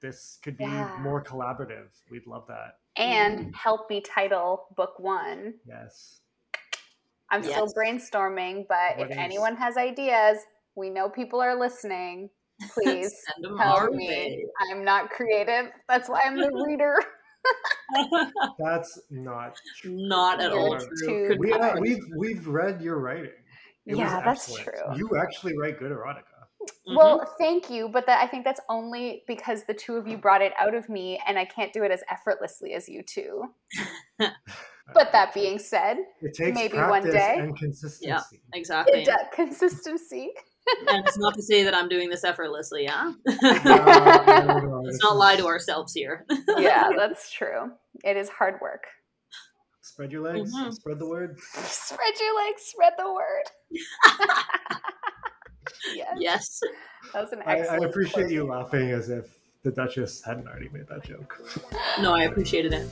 this 0.02 0.40
could 0.44 0.58
be 0.58 0.64
Yeah. 0.66 0.98
more 1.02 1.24
collaborative. 1.24 1.88
We'd 2.10 2.28
love 2.28 2.46
that. 2.48 2.78
And 2.96 3.54
help 3.56 3.90
me 3.90 4.02
title 4.02 4.68
book 4.76 5.00
one. 5.00 5.56
Yes. 5.66 6.20
I'm 7.32 7.44
still 7.44 7.72
brainstorming, 7.74 8.66
but 8.68 8.98
What 8.98 9.06
if 9.08 9.12
is- 9.12 9.18
anyone 9.18 9.56
has 9.56 9.78
ideas, 9.78 10.40
we 10.76 10.90
know 10.90 11.10
people 11.10 11.42
are 11.42 11.56
listening. 11.60 12.30
Please 12.74 13.16
Send 13.34 13.44
them 13.46 13.58
help 13.58 13.78
our 13.82 13.90
me. 13.92 14.08
way. 14.08 14.46
I'm 14.72 14.84
not 14.84 15.10
creative. 15.10 15.72
That's 15.88 16.10
why 16.10 16.22
I'm 16.26 16.38
the 16.38 16.52
reader. 16.68 16.96
That's 18.60 19.00
not 19.10 19.56
true. 19.78 19.92
Not 19.96 20.42
at 20.42 20.52
You're 20.52 20.60
all 20.60 20.78
too 20.80 20.88
true. 21.06 21.38
We, 21.40 21.50
not 21.52 21.62
uh, 21.78 21.82
be. 21.82 21.82
we've, 21.82 22.04
we've 22.18 22.48
read 22.48 22.82
your 22.82 23.00
writing. 23.00 23.32
It 23.86 23.96
Yeah, 23.98 24.22
that's 24.24 24.54
true. 24.56 24.74
You 24.96 25.16
actually 25.18 25.58
write 25.58 25.80
good 25.80 25.92
erotica. 25.92 26.24
Mhm. 26.88 26.98
Well, 26.98 27.34
thank 27.40 27.70
you, 27.70 27.88
but 27.88 28.06
that 28.06 28.22
I 28.22 28.28
think 28.28 28.44
that's 28.44 28.60
only 28.70 29.24
because 29.26 29.64
the 29.64 29.74
two 29.74 29.96
of 29.96 30.08
you 30.08 30.18
brought 30.18 30.42
it 30.42 30.52
out 30.60 30.76
of 30.76 30.90
me, 30.90 31.20
and 31.26 31.40
I 31.40 31.46
can't 31.46 31.72
do 31.72 31.84
it 31.84 31.92
as 31.92 32.04
effortlessly 32.12 32.74
as 32.74 32.90
you 32.90 33.02
two. 33.02 33.46
But 34.94 35.12
that 35.12 35.34
being 35.34 35.60
said, 35.60 35.98
it 36.22 36.34
takes 36.34 36.56
maybe 36.56 36.78
one 36.78 37.04
day. 37.04 37.36
and 37.40 37.56
consistency. 37.58 38.42
exactly. 38.54 39.02
it 39.02 39.06
does 39.06 39.26
consistency. 39.34 40.32
And 40.88 41.06
it's 41.08 41.18
not 41.18 41.34
to 41.36 41.42
say 41.42 41.64
that 41.64 41.74
I'm 41.76 41.90
doing 41.90 42.10
this 42.10 42.24
effortlessly, 42.24 42.84
yeah? 42.84 43.12
Uh, 43.28 43.34
I 43.42 44.44
don't 44.48 44.64
know, 44.70 44.82
Let's 44.84 45.02
not 45.04 45.18
lie 45.18 45.36
to 45.36 45.46
ourselves 45.48 45.94
here. 45.94 46.26
yeah, 46.58 46.90
that's 46.98 47.32
true. 47.32 47.72
It 48.04 48.18
is 48.18 48.30
hard 48.30 48.56
work. 48.62 48.84
Spread 49.82 50.12
your 50.12 50.22
legs. 50.22 50.54
Mhm. 50.54 50.74
Spread 50.74 51.00
the 51.00 51.08
word. 51.08 51.40
Spread 51.42 52.14
your 52.20 52.36
legs, 52.46 52.62
spread 52.64 52.94
the 52.98 53.12
word. 53.12 53.44
yes, 55.94 56.16
yes. 56.18 56.60
that 57.14 57.22
was 57.24 57.32
an 57.34 57.42
I, 57.46 57.52
I 57.56 57.60
excellent. 57.60 57.86
appreciate 57.86 58.30
you 58.32 58.46
laughing 58.46 58.92
as 58.92 59.10
if 59.10 59.38
the 59.64 59.72
Duchess 59.72 60.24
hadn't 60.24 60.48
already 60.48 60.70
made 60.70 60.88
that 60.88 61.04
joke. 61.04 61.42
No, 62.02 62.14
I 62.14 62.24
appreciated 62.24 62.74
it. 62.74 62.90